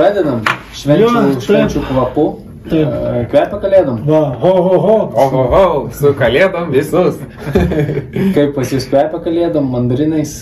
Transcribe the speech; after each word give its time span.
Pradedam 0.00 0.40
švenčių, 0.80 1.02
Jo, 1.04 1.10
taip. 1.28 1.42
švenčių 1.46 1.82
kvapu. 1.90 2.24
Taip. 2.70 2.86
E, 2.92 3.24
Kvepia 3.32 3.58
kalėdom. 3.62 4.00
Va, 4.06 4.20
ho, 4.40 4.52
ho, 4.66 4.78
ho. 4.84 4.96
Oho, 5.24 5.42
ho, 5.54 5.62
su 5.96 6.12
kalėdom 6.18 6.70
visus. 6.74 7.16
Kaip 8.36 8.54
pas 8.56 8.72
jūs 8.72 8.86
kvepia 8.90 9.20
kalėdom, 9.24 9.68
mandarinais? 9.72 10.34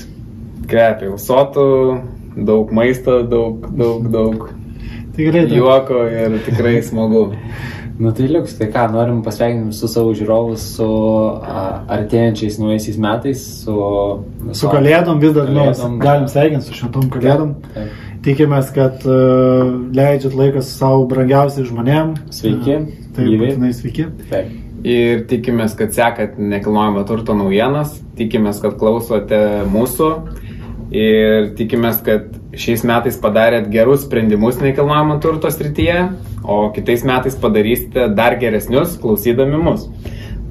Kvepia 0.69 1.15
sotų, 1.23 1.67
daug 2.45 2.71
maisto, 2.77 3.21
daug, 3.27 3.67
daug, 3.79 4.09
daug 4.13 4.49
Tikrai 5.19 5.47
taip. 5.49 5.57
juoko 5.59 6.05
ir 6.07 6.39
tikrai 6.47 6.79
smagu. 6.87 7.27
Nu 7.99 8.13
tai 8.15 8.29
liuks, 8.31 8.53
tai 8.55 8.69
ką, 8.71 8.85
norim 8.95 9.25
pasveikinti 9.27 9.73
visus 9.73 9.91
savo 9.91 10.13
žiūrovus 10.15 10.63
su 10.77 10.85
a, 10.87 11.63
artėjančiais 11.97 12.61
naujaisiais 12.63 12.95
metais, 13.03 13.41
su... 13.65 13.75
Su 14.55 14.69
kalėdom 14.71 15.19
vis 15.19 15.33
dar 15.35 15.49
Kalėdom. 15.51 15.97
galim 16.05 16.29
sveikinti 16.31 16.69
su 16.69 16.77
šitom 16.79 17.09
kalėdom. 17.11 17.57
Taip. 17.75 17.97
Tikimės, 18.25 18.73
kad 18.75 19.05
uh, 19.07 19.69
leidžiat 19.95 20.35
laiką 20.35 20.63
su 20.65 20.73
savo 20.75 21.05
brangiausiais 21.11 21.69
žmonėm. 21.71 22.17
Sveiki, 22.35 22.79
Taip, 23.15 23.23
gyvi. 23.29 23.39
būtinai 23.45 23.71
sveiki. 23.77 24.09
Taip. 24.31 24.51
Ir 24.89 25.25
tikimės, 25.31 25.75
kad 25.79 25.95
sekat 25.95 26.37
nekilnojamo 26.39 27.03
turto 27.07 27.35
naujienas, 27.35 27.97
tikimės, 28.19 28.61
kad 28.63 28.77
klausote 28.79 29.41
mūsų 29.71 30.11
ir 30.95 31.49
tikimės, 31.59 31.99
kad 32.07 32.29
šiais 32.59 32.85
metais 32.87 33.19
padarėt 33.21 33.67
gerus 33.75 34.05
sprendimus 34.07 34.61
nekilnojamo 34.63 35.19
turto 35.23 35.51
srityje, 35.53 35.99
o 36.47 36.61
kitais 36.75 37.03
metais 37.07 37.37
padarysite 37.39 38.07
dar 38.17 38.39
geresnius 38.41 38.95
klausydami 39.03 39.59
mus. 39.67 39.89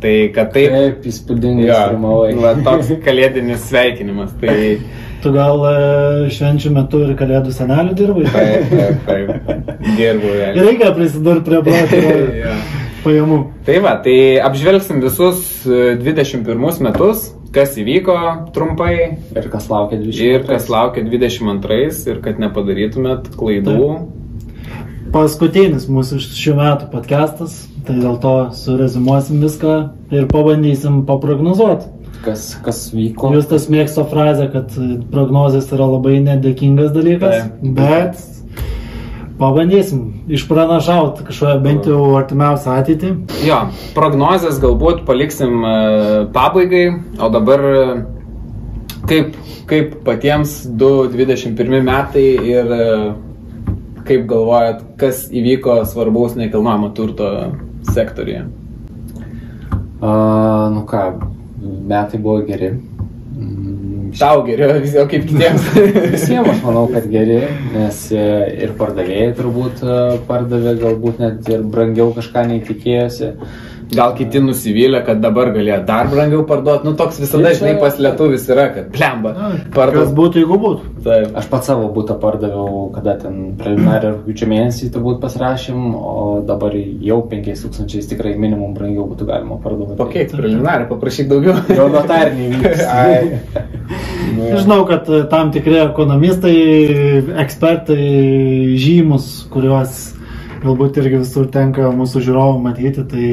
Tai 0.03 0.13
kad 0.35 0.51
taip, 0.53 0.75
Taip, 0.75 1.07
įspūdingai 1.09 1.71
pirmavai. 1.71 2.33
va, 2.37 2.51
toks 2.67 2.91
kalėdinis 3.07 3.63
sveikinimas. 3.71 4.35
Tai 4.43 4.57
Tu 5.27 5.33
gal 5.35 5.59
uh, 5.59 6.27
švenčių 6.31 6.69
metu 6.71 7.01
ir 7.03 7.09
kalėdų 7.19 7.51
senelių 7.51 7.95
dirbai? 7.99 8.21
taip, 8.31 9.01
taip, 9.03 9.31
taip, 9.43 9.71
dirbu. 9.97 10.29
Reikia 10.55 10.91
prisidurti 10.95 11.43
prie 11.49 11.57
brokerių 11.65 12.13
Jo. 12.45 12.53
pajamų. 13.03 13.39
Tai 13.67 13.75
va, 13.83 13.91
tai 14.05 14.13
apžvelgsim 14.39 15.01
visus 15.03 15.41
e, 15.67 15.97
21 15.99 16.79
metus, 16.85 17.25
kas 17.51 17.75
įvyko 17.75 18.15
trumpai 18.55 18.93
Ir 19.35 19.49
kas 19.51 19.67
laukia 19.67 19.99
20. 19.99 20.23
ir 20.37 20.47
kas 20.47 20.69
laukia 20.71 21.03
22 21.03 21.91
ir 22.13 22.23
kad 22.23 22.39
nepadarytumėt 22.39 23.27
klaidų. 23.35 23.91
Paskutinis 25.11 25.89
mūsų 25.91 26.21
šių 26.23 26.55
metų 26.61 26.87
podcastas, 26.95 27.65
tai 27.83 27.99
dėl 27.99 28.15
to 28.23 28.37
surezimuosim 28.55 29.43
viską 29.43 29.75
ir 30.15 30.31
pabandysim 30.31 31.03
paprognozuoti. 31.09 31.96
Kas, 32.25 32.47
kas 32.65 32.87
vyko? 32.93 33.29
Jūs 33.35 33.47
tas 33.49 33.67
mėgsto 33.71 34.03
frazę, 34.09 34.47
kad 34.53 34.73
prognozijas 35.11 35.69
yra 35.75 35.85
labai 35.87 36.17
nedėkingas 36.25 36.89
dalykas, 36.95 37.45
Taip. 37.45 37.77
bet 37.77 38.19
pabandysim 39.37 40.01
išpranašauti 40.33 41.27
kažkokią 41.27 41.61
bent 41.63 41.87
jau 41.89 42.01
artimiausią 42.17 42.77
ateitį. 42.81 43.11
Jo, 43.45 43.61
prognozes 43.95 44.59
galbūt 44.63 45.03
paliksim 45.07 45.61
e, 45.61 45.75
pabaigai, 46.33 46.85
o 47.21 47.29
dabar 47.33 47.65
e, 47.69 47.85
kaip, 49.09 49.37
kaip 49.69 49.95
patiems 50.07 50.59
2021 50.81 51.85
metai 51.85 52.27
ir 52.49 52.73
e, 52.73 52.91
kaip 54.07 54.27
galvojat, 54.29 54.83
kas 54.99 55.27
įvyko 55.29 55.81
svarbaus 55.89 56.37
nekilnojamo 56.39 56.93
turto 56.97 57.31
sektoriuje. 57.91 58.47
A, 59.97 60.09
nu 60.73 60.83
ką, 60.87 61.03
metai 61.61 62.19
buvo 62.21 62.41
geri. 62.47 62.71
Mm, 63.37 64.11
Tau 64.17 64.41
geriau, 64.47 64.77
dėlto 64.81 65.05
kaip 65.11 65.25
kitiems. 65.29 65.65
Visiems 66.15 66.51
aš 66.53 66.61
manau, 66.65 66.85
kad 66.91 67.07
geri, 67.11 67.41
nes 67.73 68.03
e, 68.15 68.27
ir 68.65 68.73
pardavėjai 68.79 69.33
turbūt 69.37 69.83
e, 69.83 69.97
pardavė 70.29 70.77
galbūt 70.81 71.21
net 71.23 71.49
ir 71.51 71.65
brangiau 71.67 72.13
kažką 72.15 72.47
nei 72.49 72.63
tikėjosi. 72.65 73.33
Gal 73.87 74.13
kiti 74.17 74.41
nusivylė, 74.43 74.99
kad 75.07 75.21
dabar 75.23 75.53
galėjo 75.55 75.77
dar 75.87 76.09
brangiau 76.11 76.41
parduoti. 76.47 76.83
Nu, 76.87 76.91
toks 76.99 77.21
visada, 77.21 77.53
žinai, 77.55 77.77
pas 77.79 77.95
lietuvis 78.01 78.43
yra, 78.51 78.65
kad 78.75 78.89
plemba. 78.91 79.31
Kas 79.37 79.69
Parduos. 79.75 80.09
būtų, 80.17 80.41
jeigu 80.41 80.57
būtų? 80.59 80.89
Taip. 81.05 81.37
Aš 81.39 81.47
pats 81.51 81.69
savo 81.71 81.87
būtą 81.95 82.17
pardaviau, 82.19 82.89
kada 82.95 83.15
ten 83.21 83.53
preliminarią 83.59 84.11
rūpiučio 84.17 84.49
mėnesį 84.51 84.89
turbūt 84.91 85.21
pasirašym, 85.23 85.85
o 85.95 86.25
dabar 86.47 86.75
jau 86.75 87.21
5000 87.31 88.11
tikrai 88.11 88.35
minimum 88.35 88.73
brangiau 88.75 89.07
būtų 89.07 89.29
galima 89.29 89.59
parduoti. 89.63 89.95
Po 90.01 90.09
kiek 90.11 90.35
preliminariai, 90.35 90.89
paprašyk 90.91 91.31
daugiau. 91.31 91.55
Jau 91.77 91.87
notariniai. 91.93 93.31
Nu, 94.37 94.57
Žinau, 94.59 94.81
kad 94.85 95.07
e, 95.09 95.21
tam 95.31 95.49
tikri 95.55 95.79
ekonomistai, 95.79 96.57
ekspertai 97.41 98.75
žymus, 98.77 99.47
kuriuos 99.49 99.95
galbūt 100.61 100.99
irgi 101.01 101.21
visur 101.23 101.47
tenka 101.53 101.87
mūsų 101.95 102.21
žiūrovų 102.27 102.59
matyti, 102.65 103.05
tai 103.07 103.29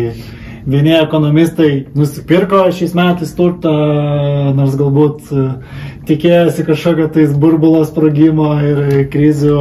vieni 0.66 0.94
ekonomistai 0.96 1.86
nusipirko 1.94 2.64
šiais 2.72 2.94
metais 2.96 3.34
turtą, 3.36 3.72
nors 4.56 4.76
galbūt 4.80 5.32
e, 5.32 5.44
tikėjosi 6.08 6.64
kažkokio 6.68 7.08
tais 7.12 7.34
burbulo 7.36 7.84
sprogimo 7.88 8.54
ir 8.64 9.04
krizių. 9.12 9.60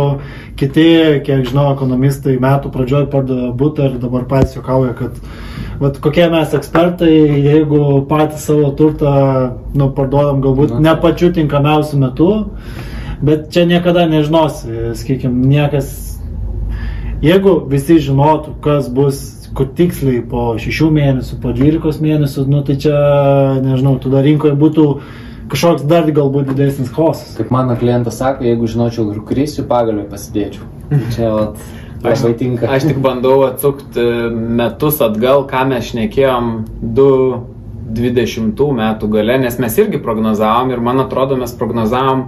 Kiti, 0.59 0.86
kiek 1.25 1.47
žinau, 1.50 1.72
ekonomistai 1.74 2.36
metų 2.41 2.69
pradžioje 2.74 3.08
pardavė 3.09 3.50
būtą 3.58 3.88
ir 3.90 3.97
dabar 3.97 4.28
patys 4.30 4.53
juokauja, 4.53 4.94
kad 5.00 5.18
vat, 5.81 5.97
kokie 6.03 6.28
mes 6.30 6.53
ekspertai, 6.53 7.12
jeigu 7.41 8.03
patys 8.09 8.46
savo 8.47 8.70
turtą 8.78 9.14
nu, 9.74 9.90
parduodam 9.97 10.44
galbūt 10.46 10.78
ne 10.78 10.94
pačiu 11.02 11.31
tinkamiausiu 11.34 12.00
metu, 12.06 12.30
bet 13.25 13.50
čia 13.56 13.66
niekada 13.66 14.06
nežinosi, 14.12 14.94
sakykime, 15.00 15.47
niekas. 15.50 15.91
Jeigu 17.24 17.56
visi 17.72 17.97
žinotų, 18.03 18.58
kas 18.62 18.90
bus, 18.94 19.43
kur 19.53 19.68
tiksliai 19.78 20.22
po 20.30 20.56
6 20.58 20.90
mėnesių, 20.96 21.38
po 21.44 21.52
12 21.53 22.02
mėnesių, 22.02 22.46
nu 22.50 22.64
tai 22.66 22.75
čia, 22.81 22.96
nežinau, 23.62 24.00
tada 24.02 24.22
rinkoje 24.25 24.56
būtų 24.58 24.86
kažkoks 25.53 25.84
dar 25.86 26.08
galbūt 26.09 26.50
didesnis 26.53 26.90
chaosas. 26.96 27.36
Kaip 27.38 27.52
mano 27.53 27.75
klientas 27.78 28.18
sako, 28.18 28.44
jeigu 28.47 28.68
žinočiau, 28.72 29.06
kur 29.12 29.22
krisiu, 29.30 29.64
pagalbę 29.69 30.08
pasidėčiau. 30.09 30.66
Čia 31.16 31.30
vat, 31.36 31.64
Aš, 32.03 32.19
aš 32.68 32.84
tik 32.90 32.97
bandau 33.00 33.46
atsukti 33.47 34.03
metus 34.59 34.97
atgal, 35.06 35.46
ką 35.47 35.62
mes 35.70 35.85
šnekėjom 35.94 36.50
2020 37.94 38.74
metų 38.80 39.08
gale, 39.14 39.38
nes 39.40 39.56
mes 39.62 39.78
irgi 39.80 40.02
prognozavom 40.03 40.72
ir 40.74 40.81
man 40.84 41.00
atrodo 41.03 41.38
mes 41.40 41.53
prognozavom 41.56 42.25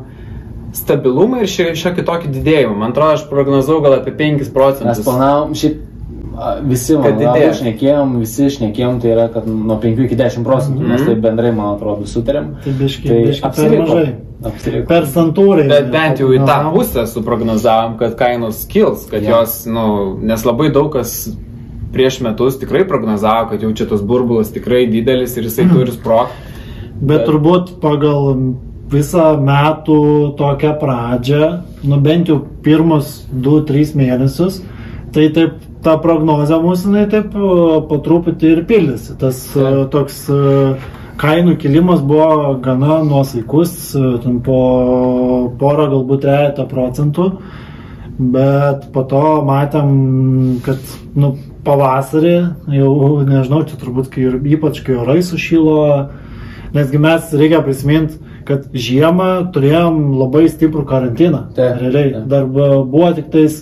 stabilumą 0.75 1.41
ir 1.43 1.47
šio- 1.51 1.73
šiokį 1.79 2.03
tokį 2.07 2.31
didėjimą. 2.37 2.75
Man 2.77 2.91
atrodo, 2.95 3.17
aš 3.17 3.25
prognozavau 3.29 3.81
gal 3.83 3.93
apie 3.99 4.11
5 4.15 4.39
Mes 4.43 4.49
procentus. 4.55 5.03
planavom, 5.05 5.53
šiaip 5.55 5.77
visi, 6.67 6.93
man 6.97 7.13
atrodo, 7.13 7.53
šnekėjom, 7.59 8.15
visi 8.19 8.49
šnekėjom, 8.57 8.99
tai 9.01 9.09
yra, 9.13 9.27
kad 9.33 9.47
nuo 9.47 9.77
5 9.81 10.03
iki 10.05 10.15
10 10.19 10.43
procentų, 10.45 10.79
Mhm. 10.81 10.89
mes 10.91 11.01
taip 11.05 11.21
bendrai, 11.23 11.51
man 11.55 11.75
atrodo, 11.77 12.03
sutarėm. 12.05 12.53
Tai 12.63 12.71
biški, 12.79 13.07
Tai 13.07 13.19
biški 13.25 13.41
per 13.41 13.49
apsiriko. 13.49 13.87
mažai. 13.87 14.15
Apsiriko. 14.45 14.87
Per 14.87 15.01
santūrai. 15.03 15.67
Bet 15.69 15.91
bent 15.91 16.17
jau 16.19 16.27
į 16.29 16.39
tą 16.39 16.45
prognozavom. 16.45 16.73
pusę 16.75 17.05
suprognozavom, 17.07 17.97
kad 17.97 18.15
kainos 18.17 18.65
kils, 18.67 19.05
kad 19.09 19.23
Jo. 19.23 19.29
jos, 19.39 19.65
nu, 19.65 20.17
nes 20.21 20.43
labai 20.43 20.71
daug 20.73 20.91
kas 20.93 21.29
prieš 21.93 22.19
metus 22.21 22.57
tikrai 22.59 22.83
prognozavo, 22.87 23.49
kad 23.49 23.61
jau 23.61 23.71
čia 23.73 23.85
tas 23.87 24.01
burbulas 24.01 24.51
tikrai 24.51 24.85
didelis 24.91 25.37
ir 25.37 25.43
jisai 25.43 25.69
turi 25.71 25.91
sprogti. 25.91 26.33
Bet 27.01 27.25
turbūt 27.27 27.79
pagal 27.79 28.53
visą 28.89 29.37
metų 29.41 30.35
tokią 30.37 30.79
pradžią, 30.79 31.61
nu 31.83 31.97
bent 32.01 32.27
jau 32.27 32.41
pirmus 32.61 33.25
2-3 33.33 33.95
mėnesius, 33.95 34.61
tai 35.11 35.29
taip 35.29 35.53
ta 35.85 35.95
prognozė 36.01 36.57
mūsų, 36.63 36.91
jinai 36.91 37.05
taip 37.11 37.35
e, 37.37 37.49
po 37.89 37.99
truputį 38.05 38.51
ir 38.51 38.63
pildėsi. 38.69 39.15
Tas 39.21 39.41
e, 39.55 39.69
toks 39.93 40.23
e, 40.33 40.39
kainų 41.21 41.55
kilimas 41.61 42.01
buvo 42.05 42.55
gana 42.65 42.99
nuosaikus, 43.07 43.75
po 44.45 44.59
porą 45.61 45.87
galbūt 45.93 46.25
trejata 46.25 46.67
procentų, 46.71 47.29
bet 48.19 48.89
po 48.95 49.05
to 49.11 49.23
matėm, 49.47 49.95
kad 50.65 50.81
nu, 51.15 51.35
pavasarį, 51.65 52.35
jau 52.75 52.91
nežinau, 53.25 53.63
čia 53.69 53.79
turbūt 53.81 54.11
kai 54.13 54.27
ir 54.27 54.39
ypač 54.57 54.83
kai 54.85 54.99
orai 55.01 55.21
sušylo, 55.25 55.79
Nesgi 56.75 56.99
mes 56.99 57.29
reikia 57.31 57.61
prisiminti, 57.63 58.17
kad 58.45 58.65
žiemą 58.75 59.27
turėjom 59.55 59.99
labai 60.19 60.41
stiprų 60.51 60.83
karantiną. 60.89 61.45
Taip, 61.55 61.77
Realiai. 61.79 62.09
taip. 62.17 62.25
Dar 62.33 62.49
bu- 62.51 62.83
buvo 62.91 63.13
tik 63.15 63.29
tais 63.31 63.61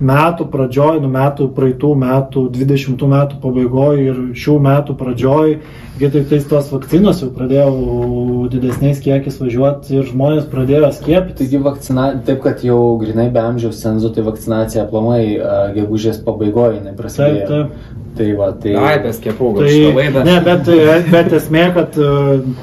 metų 0.00 0.46
pradžioj, 0.52 1.00
nu 1.02 1.10
metų 1.10 1.48
praeitų 1.56 1.92
metų, 1.98 2.46
20 2.54 3.04
metų 3.10 3.40
pabaigoje 3.42 4.06
ir 4.06 4.20
šių 4.38 4.56
metų 4.62 4.96
pradžioj, 4.98 5.54
tik 5.98 6.28
tais 6.30 6.44
tos 6.46 6.70
vakcinos 6.70 7.24
jau 7.24 7.30
pradėjo 7.34 8.46
didesniais 8.52 9.00
kiekis 9.02 9.40
važiuoti 9.42 9.98
ir 9.98 10.06
žmonės 10.06 10.46
pradėjo 10.52 10.92
skiepyti. 10.94 11.40
Taigi 11.42 11.62
vakcina, 11.64 12.10
taip 12.26 12.42
kad 12.44 12.62
jau 12.66 12.78
grinai 13.00 13.28
be 13.34 13.42
amžiaus 13.42 13.82
cenzo, 13.82 14.12
tai 14.14 14.22
vakcinacija 14.26 14.84
aplamai 14.86 15.22
uh, 15.34 15.56
gegužės 15.74 16.22
pabaigoje 16.26 16.78
jinai 16.78 16.92
Taip, 16.92 17.00
prasidėjo. 17.02 17.48
taip. 17.48 17.96
Tai 18.18 18.34
va, 18.34 18.48
tai... 18.58 18.72
Ai, 18.74 18.94
apie 18.98 19.12
skiepų 19.14 19.48
gal 19.54 19.68
Tai, 19.68 20.06
ne, 20.26 20.36
bet, 20.42 20.70
bet 21.12 21.34
esmė, 21.38 21.64
kad 21.76 21.98
e, 22.02 22.08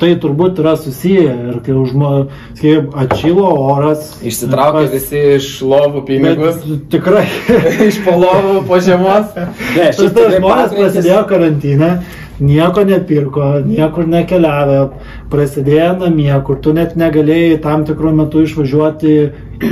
tai 0.02 0.10
turbūt 0.20 0.60
yra 0.60 0.74
susiję 0.80 1.36
ir 1.52 1.60
kai 1.64 1.76
užmo, 1.80 2.10
atšilo 3.06 3.46
oras. 3.64 4.10
Išsitraukė 4.26 4.82
pas- 4.82 4.92
visi 4.92 5.22
iš 5.38 5.48
lovų 5.64 6.04
pinigus, 6.10 6.60
Bet 6.66 6.90
Tikrai. 6.92 7.25
iš 7.90 8.02
po 8.06 8.18
lovų 8.22 8.60
po 8.68 8.82
žiemos. 8.84 9.34
Ne, 9.38 9.50
Tas 9.90 9.98
šiaip 10.00 10.14
tikrai 10.16 10.40
žmonės 10.40 10.76
prasidėjo 10.76 11.24
karantinę, 11.30 11.90
nieko 12.40 12.84
nepirko, 12.88 13.50
niekur 13.66 14.08
nekeliavę, 14.12 14.80
prasidėjo 15.32 15.92
namie, 16.02 16.32
kur 16.48 16.60
tu 16.64 16.74
net 16.76 16.96
negalėjai 17.00 17.60
tam 17.64 17.86
tikrų 17.88 18.12
metų 18.20 18.44
išvažiuoti 18.48 19.14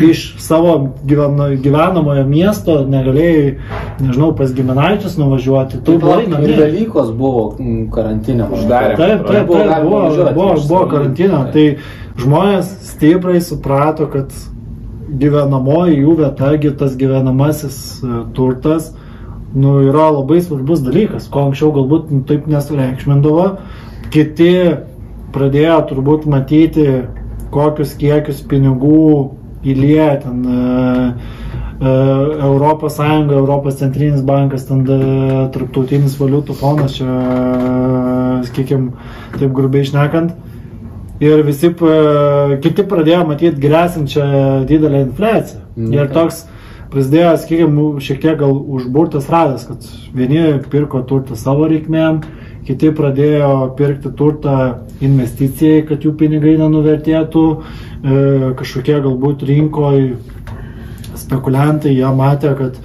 iš 0.08 0.22
savo 0.40 0.76
gyveno, 1.04 1.50
gyvenamojo 1.64 2.24
miesto, 2.28 2.80
negalėjai, 2.88 3.58
nežinau, 4.00 4.32
pas 4.38 4.54
giminaičius 4.56 5.18
nuvažiuoti, 5.20 5.82
tu 5.84 5.98
buvai 6.00 6.24
ir 6.24 6.32
namie. 6.32 6.56
Velykos 6.60 7.12
buvo 7.18 7.50
mm, 7.58 7.84
karantinė. 7.94 8.48
Uždarė. 8.48 8.96
Taip, 9.00 9.28
taip, 9.28 9.44
Buvo 9.50 9.60
taip, 9.60 9.84
buvo, 9.84 10.08
buvo, 10.32 10.56
buvo 10.70 10.88
karantino. 10.94 11.44
Tai 11.54 11.68
žmonės 12.24 12.72
stipriai 12.94 13.44
suprato, 13.44 14.08
kad 14.12 14.32
gyvenamoji 15.20 16.02
jų 16.02 16.18
vieta, 16.22 16.52
gi 16.60 16.74
tas 16.80 16.96
gyvenamasis 17.00 17.78
e, 18.04 18.24
turtas, 18.38 18.92
nu, 19.54 19.78
yra 19.86 20.10
labai 20.16 20.42
svarbus 20.42 20.82
dalykas, 20.86 21.30
ko 21.32 21.48
anksčiau 21.48 21.74
galbūt 21.76 22.12
nu, 22.14 22.24
taip 22.30 22.50
nesureikšmindavo. 22.50 23.48
Kiti 24.14 24.52
pradėjo 25.34 25.80
turbūt 25.90 26.28
matyti, 26.30 26.88
kokius 27.54 27.94
kiekius 27.98 28.42
pinigų 28.50 29.06
įlieja 29.64 30.22
ten 30.26 30.42
e, 30.46 30.64
e, 31.80 31.94
Europos 32.50 32.98
Sąjunga, 32.98 33.38
Europos 33.42 33.78
centrinis 33.82 34.26
bankas, 34.26 34.66
ten 34.70 34.86
tarptautinis 35.54 36.18
valiutų 36.22 36.58
fondas, 36.58 36.98
čia, 36.98 37.20
sakykime, 38.50 38.92
taip 39.38 39.54
grubiai 39.54 39.86
išnekant. 39.86 40.34
Ir 41.24 41.44
visi, 41.48 41.70
p- 41.78 42.58
kiti 42.64 42.84
pradėjo 42.90 43.22
matyti 43.30 43.62
grėsinčią 43.64 44.26
didelę 44.68 45.06
infliaciją. 45.06 45.62
Mhm. 45.78 45.94
Ir 45.96 46.10
toks 46.12 46.44
prasidėjo, 46.94 47.34
sakykime, 47.42 47.86
šiek 48.04 48.20
tiek 48.22 48.38
gal 48.42 48.54
užburtas 48.54 49.30
ratas, 49.32 49.66
kad 49.70 49.86
vieni 50.14 50.60
pirko 50.70 51.02
turtą 51.10 51.38
savo 51.40 51.70
reikmėm, 51.72 52.22
kiti 52.68 52.92
pradėjo 52.96 53.74
pirkti 53.78 54.12
turtą 54.20 54.58
investicijai, 55.04 55.84
kad 55.88 56.06
jų 56.06 56.14
pinigai 56.20 56.54
nenuvertėtų, 56.62 57.46
e, 57.54 58.54
kažkokie 58.60 59.00
galbūt 59.08 59.46
rinkoje 59.50 60.18
spekuliantai, 61.24 61.96
jie 61.98 62.12
matė, 62.16 62.54
kad 62.60 62.78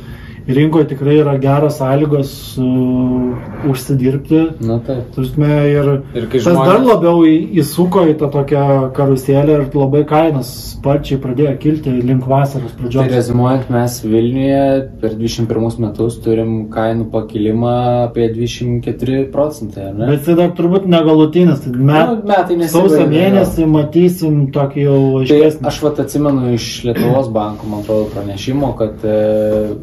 rinkoje 0.49 0.87
tikrai 0.95 1.19
yra 1.21 1.35
geros 1.43 1.77
sąlygos 1.79 2.31
uh, 2.59 3.69
užsidirbti. 3.71 4.41
Na 4.65 4.79
taip. 4.87 5.11
Turime 5.15 5.51
ir, 5.71 5.89
Ir 6.15 6.27
tas 6.33 6.43
žmonės- 6.47 6.67
dar 6.73 6.81
labiau 6.87 7.23
į- 7.29 7.61
įsuko 7.63 8.05
į 8.09 8.15
tą 8.21 8.31
tokią 8.33 8.93
karuselę 8.97 9.59
ir 9.59 9.65
labai 9.75 10.05
kainos 10.09 10.49
sparčiai 10.79 11.19
pradėjo 11.21 11.57
kilti 11.61 11.93
link 12.03 12.25
vasaros 12.27 12.73
Tai 12.73 12.79
pradžios. 12.83 13.11
rezimuojant, 13.13 13.71
mes 13.71 13.99
Vilniuje 14.05 14.89
per 15.01 15.11
21 15.19 15.79
metus 15.85 16.19
turim 16.25 16.69
kainų 16.71 17.11
pakilimą 17.13 17.75
apie 18.09 18.29
24 18.33 19.31
procentai, 19.33 19.93
ne? 19.93 20.07
Bet 20.07 20.25
tai 20.25 20.35
dar 20.35 20.51
turbūt 20.57 20.87
negalutinis. 20.87 21.61
Tai 21.65 21.73
Nu, 21.79 21.85
met, 21.85 22.25
metai 22.25 22.57
sausio 22.69 23.05
nesibaigia, 23.05 23.31
mėnesį 23.33 23.67
matysim 23.67 24.51
tokį 24.53 24.83
jau 24.85 25.27
Tai 25.27 25.37
aiškesnį. 25.37 25.67
aš 25.67 25.83
vat 25.83 25.99
atsimenu 26.01 26.53
iš 26.55 26.85
Lietuvos 26.85 27.29
banko, 27.33 27.67
man 27.67 27.81
atrodo, 27.81 28.09
pranešimo, 28.15 28.77
kad 28.79 29.05
e, 29.05 29.75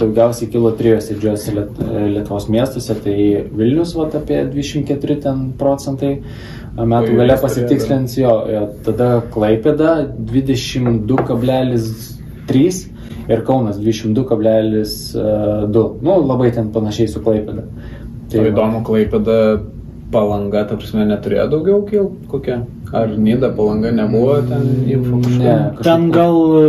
daugiausiai 0.00 0.50
kilo 0.52 0.70
trijose 0.78 1.10
didžiuose 1.14 1.48
Liet, 1.56 1.72
Lietuvos 2.14 2.46
miestuose, 2.52 2.94
tai 3.04 3.16
Vilnius 3.56 3.90
vat 3.98 4.12
apie 4.18 4.38
24 4.52 5.16
ten 5.24 5.36
procentai, 5.60 6.12
metų 6.76 7.10
gale 7.18 7.36
pasitikslins 7.42 8.12
jo, 8.20 8.32
jo, 8.50 8.62
tada 8.86 9.08
Klaipėda 9.34 9.90
22,3 10.30 12.86
ir 13.30 13.38
Kaunas 13.46 13.76
22,2, 13.78 15.84
nu 16.02 16.10
labai 16.26 16.50
ten 16.54 16.66
panašiai 16.74 17.08
su 17.10 17.18
Klaipėda. 17.24 17.62
Tai 18.30 18.38
įdomu, 18.46 18.78
Klaipėda 18.86 19.36
palanga, 20.10 20.64
ta 20.66 20.74
prasme, 20.78 21.04
neturėjo 21.08 21.46
daugiau 21.52 21.78
kil 21.86 22.06
kokia? 22.30 22.56
Ar 22.96 23.08
Nida 23.14 23.48
palanga 23.54 23.90
nebuvo 23.94 24.40
ten 24.48 24.62
info 24.90 25.16
kažkur? 25.22 25.38
Ne, 25.38 25.44
Ten 25.46 25.76
kažkaip- 25.76 26.12
gal 26.14 26.36
e, 26.58 26.60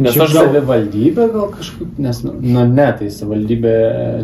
Nes 0.00 0.14
Šiaip 0.14 0.24
aš 0.24 0.32
gal- 0.34 0.46
savivaldybė 0.48 1.26
gal 1.34 1.48
kažkaip, 1.52 1.88
nes, 2.00 2.20
nu, 2.24 2.32
nu 2.40 2.64
ne, 2.70 2.86
tai 2.96 3.10
savivaldybė 3.12 3.74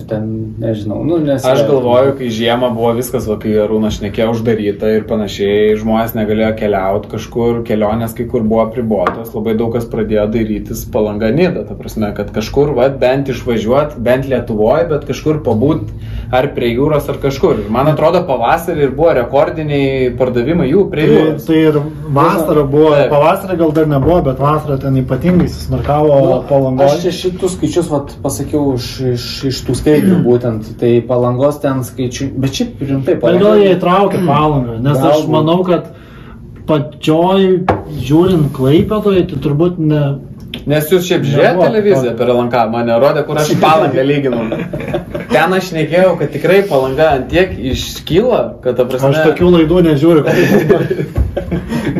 ten, 0.08 0.28
nežinau, 0.62 1.02
nu, 1.04 1.18
nes... 1.22 1.44
Aš 1.44 1.64
galvoju, 1.68 2.14
kai 2.20 2.30
žiemą 2.32 2.70
buvo 2.76 2.94
viskas, 2.96 3.26
va, 3.28 3.36
kai 3.42 3.52
Arūnas 3.64 3.98
šnekėjo 3.98 4.30
uždaryta 4.32 4.92
ir 4.96 5.06
panašiai, 5.10 5.74
žmonės 5.80 6.16
negalėjo 6.16 6.52
keliauti 6.62 7.12
kažkur, 7.12 7.60
kelionės 7.68 8.16
kai 8.16 8.28
kur 8.30 8.46
buvo 8.46 8.64
pribuotos, 8.72 9.34
labai 9.36 9.56
daug 9.58 9.74
kas 9.76 9.88
pradėjo 9.92 10.28
darytis 10.32 10.86
palanganida, 10.94 11.66
ta 11.68 11.76
prasme, 11.78 12.12
kad 12.16 12.32
kažkur, 12.34 12.72
va, 12.78 12.88
bent 12.88 13.28
išvažiuoti, 13.34 14.00
bent 14.06 14.30
Lietuvoje, 14.30 14.88
bet 14.94 15.04
kažkur 15.10 15.42
pabūt 15.46 15.84
ar 16.32 16.48
prie 16.54 16.72
jūros, 16.74 17.08
ar 17.08 17.18
kažkur. 17.22 17.60
Man 17.70 17.86
atrodo, 17.90 18.22
pavasarį 18.26 18.82
ir 18.88 18.94
buvo 18.96 19.12
rekordiniai 19.14 20.10
pardavimai 20.18 20.66
jų 20.70 20.84
prie 20.90 21.06
Tai, 21.06 21.16
jūros. 21.16 21.44
tai 21.46 21.58
ir 21.68 21.78
vasara 22.16 22.64
buvo, 22.66 22.90
Taip. 22.96 23.10
pavasarį 23.12 23.58
gal 23.60 23.72
dar 23.76 23.86
nebuvo, 23.86 24.20
bet 24.26 24.40
vasara 24.42 24.78
ten 24.82 24.96
ypatingai 25.02 25.48
susmarkavo 25.48 26.08
Nu, 26.16 26.32
Aš 26.40 26.48
palangoje. 26.48 27.00
čia 27.04 27.12
šitus 27.20 27.54
skaičius 27.58 27.90
vat, 27.90 28.16
pasakiau 28.22 28.74
iš, 28.74 28.88
iš, 29.14 29.26
iš 29.52 29.60
tų 29.68 29.76
skaidrių 29.82 30.18
būtent, 30.28 30.72
tai 30.80 30.96
palangos 31.06 31.60
ten 31.62 31.84
skaičių, 31.86 32.32
bet 32.36 32.50
šiaip 32.58 32.82
rimtai 32.90 33.14
Bet 33.22 33.38
gal 33.42 33.60
jie 33.62 33.76
įtraukė 33.76 34.24
palangą, 34.26 34.80
nes 34.82 34.98
aš 34.98 35.22
Galbūt. 35.22 35.30
manau, 35.36 35.60
kad 35.68 35.92
pačioj 36.66 37.44
žiūrint 38.06 38.48
klaipėdoje, 38.56 39.26
tai 39.30 39.38
turbūt 39.44 39.78
ne... 39.78 40.00
Nes 40.66 40.88
jūs 40.90 41.04
šiaip 41.06 41.22
žiūrėjote 41.22 41.62
televiziją 41.62 42.12
per 42.18 42.30
Lanką, 42.34 42.64
mane 42.72 42.94
rodė, 42.98 43.22
kur 43.28 43.38
aš 43.38 43.52
palangą 43.62 44.02
lyginau. 44.02 44.46
Ten 45.30 45.54
aš 45.54 45.68
nekėjau, 45.76 46.16
kad 46.18 46.32
tikrai 46.34 46.56
palanga 46.66 47.12
ant 47.20 47.28
tiek 47.30 47.52
iškyla, 47.70 48.40
kad 48.64 48.80
ta 48.80 48.86
prasme... 48.88 49.12
Aš 49.12 49.30
tokių 49.30 49.52
laidų 49.54 49.82
nežiūriu. 49.86 50.24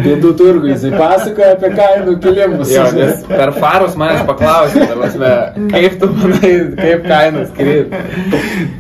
Bėdų 0.07 0.33
turgų, 0.39 0.73
jisai 0.73 0.91
pasakoja 0.97 1.53
apie 1.55 1.71
kainų 1.77 2.17
kilimus. 2.25 2.73
Jo, 2.75 2.89
nes 2.97 3.23
per 3.31 3.55
farus 3.61 3.95
manęs 3.99 4.27
paklausė, 4.27 4.89
prasme, 4.91 5.31
kaip 5.71 6.01
tu 6.03 6.11
manai, 6.17 6.53
kaip 6.81 7.07
kainos 7.07 7.55
krīt. 7.55 7.95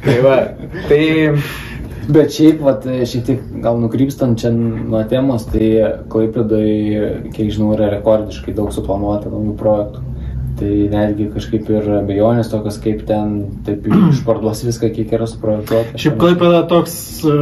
Tai 0.02 0.18
va, 0.26 0.36
tai 0.90 1.02
Bet 2.06 2.34
šiaip, 2.36 2.60
vat, 2.62 2.84
šiek 2.86 3.24
tiek 3.26 3.46
gal 3.64 3.80
nukrypstant 3.82 4.38
čia 4.38 4.52
nuo 4.54 5.00
temos, 5.10 5.46
tai 5.50 5.70
Klaipėdai, 6.12 7.30
kiek 7.34 7.50
žinau, 7.54 7.72
yra 7.74 7.88
rekordiškai 7.96 8.54
daug 8.54 8.70
suplanuota 8.74 9.32
naujų 9.32 9.56
projektų. 9.58 10.04
Tai 10.56 10.70
netgi 10.88 11.26
kažkaip 11.34 11.66
ir 11.68 11.88
abejonės 11.98 12.48
tokios, 12.48 12.78
kaip 12.80 13.02
ten 13.08 13.34
taip 13.66 13.88
išparduos 14.14 14.62
viską, 14.68 14.92
kiek 14.94 15.16
yra 15.18 15.26
suprojektuota. 15.28 15.98
Šiaip 16.00 16.20
klaipėda 16.22 16.62
toks, 16.70 16.94
e, 17.26 17.34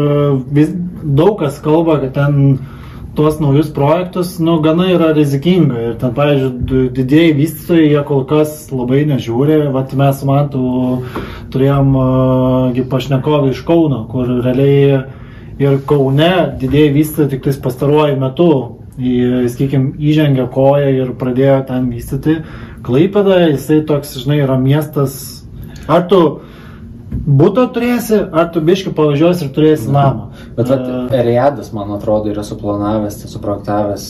vis, 0.56 0.72
daug 1.04 1.36
kas 1.42 1.60
kalba, 1.62 2.00
kad 2.02 2.16
ten 2.16 2.40
tuos 3.14 3.38
naujus 3.40 3.70
projektus, 3.74 4.38
nu, 4.38 4.58
gana 4.60 4.88
yra 4.92 5.12
rizikinga. 5.14 5.80
Ir 5.88 5.96
ten, 6.00 6.14
pavyzdžiui, 6.16 6.88
didieji 6.94 7.34
vystytojai, 7.38 7.88
jie 7.92 8.04
kol 8.08 8.24
kas 8.30 8.56
labai 8.74 9.04
nežiūri. 9.08 9.60
Vat 9.74 9.94
mes 9.98 10.20
su 10.20 10.28
Mantu 10.28 10.62
turėjom 11.54 11.98
uh, 11.98 12.80
pašnekovį 12.90 13.52
iš 13.54 13.62
Kauno, 13.68 14.04
kur 14.10 14.30
realiai 14.44 15.04
ir 15.62 15.78
Kaune 15.86 16.32
didieji 16.60 16.94
vystytojai 16.98 17.34
tik 17.34 17.44
tais 17.46 17.60
pastaruoju 17.62 18.18
metu, 18.18 18.50
sakykime, 18.98 19.94
įžengė 19.98 20.48
koją 20.54 20.90
ir 20.94 21.14
pradėjo 21.18 21.60
ten 21.70 21.90
vystyti. 21.90 22.40
Klaipėda, 22.84 23.44
jisai 23.52 23.82
toks, 23.86 24.16
žinai, 24.22 24.42
yra 24.44 24.58
miestas. 24.60 25.16
Ar 25.88 26.06
tu 26.08 26.20
būto 27.14 27.64
turėsi, 27.74 28.18
ar 28.32 28.48
tu 28.54 28.60
biški 28.64 28.92
pavažiuosi 28.96 29.46
ir 29.46 29.50
turėsi 29.56 29.90
namą. 29.92 30.30
Bet 30.56 30.68
vat, 30.70 30.80
E, 30.84 31.16
Eriadas, 31.20 31.72
man 31.72 31.90
atrodo, 31.96 32.30
yra 32.32 32.42
suplanavęs, 32.46 33.20
tai 33.22 33.28
suprojektavęs 33.32 34.04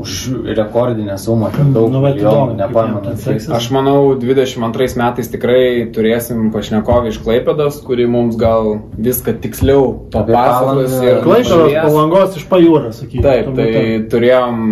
už 0.00 0.14
rekordinę 0.56 1.16
sumą, 1.20 1.50
ten 1.54 1.72
daug 1.74 1.90
Nu, 1.92 2.00
milijonų, 2.04 2.54
nepamenu. 2.56 3.14
aš 3.54 3.70
manau, 3.70 4.14
22 4.18 4.96
metais 4.96 5.28
tikrai 5.28 5.90
turėsim 5.94 6.50
pašnekovį 6.54 7.08
iš 7.12 7.18
Klaipėdos, 7.24 7.80
kuri 7.84 8.06
mums 8.06 8.36
gal 8.40 8.80
viską 8.96 9.36
tiksliau 9.44 10.08
papasakos 10.12 10.94
Klaipėdos 11.24 11.74
palangos 11.84 12.36
iš 12.40 12.46
pajūrio, 12.50 12.92
sakykime. 12.92 13.22
Taip, 13.22 13.52
tai 13.56 14.08
turėjom 14.10 14.64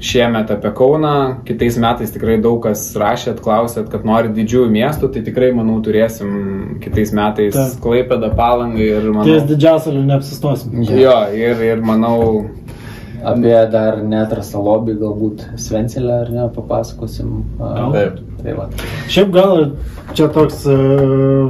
šiemet 0.00 0.50
apie 0.54 0.70
Kauną, 0.78 1.14
kitais 1.48 1.78
metais 1.82 2.12
tikrai 2.14 2.36
daug 2.42 2.60
kas 2.62 2.84
rašėt, 2.98 3.40
klausėt, 3.42 3.88
kad 3.90 4.06
nori 4.06 4.30
didžiųjų 4.36 4.70
miestų, 4.74 5.10
tai 5.14 5.24
tikrai, 5.26 5.50
manau, 5.56 5.80
turėsim 5.82 6.78
kitais 6.84 7.10
metais 7.16 7.56
Taip. 7.56 7.80
Klaipėdą, 7.82 8.30
Palangą 8.38 8.84
ir 8.84 9.10
manau... 9.10 9.26
Ties 9.26 9.48
didžiausią 9.50 9.96
neapsistosim. 9.98 10.78
Jo, 10.86 11.18
ir, 11.34 11.66
ir 11.72 11.82
manau, 11.84 12.46
Apie 13.18 13.54
dar 13.72 13.96
netrastą 14.06 14.60
lobį 14.62 14.92
galbūt 15.00 15.40
Svencelę 15.58 16.20
ar 16.22 16.28
ne 16.30 16.44
papasakosim. 16.54 17.32
A, 17.58 17.72
Gal. 17.74 17.96
Taip. 17.96 18.20
Tai 18.38 18.52
va. 18.54 18.66
Šiaip 19.10 19.32
gal 19.34 19.64
čia 20.14 20.28
toks... 20.30 20.62
Uh, 20.70 21.48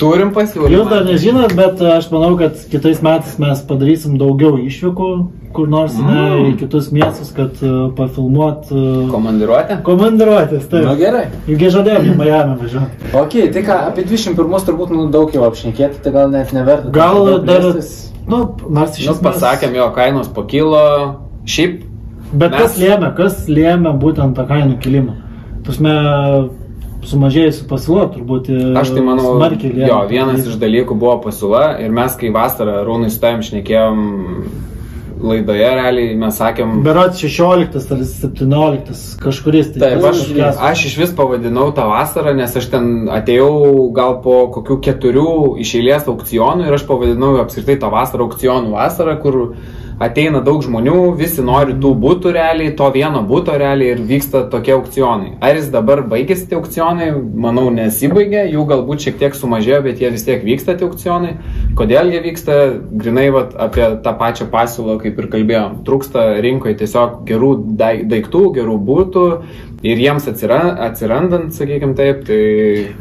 turim 0.00 0.34
pasiūlymą. 0.36 0.72
Jūs 0.74 0.90
dar 0.90 1.06
nežinot, 1.08 1.54
bet 1.56 1.80
aš 1.80 2.10
manau, 2.12 2.34
kad 2.36 2.60
kitais 2.68 3.00
metais 3.04 3.38
mes 3.40 3.62
padarysim 3.64 4.18
daugiau 4.20 4.58
išvykų 4.60 5.08
kur 5.56 5.70
nors 5.72 5.96
mm. 5.96 6.12
ne, 6.12 6.26
į 6.50 6.52
kitus 6.60 6.90
miestus, 6.94 7.32
kad 7.36 7.56
uh, 7.64 7.88
pafilmuot. 7.96 8.70
Uh, 8.70 9.06
Komandiruotę? 9.12 9.80
komandiruotės, 9.86 10.68
Na 10.68 10.74
taip. 10.74 10.92
gerai. 11.00 11.24
Ilgi 11.48 11.72
žadėjom 11.78 12.12
į 12.12 12.16
Miami 12.20 12.60
važiuoti. 12.62 13.10
Ok, 13.22 13.38
tai 13.56 13.64
ką, 13.66 13.80
apie 13.90 14.06
21 14.08 14.68
turbūt 14.68 14.94
nu, 14.94 15.08
daug 15.14 15.34
jau 15.34 15.46
apšnekėti, 15.48 16.02
tai 16.04 16.14
gal 16.14 16.30
net 16.34 16.54
neverta. 16.56 16.92
Gal 16.94 17.36
dar... 17.48 17.70
Nu, 18.26 18.40
nors 18.66 18.96
iš 18.98 19.12
Nu, 19.12 19.18
pasakėm, 19.22 19.76
jo 19.78 19.90
kainos 19.94 20.30
pakilo. 20.34 20.86
Šiaip 21.46 21.84
Bet 22.32 22.50
Mes- 22.50 22.60
kas 22.60 22.78
lėmė, 22.80 23.10
kas 23.16 23.42
lėmė 23.48 23.92
būtent 24.02 24.34
tą 24.36 24.46
kainų 24.48 24.78
kilimą? 24.82 25.14
Tuosme, 25.66 25.92
sumažėjusi 27.06 27.66
pasiūla 27.70 28.06
turbūt 28.14 28.50
e, 28.50 28.62
Aš 28.78 28.92
tai 28.96 29.04
manau, 29.06 29.36
jo, 29.62 29.98
vienas 30.10 30.46
iš 30.46 30.58
dalykų 30.62 30.96
buvo 30.98 31.16
pasiūla 31.26 31.78
ir 31.84 31.94
mes, 31.94 32.16
kai 32.18 32.32
vasarą 32.34 32.80
Rūnai 32.86 33.12
su 33.14 33.22
tavim 33.22 33.44
šnekėjom 33.46 34.00
laidoje, 35.22 35.66
realiai 35.78 36.16
mes 36.18 36.36
sakėm, 36.40 36.80
Berots 36.86 37.22
16 37.22 37.92
ar 37.94 38.02
17 38.10 39.16
kažkuris. 39.22 39.72
Tai 39.74 39.82
Taip, 39.84 40.04
aš, 40.10 40.22
aš 40.70 40.84
iš 40.90 40.98
vis 41.00 41.14
pavadinau 41.16 41.70
tą 41.76 41.86
vasarą, 41.90 42.34
nes 42.36 42.56
aš 42.60 42.68
ten 42.72 43.08
atėjau 43.12 43.88
gal 43.96 44.20
po 44.24 44.38
kokių 44.56 44.78
keturių 44.88 45.32
iš 45.64 45.76
eilės 45.80 46.08
aukcionų 46.12 46.68
ir 46.68 46.76
aš 46.76 46.86
pavadinau 46.88 47.34
apskritai 47.42 47.78
tą 47.82 47.90
vasarą 47.92 48.28
aukcionų 48.28 48.76
vasarą, 48.76 49.16
kur 49.22 49.40
ateina 50.02 50.40
daug 50.44 50.62
žmonių, 50.64 51.16
visi 51.16 51.42
nori 51.44 51.76
tų 51.80 51.92
būtų 52.02 52.32
realiai, 52.36 52.72
to 52.76 52.88
vieno 52.94 53.22
būto 53.26 53.54
realiai 53.56 53.94
ir 53.94 54.02
vyksta 54.06 54.44
tokie 54.52 54.74
aukcionai. 54.76 55.34
Ar 55.40 55.56
jis 55.56 55.70
dabar 55.72 56.02
baigėsi 56.06 56.48
tie 56.50 56.58
aukcionai? 56.58 57.10
Manau, 57.16 57.68
nesibaigė, 57.74 58.44
jų 58.52 58.66
galbūt 58.68 59.06
šiek 59.06 59.18
tiek 59.22 59.36
sumažėjo, 59.38 59.82
bet 59.86 60.02
jie 60.02 60.10
vis 60.12 60.26
tiek 60.26 60.44
vyksta 60.44 60.76
tie 60.76 60.88
aukcionai. 60.88 61.36
Kodėl 61.78 62.12
jie 62.12 62.22
vyksta? 62.26 62.58
Grinai 62.96 63.28
vat, 63.34 63.54
apie 63.56 63.88
tą 64.04 64.16
pačią 64.20 64.48
pasiūlą, 64.52 64.98
kaip 65.02 65.20
ir 65.22 65.30
kalbėjom. 65.32 65.78
Trūksta 65.86 66.26
rinkoje 66.44 66.76
tiesiog 66.82 67.22
gerų 67.28 67.52
dai- 67.80 68.04
daiktų, 68.08 68.42
gerų 68.58 68.76
būtų 68.90 69.24
ir 69.86 70.02
jiems 70.02 70.28
atsira, 70.28 70.60
atsirandant, 70.88 71.54
sakykime 71.56 71.96
taip, 71.98 72.26
tai... 72.28 72.42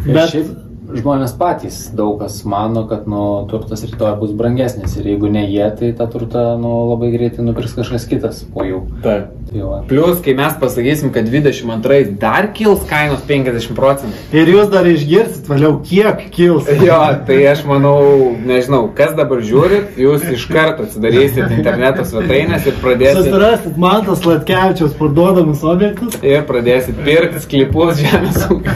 Bet- 0.05 0.31
šiaip 0.31 0.53
žmonės 1.01 1.35
patys 1.39 1.79
daug 1.95 2.19
kas 2.21 2.41
mano, 2.47 2.85
kad 2.89 3.07
nu, 3.09 3.23
turtas 3.51 3.85
rytoj 3.85 4.15
bus 4.21 4.33
brangesnis 4.37 4.95
ir 4.99 5.11
jeigu 5.13 5.31
ne 5.31 5.45
jie, 5.47 5.65
tai 5.79 5.93
tą 5.97 6.09
turtą 6.11 6.45
nu, 6.61 6.73
labai 6.91 7.11
greitai 7.15 7.45
nupirks 7.45 7.75
kažkas 7.77 8.07
kitas 8.09 8.43
po 8.53 8.65
jų. 8.67 8.83
Taip. 9.05 9.33
Tai. 9.45 9.61
Plus, 9.87 10.19
kai 10.25 10.33
mes 10.35 10.55
pasakysim, 10.59 11.11
kad 11.13 11.27
22 11.29 12.15
dar 12.19 12.47
kils 12.57 12.81
kainos 12.89 13.21
50 13.27 13.75
procentų. 13.77 14.23
Ir 14.35 14.49
jūs 14.49 14.71
dar 14.73 14.87
išgirsit 14.89 15.45
vėliau, 15.51 15.77
kiek 15.85 16.25
kils. 16.33 16.71
Jo, 16.85 16.97
tai 17.25 17.37
aš 17.49 17.63
manau, 17.65 18.33
nežinau, 18.45 18.83
kas 18.97 19.15
dabar 19.17 19.39
žiūrit, 19.45 19.95
jūs 20.01 20.25
iš 20.35 20.43
karto 20.51 20.85
atsidarysit 20.85 21.53
interneto 21.55 22.03
svetainės 22.05 22.67
ir 22.69 22.75
pradėsit, 22.81 23.21
Susirasit 23.25 23.79
Mantas 23.81 24.25
Latkevičiaus 24.27 24.93
parduodamus 24.99 25.63
objektus. 25.65 26.19
ir 26.21 26.43
pradėsit 26.49 26.99
pirkti 27.05 27.41
sklipus 27.45 28.01
žemės 28.01 28.43
ūkio. 28.49 28.75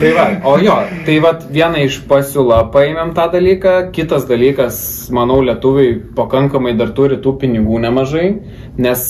tai 0.00 0.14
va, 0.16 0.26
o 0.48 0.56
jo, 0.62 0.78
tai 1.06 1.16
va 1.24 1.32
vieną 1.38 1.84
iš 1.86 2.02
pasiūlą 2.10 2.60
paėmėm 2.74 3.14
tą 3.16 3.28
dalyką, 3.32 3.74
kitas 3.94 4.28
dalykas, 4.28 4.78
manau, 5.14 5.40
lietuviai 5.46 5.96
pakankamai 6.16 6.76
dar 6.78 6.94
turi 6.96 7.20
tų 7.22 7.36
pinigų 7.42 7.80
nemažai, 7.84 8.28
nes 8.78 9.04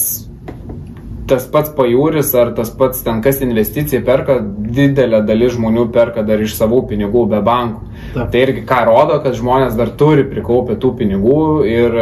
tas 1.28 1.44
pats 1.52 1.72
pajūris 1.76 2.30
ar 2.40 2.54
tas 2.56 2.70
pats 2.72 3.02
ten 3.04 3.20
kas 3.24 3.42
investiciją 3.44 4.00
perka, 4.06 4.38
didelė 4.78 5.20
dalis 5.28 5.54
žmonių 5.58 5.88
perka 5.92 6.24
dar 6.26 6.40
iš 6.40 6.56
savų 6.56 6.82
pinigų 6.92 7.26
be 7.28 7.42
bankų. 7.44 7.84
Taip. 8.14 8.30
Tai 8.32 8.42
irgi 8.46 8.64
ką 8.68 8.78
rodo, 8.88 9.18
kad 9.24 9.36
žmonės 9.36 9.76
dar 9.78 9.92
turi 10.00 10.24
prikaupę 10.30 10.78
tų 10.80 10.94
pinigų 11.02 11.42
ir, 11.68 11.98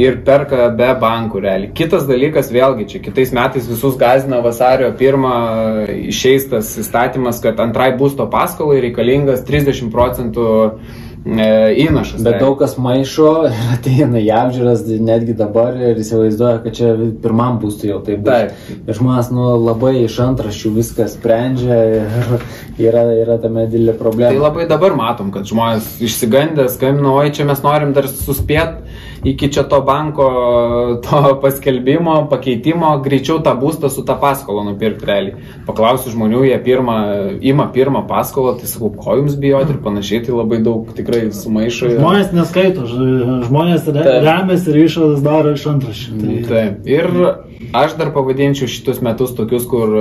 ir 0.00 0.20
perka 0.26 0.68
be 0.76 0.90
bankų 1.00 1.40
realiai. 1.44 1.72
Kitas 1.76 2.06
dalykas, 2.08 2.52
vėlgi, 2.52 2.88
čia 2.92 3.02
kitais 3.04 3.32
metais 3.36 3.68
visus 3.68 3.96
gazina 4.00 4.42
vasario 4.44 4.92
pirmą 4.96 5.34
išeis 6.12 6.50
tas 6.52 6.76
įstatymas, 6.82 7.40
kad 7.44 7.60
antrai 7.64 7.92
būsto 7.96 8.28
paskolai 8.32 8.82
reikalingas 8.84 9.44
30 9.48 9.88
procentų 9.94 10.46
e, 10.66 11.48
įnašas. 11.86 12.20
Bet 12.20 12.36
realiai. 12.36 12.42
daug 12.44 12.58
kas 12.60 12.76
maišo 12.76 13.30
ir 13.48 13.56
ateina 13.78 14.20
į 14.20 14.28
apžiūras 14.36 14.84
netgi 14.84 15.36
dabar 15.38 15.80
ir 15.80 16.02
įsivaizduoja, 16.04 16.60
kad 16.66 16.76
čia 16.76 16.92
pirmam 17.24 17.56
būstui 17.62 17.88
jau 17.94 18.02
tai 18.04 18.18
bus. 18.20 18.52
Taip. 18.52 18.84
Ir 18.84 19.00
žmonės 19.00 19.32
nu, 19.32 19.48
labai 19.64 19.94
iš 20.02 20.20
antraščių 20.26 20.74
viską 20.76 21.08
sprendžia 21.16 21.80
ir 21.96 22.36
yra, 22.90 23.08
yra 23.24 23.40
tame 23.40 23.64
didelė 23.64 23.96
Tai 23.96 24.02
problema. 24.04 24.44
labai 24.44 24.68
dabar 24.68 24.98
matom, 24.98 25.32
kad 25.32 25.48
žmonės 25.48 25.96
išsigandę 26.04 26.68
skambina, 26.72 27.16
oi 27.16 27.32
čia 27.32 27.48
mes 27.48 27.64
norim 27.64 27.96
dar 27.96 28.12
suspėt 28.12 28.82
iki 29.24 29.48
čia 29.52 29.62
to 29.64 29.80
banko, 29.86 30.26
to 31.04 31.20
paskelbimo, 31.42 32.26
pakeitimo, 32.30 32.92
greičiau 33.04 33.38
tą 33.44 33.54
būstą 33.60 33.90
su 33.90 34.04
tą 34.06 34.16
paskolą 34.20 34.64
nupirkti 34.68 35.06
realiai. 35.08 35.34
Paklausiu 35.66 36.12
žmonių, 36.14 36.44
jie 36.50 36.58
pirmą, 36.66 36.96
ima 37.40 37.68
pirmą 37.74 38.04
paskolą, 38.08 38.56
tai 38.60 38.68
sakau, 38.70 38.90
ko 38.96 39.16
jums 39.20 39.36
bijoti 39.40 39.74
ir 39.76 39.80
panašiai, 39.84 40.24
tai 40.26 40.36
labai 40.36 40.60
daug 40.62 40.90
tikrai 40.96 41.26
sumaišo. 41.32 41.90
ir- 41.92 42.00
Žmonės 42.00 42.32
neskaito, 42.36 42.86
žmonės 43.46 43.88
re- 43.94 44.20
remiasi 44.26 44.70
ir 44.74 44.80
išvadas 44.84 45.22
daro 45.24 45.54
iš 45.56 45.66
antraščių. 45.72 46.20
Tai... 46.20 46.36
Taip. 46.50 46.86
Ir 46.86 47.10
aš 47.76 47.96
dar 47.98 48.12
pavadinčiau 48.14 48.68
šitus 48.70 49.00
metus 49.04 49.34
tokius, 49.36 49.66
kur 49.70 49.96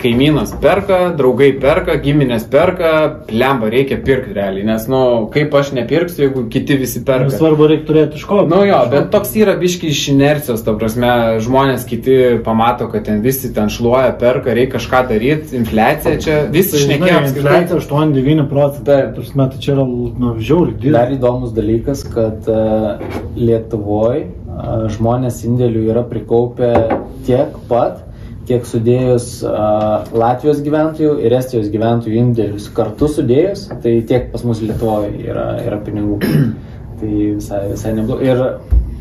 kaimynas 0.00 0.52
perka, 0.62 0.98
draugai 1.16 1.52
perka, 1.60 1.96
giminės 2.02 2.46
perka, 2.50 2.90
lemba 3.32 3.70
reikia 3.72 3.98
pirkti 4.04 4.34
realiai, 4.36 4.66
nes, 4.68 4.86
nu, 4.90 5.00
kaip 5.34 5.54
aš 5.54 5.72
nepirksiu, 5.76 6.26
jeigu 6.26 6.44
kiti 6.52 6.78
visi 6.80 7.02
perka. 7.06 7.32
Svarbu 7.34 7.68
reikia 7.70 7.88
turėti 7.88 8.20
iš 8.20 8.26
ko. 8.28 8.42
Nu 8.50 8.62
jo, 8.66 8.80
bet 8.92 9.10
toks 9.14 9.34
yra 9.40 9.56
biški 9.60 9.90
iš 9.92 10.04
inercijos, 10.14 10.64
ta 10.66 10.74
prasme, 10.78 11.10
žmonės 11.44 11.86
kiti 11.88 12.18
pamato, 12.44 12.88
kad 12.92 13.06
ten 13.08 13.22
visi 13.24 13.52
ten 13.54 13.72
šluoja, 13.72 14.12
perka, 14.20 14.54
reikia 14.56 14.76
kažką 14.78 15.02
daryti, 15.10 15.56
infliacija 15.60 16.20
čia, 16.20 16.38
visi 16.52 16.74
Tai, 16.74 16.84
šnekėjo 16.84 17.20
infliacija 17.28 17.80
8-9 17.82 18.48
procentai. 18.50 19.00
Tarsi 19.14 19.36
metai 19.38 19.60
čia 19.62 19.74
yra 19.76 19.84
nu, 19.86 20.34
žiauriai 20.40 20.78
Dar 20.78 21.10
didelis. 21.10 21.18
įdomus 21.18 21.52
dalykas, 21.56 22.02
kad 22.14 22.48
Lietuvoje 23.38 24.26
žmonės 24.94 25.40
indėlių 25.48 25.88
yra 25.90 26.04
prikaupę 26.06 26.72
tiek 27.26 27.54
pat, 27.68 28.04
kiek 28.48 28.66
sudėjus 28.68 29.28
a, 29.48 30.04
Latvijos 30.14 30.62
gyventojų 30.64 31.16
ir 31.24 31.34
Estijos 31.38 31.70
gyventojų 31.72 32.20
indėlius 32.20 32.70
kartu 32.76 33.08
sudėjus, 33.10 33.68
tai 33.84 33.98
tiek 34.08 34.30
pas 34.32 34.44
mus 34.46 34.62
Lietuvoje 34.64 35.12
yra, 35.24 35.48
yra 35.64 35.80
pinigų. 35.84 36.20
tai 37.00 37.12
visai, 37.12 37.62
visai 37.72 37.94
neblogai. 37.96 38.32
Ir 38.32 38.42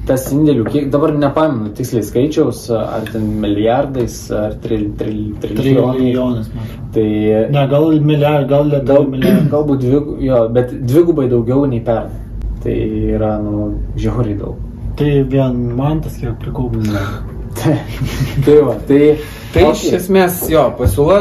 tas 0.08 0.26
indėlių, 0.36 0.66
kiek 0.72 0.90
dabar 0.92 1.14
nepamenu 1.16 1.72
tiksliai 1.78 2.04
skaičiaus, 2.04 2.66
ar 2.76 3.06
ten 3.12 3.28
milijardais, 3.44 4.18
ar 4.36 4.58
tril, 4.64 4.90
tril, 5.00 5.22
trilijonai. 5.44 5.96
Trilijonas, 6.00 6.52
man. 6.56 6.74
Tai 6.96 7.08
Ne, 7.54 7.66
gal 7.72 7.88
milijardai, 8.04 8.50
gal 8.52 8.70
lietuvių 8.74 9.34
galbūt 9.54 9.84
dvig, 9.86 10.14
jo, 10.28 10.44
bet 10.56 10.76
dvigubai 10.84 11.30
daugiau 11.32 11.68
nei 11.70 11.84
pernai. 11.84 12.22
Tai 12.64 12.78
yra, 13.18 13.36
nu, 13.44 13.74
žiauriai 14.00 14.40
daug. 14.40 14.60
Tai 15.00 15.12
vien 15.28 15.62
man 15.76 16.04
tas 16.04 16.20
kiek 16.20 16.36
prikaupęs. 16.44 16.92
tai 17.60 17.78
tai 18.46 18.60
va, 18.66 18.76
tai... 18.90 19.06
Tai 19.54 19.68
okei. 19.70 19.86
iš 19.86 19.98
esmės, 20.00 20.40
jo, 20.50 20.64
pasiūla, 20.80 21.18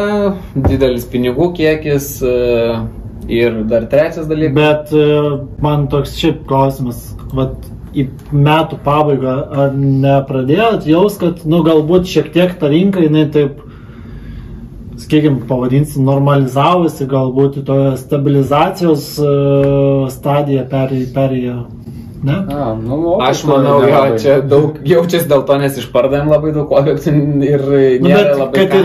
didelis 0.56 1.04
pinigų 1.12 1.50
kiekis 1.58 2.06
e, 2.24 2.30
ir 3.28 3.58
dar 3.68 3.84
trečias 3.92 4.24
dalykas. 4.30 4.54
Bet 4.56 4.94
e, 4.96 5.02
man 5.60 5.84
toks 5.92 6.14
šiaip 6.16 6.46
klausimas, 6.48 7.10
vat, 7.36 7.58
į 7.92 8.06
metų 8.32 8.78
pabaigą, 8.86 9.34
ar 9.52 9.76
nepradėjot 9.76 10.88
jaus, 10.88 11.18
kad, 11.20 11.44
nu, 11.44 11.60
galbūt 11.66 12.08
šiek 12.08 12.32
tiek 12.32 12.56
ta 12.56 12.72
rinka, 12.72 13.02
jinai 13.04 13.26
taip, 13.34 13.60
sakykime, 14.96 15.44
pavadinsim, 15.50 16.06
normalizavosi, 16.08 17.04
galbūt 17.10 17.60
į 17.60 17.66
toją 17.68 17.92
stabilizacijos 18.00 19.12
e, 19.20 19.36
stadiją 20.14 20.64
perėjo, 20.72 21.12
perėjo, 21.16 21.58
ne? 22.22 22.38
A, 22.54 22.72
nu, 22.78 22.98
o, 23.14 23.18
Aš 23.24 23.42
tai 23.44 23.50
manau, 23.50 23.76
jo, 23.86 24.00
čia 24.22 24.38
daug 24.46 24.78
jaučiasi 24.86 25.28
dėl 25.30 25.44
to, 25.48 25.58
nes 25.62 25.78
išpardavėm 25.82 26.30
labai 26.32 26.54
daug 26.56 26.72
objektų 26.72 27.14
ir 27.46 27.66
Nu, 28.02 28.08
nėra 28.08 28.24
bet 28.24 28.40
labai... 28.40 28.56
kad 28.58 28.74
ką- 28.74 28.82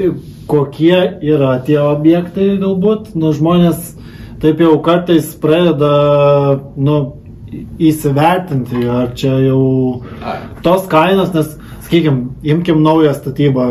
ir 0.00 0.12
kokie 0.50 1.00
yra 1.22 1.54
tie 1.66 1.78
objektai 1.82 2.56
galbūt, 2.60 3.12
nu 3.14 3.30
žmonės 3.36 3.94
taip 4.42 4.60
jau 4.64 4.78
kartais 4.82 5.28
pradeda, 5.38 5.92
nu, 6.80 6.98
įsivertinti, 7.82 8.84
ar 8.88 9.10
čia 9.18 9.34
jau 9.42 10.02
tos 10.64 10.86
kainos, 10.90 11.32
nes, 11.34 11.52
sakykime, 11.86 12.28
imkim 12.46 12.82
naują 12.84 13.12
statybą, 13.16 13.64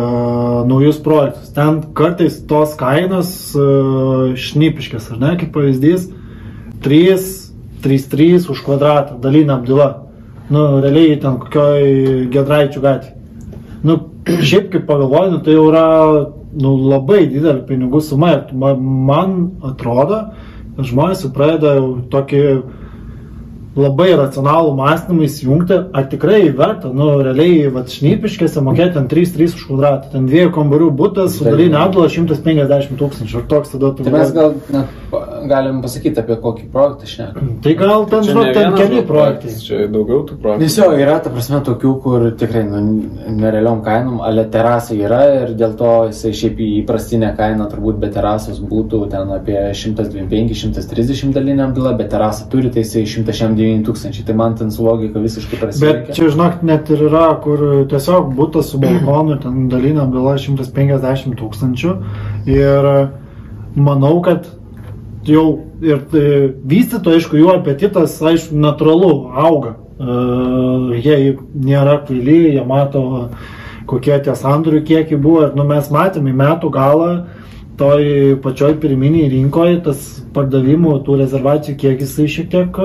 naujus 0.69 0.99
projektus. 1.03 1.51
Ten 1.55 1.81
kartais 1.97 2.39
tos 2.49 2.75
kainos 2.79 3.31
uh, 3.57 4.35
šnipiškės, 4.39 5.11
ar 5.15 5.21
ne, 5.23 5.35
kaip 5.41 5.53
pavyzdys, 5.55 6.09
3, 6.83 7.15
3, 7.83 8.09
3 8.11 8.49
už 8.53 8.63
kvadratą, 8.65 9.17
dalinė 9.21 9.55
apdila. 9.59 9.89
Nu, 10.49 10.79
realiai 10.81 11.19
ten 11.21 11.37
kokioj 11.43 12.27
gedraičių 12.33 12.83
gatvė. 12.83 13.13
Nu, 13.85 13.99
šiaip 14.49 14.71
kaip 14.73 14.87
pagalvoju, 14.89 15.35
nu, 15.35 15.41
tai 15.45 15.55
jau 15.55 15.69
yra 15.69 15.85
nu, 16.49 16.73
labai 16.89 17.25
didelė 17.29 17.63
pinigų 17.69 18.01
suma. 18.03 18.33
Man 18.51 19.39
atrodo, 19.65 20.23
žmonės 20.79 21.25
jau 21.25 21.33
pradeda 21.35 21.77
tokį 22.11 22.43
labai 23.79 24.09
racionalų 24.17 24.73
mąstymą 24.75 25.25
įsijungti, 25.27 25.77
ar 25.95 26.07
tikrai 26.11 26.41
verta, 26.55 26.89
nu, 26.91 27.11
realiai, 27.23 27.69
va, 27.73 27.85
šnipiškėse 27.87 28.63
mokėti 28.65 28.97
ten 28.97 29.07
3-3 29.11 29.55
už 29.55 29.65
kvadratą, 29.69 30.09
ten 30.15 30.25
dviejų 30.27 30.51
kambarių 30.57 30.89
būtas, 30.99 31.37
su 31.37 31.45
dalinė 31.47 31.77
apdula 31.83 32.09
150 32.11 32.97
tūkstančių, 32.99 33.43
ar 33.43 33.45
toks 33.53 33.75
tada 33.75 33.93
tu 33.93 34.07
Tai 34.07 34.15
mes 34.17 34.33
gal 34.35 34.57
net 34.73 35.28
galim 35.49 35.81
pasakyti 35.83 36.19
apie 36.21 36.35
kokį 36.43 36.67
projektą 36.73 37.09
šnekam. 37.09 37.49
Tai 37.63 37.73
gal 37.79 38.05
ten, 38.11 38.25
žinot, 38.27 38.49
ten 38.57 38.75
keli 38.77 39.03
projektai. 39.07 39.53
Čia 39.63 39.87
daugiau 39.91 40.23
tų 40.27 40.37
projektų. 40.41 40.69
Jo, 40.79 40.89
yra, 40.99 41.17
ta 41.23 41.31
prasme, 41.33 41.59
tokių, 41.67 41.93
kur 42.03 42.25
tikrai 42.39 42.63
nu, 42.67 42.81
nerealiom 43.39 43.81
kainom, 43.85 44.19
ale 44.25 44.45
terasai 44.51 44.99
yra 45.03 45.21
ir 45.37 45.53
dėl 45.59 45.75
to 45.79 45.91
jisai 46.09 46.33
šiaip 46.41 46.59
į 46.63 46.69
įprastinę 46.81 47.31
kainą 47.37 47.69
turbūt 47.71 47.99
be 48.01 48.09
terasos 48.13 48.59
būtų 48.63 49.01
ten 49.13 49.31
apie 49.35 49.57
125-130 49.75 51.33
dalinę 51.35 51.67
apdilą, 51.69 51.95
bet 51.99 52.11
terasą 52.13 52.47
turi, 52.51 52.71
tai 52.73 52.83
jisai 52.85 53.05
169 53.07 53.85
tūkstančiai. 53.87 54.25
Tai 54.27 54.35
man 54.39 54.55
ten 54.59 54.71
su 54.71 54.85
logika 54.85 55.21
visiškai 55.23 55.57
Bet 55.57 55.63
prasiveikia. 55.63 56.17
čia, 56.17 56.29
žinok, 56.35 56.61
net 56.67 56.89
ir 56.93 57.05
yra, 57.09 57.25
kur 57.43 57.65
tiesiog 57.91 58.31
būtas 58.37 58.71
su 58.73 58.81
balkonu, 58.81 59.39
ten 59.43 59.67
dalinė 59.71 60.07
byla 60.11 60.37
150 60.39 61.37
tūkstančių. 61.39 61.95
Ir 62.49 62.89
manau, 63.75 64.15
kad 64.25 64.47
jau 65.31 65.45
ir 65.85 66.01
e, 66.17 66.25
vystytojai, 66.69 67.19
aišku, 67.19 67.39
jų 67.39 67.53
apetitas, 67.53 68.17
aišku, 68.21 68.57
natūralu 68.59 69.13
auga. 69.33 69.75
E, 69.99 70.17
Jie 70.99 71.37
nėra 71.53 71.99
kvaili, 72.07 72.55
jie 72.55 72.63
mato, 72.67 73.03
kokie 73.89 74.17
tie 74.25 74.35
sandorių 74.35 74.81
kiekiai 74.87 75.19
buvo. 75.21 75.47
Nu, 75.55 75.65
mes 75.69 75.89
matėme 75.93 76.33
metų 76.35 76.71
galą 76.73 77.11
toj 77.79 78.03
pačioj 78.43 78.73
pirminiai 78.83 79.29
rinkoje 79.31 79.77
tas 79.85 80.07
pardavimų 80.35 80.97
tų 81.07 81.15
rezervacijų 81.23 81.77
kiekis 81.81 82.11
jisai 82.13 82.27
šiek 82.35 82.49
tiek 82.51 82.75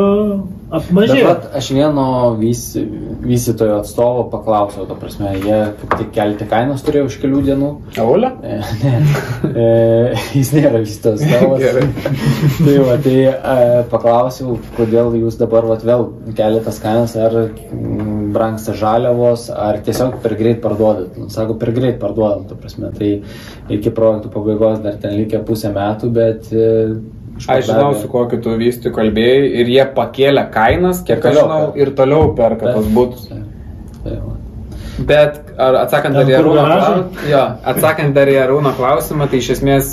Bet 0.74 0.78
apmažėjo. 0.80 1.24
vat, 1.28 1.42
aš 1.54 1.66
vieno 1.76 2.04
vys- 2.40 2.78
vystytojo 3.22 3.76
atstovo 3.82 4.24
paklausiau, 4.32 4.86
ta 4.88 4.96
prasme, 4.98 5.34
jie 5.38 5.58
kaip 5.80 5.92
tik 6.00 6.08
kelti 6.16 6.48
kainos 6.50 6.82
turėjo 6.86 7.10
už 7.10 7.18
kelių 7.22 7.42
dienų. 7.50 7.68
Aulė? 8.02 8.30
E, 8.42 8.56
Ne, 8.84 8.94
e, 9.54 10.16
jis 10.34 10.50
nėra 10.56 10.80
vystytojas. 10.82 11.22
Gerai. 11.62 11.84
tai 12.64 12.78
va, 12.88 12.96
tai 13.04 13.16
e, 13.28 13.84
paklausiau, 13.92 14.56
kodėl 14.78 15.14
jūs 15.20 15.38
dabar 15.38 15.68
vat, 15.68 15.84
vėl 15.86 16.08
keliatas 16.38 16.80
kainas, 16.82 17.14
ar 17.16 17.36
mm, 17.44 18.23
brangsta 18.34 18.74
žaliavos, 18.78 19.48
ar 19.54 19.78
tiesiog 19.86 20.18
per 20.24 20.34
greit 20.38 20.60
parduodat. 20.64 21.16
Nu, 21.20 21.30
sako, 21.32 21.56
per 21.60 21.72
greit 21.76 22.00
parduodam, 22.02 22.44
ta 22.50 22.58
prasme. 22.58 22.90
Tai 22.98 23.10
iki 23.78 23.92
projektų 23.94 24.32
pabaigos 24.34 24.80
dar 24.84 24.98
ten 25.02 25.16
likę 25.20 25.42
pusę 25.48 25.72
metų, 25.74 26.12
bet... 26.20 26.50
e, 26.52 26.70
Aš 27.50 27.64
žinau, 27.66 27.88
su 27.98 28.06
kokiu 28.06 28.38
tu 28.38 28.52
vystytoju 28.54 28.94
kalbėjai 28.94 29.48
ir 29.58 29.70
jie 29.72 29.84
pakėlė 29.96 30.44
kainas, 30.54 31.00
kiek 31.02 31.18
aš 31.18 31.32
Toliau 31.34 31.48
žinau, 31.48 31.56
perka. 31.64 31.80
ir 31.82 31.90
toliau 31.98 32.28
perka 32.38 32.74
tos 32.76 32.86
būtus. 32.94 33.24
Tai 34.04 34.12
va. 34.20 34.34
Bet 35.08 35.40
ar 35.58 35.80
atsakant 35.80 36.14
dar 36.14 36.30
Arūno 36.38 36.62
jo, 37.26 37.40
atsakant 37.72 38.14
dar 38.14 38.30
į 38.30 38.36
Arūno 38.44 38.70
klausimą, 38.78 39.26
tai 39.32 39.40
iš 39.42 39.48
esmės 39.56 39.90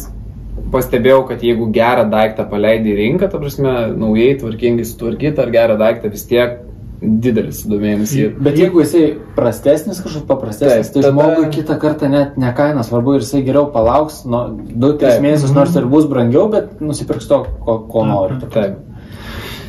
pastebėjau, 0.72 1.24
kad 1.32 1.42
jeigu 1.42 1.66
gerą 1.74 2.06
daiktą 2.14 2.46
paleidai 2.52 2.94
į 2.94 2.98
rinką, 3.00 3.32
ta 3.34 3.42
prasme, 3.42 3.74
naujai 3.98 4.36
tvarkingai 4.44 4.86
sutvarkytą 4.92 5.42
ar 5.48 5.56
gerą 5.58 5.80
daiktą 5.82 6.14
vis 6.14 6.28
tiek 6.30 6.60
didelis 7.02 7.64
sudomėjimas 7.64 8.12
jį. 8.14 8.28
Bet 8.46 8.60
jeigu 8.62 8.84
jisai 8.84 9.04
prastesnis, 9.36 10.02
kažkoks 10.04 10.28
paprastesnis, 10.30 10.92
Taip, 10.92 10.94
tai 10.94 11.02
tada- 11.02 11.12
žmogui 11.16 11.50
kitą 11.56 11.78
kartą 11.82 12.10
net 12.10 12.38
ne 12.38 12.54
kaina 12.54 12.84
svarbu 12.86 13.16
ir 13.16 13.22
jisai 13.26 13.42
geriau 13.48 13.72
palauks, 13.74 14.24
nu, 14.26 14.44
2-3 14.76 15.00
Taip. 15.00 15.22
mėnesius, 15.26 15.56
nors 15.56 15.76
ir 15.76 15.86
bus 15.86 16.06
brangiau, 16.06 16.50
bet 16.52 16.80
nusipirks 16.80 17.28
to, 17.28 17.46
ko, 17.66 17.80
ko 17.90 18.06
nori. 18.06 18.40
Taip. 18.54 18.78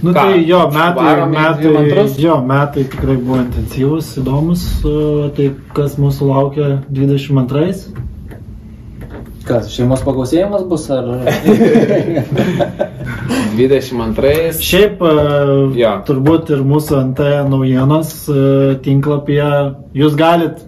Nu 0.03 0.11
Ką, 0.11 0.15
tai 0.19 0.45
jo, 0.45 0.59
metai, 0.75 1.27
metai, 1.31 1.63
22? 1.63 2.19
jo, 2.19 2.37
metai 2.43 2.85
tikrai 2.91 3.17
buvo 3.17 3.37
intensyvus, 3.39 4.17
įdomus. 4.19 4.65
Tai 5.37 5.51
kas 5.75 5.95
mūsų 5.95 6.27
laukia 6.27 6.83
22? 6.91 7.93
Kas, 9.47 9.73
šeimos 9.75 10.03
pagausėjimas 10.07 10.67
bus 10.71 10.89
ar... 10.95 11.09
22. 13.57 14.53
Šiaip 14.63 15.03
e, 15.05 15.15
Jo. 15.81 15.95
turbūt 16.09 16.53
ir 16.55 16.63
mūsų 16.67 17.01
NT 17.11 17.27
naujienos 17.51 18.13
e, 18.31 18.45
tinklapyje 18.85 19.49
jūs 19.99 20.17
galit 20.19 20.63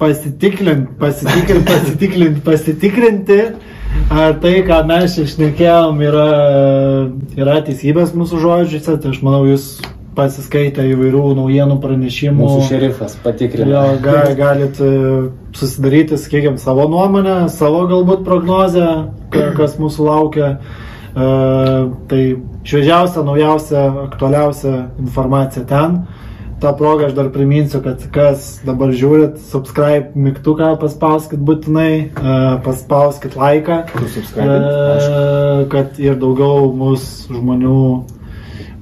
pasitikrinti, 0.00 0.96
pasitikrinti, 1.00 1.64
pasitikrinti, 1.70 2.40
pasitikrinti, 2.44 3.40
ar 4.12 4.36
tai, 4.42 4.56
ką 4.66 4.80
mes 4.88 5.16
čia 5.16 5.26
šnekėjom, 5.30 6.02
yra, 6.04 6.28
yra 7.38 7.60
teisybės 7.66 8.14
mūsų 8.18 8.42
žodžiuose. 8.42 8.98
Tai 9.00 9.12
aš 9.14 9.22
manau, 9.24 9.44
jūs 9.48 9.68
pasiskaitę 10.16 10.84
įvairių 10.94 11.22
naujienų 11.40 11.76
pranešimų. 11.82 12.40
Mūsų 12.44 12.64
šerifas 12.68 13.16
patikrino. 13.24 13.70
Jo, 13.70 13.84
ga, 14.04 14.22
galit 14.38 14.80
e, 14.80 14.90
susidaryti, 15.58 16.18
sakykime, 16.18 16.58
savo 16.62 16.88
nuomonę, 16.92 17.48
savo 17.50 17.84
galbūt 17.90 18.24
prognozę, 18.26 18.88
ka- 19.34 19.52
kas 19.58 19.78
mūsų 19.82 20.08
laukia. 20.10 20.50
E, 21.14 21.30
tai 22.10 22.22
šviežiausia, 22.66 23.22
naujausia, 23.26 23.86
aktualiausia 24.08 24.76
informacija 24.98 25.64
ten. 25.66 26.04
Ta 26.62 26.70
proga 26.72 27.08
aš 27.10 27.12
dar 27.12 27.26
priminsiu, 27.34 27.82
kad 27.84 28.00
kas 28.14 28.60
dabar 28.64 28.88
žiūrit, 28.94 29.36
subscribe 29.50 30.14
mygtuką 30.16 30.70
paspauskit 30.80 31.42
būtinai, 31.44 32.08
e, 32.08 32.36
paspauskit 32.64 33.34
laiką, 33.36 33.82
e, 34.38 35.66
kad 35.68 35.98
ir 36.00 36.14
daugiau 36.22 36.70
mūsų 36.72 37.36
žmonių 37.40 37.80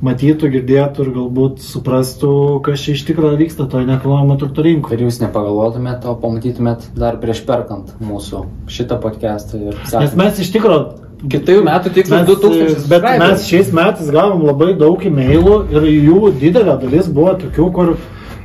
matytų, 0.02 0.50
girdėtų 0.56 1.04
ir 1.06 1.10
galbūt 1.14 1.62
suprastų, 1.64 2.32
kas 2.66 2.82
čia 2.84 2.96
iš 2.96 3.04
tikrųjų 3.08 3.38
vyksta 3.40 3.68
toje 3.70 3.86
nekilnojamo 3.88 4.36
turto 4.40 4.64
rinkoje. 4.66 4.98
Ir 4.98 5.06
jūs 5.06 5.20
nepagalvotumėt, 5.22 6.06
o 6.10 6.16
pamatytumėt 6.22 6.90
dar 6.98 7.20
prieš 7.22 7.44
perkant 7.48 7.94
mūsų 8.02 8.44
šitą 8.72 8.98
podcastą 9.02 9.62
ir 9.70 9.78
Nes 9.92 10.18
mes 10.18 10.42
iš 10.42 10.52
tikrųjų. 10.56 10.82
Kitų 11.22 11.60
metų 11.62 11.92
tikslas 11.94 12.24
Mes, 12.26 12.38
2000. 12.42 12.88
bet 12.90 13.04
mes 13.22 13.44
šiais 13.46 13.68
metais 13.70 14.08
gavom 14.10 14.40
labai 14.42 14.72
daug 14.74 15.04
e-mailų 15.06 15.58
ir 15.70 15.84
jų 15.86 16.32
didelė 16.40 16.74
dalis 16.82 17.06
buvo 17.14 17.36
tokių, 17.38 17.66
kur 17.76 17.92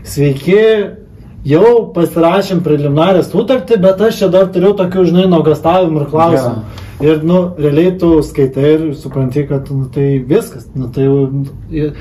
sveiki, 0.05 0.59
jau 1.47 1.71
pasirašėm 1.95 2.61
preliminarią 2.65 3.23
sutartį, 3.27 3.79
bet 3.83 4.01
aš 4.09 4.21
čia 4.21 4.29
dar 4.33 4.49
turiu 4.53 4.73
tokių, 4.77 5.05
žinai, 5.09 5.27
nuogastavimų 5.31 6.03
ir 6.03 6.07
klausimų. 6.11 6.63
Ir, 7.05 7.19
nu, 7.29 7.41
realiai 7.61 7.91
tu 8.01 8.15
skaitai 8.25 8.69
ir 8.73 8.87
supranti, 8.97 9.43
kad 9.49 9.69
nu, 9.69 9.85
tai 9.93 10.17
viskas. 10.25 10.65
Nu, 10.75 10.87
tai 10.89 11.05
jau, 11.05 11.27
nu, 11.29 11.91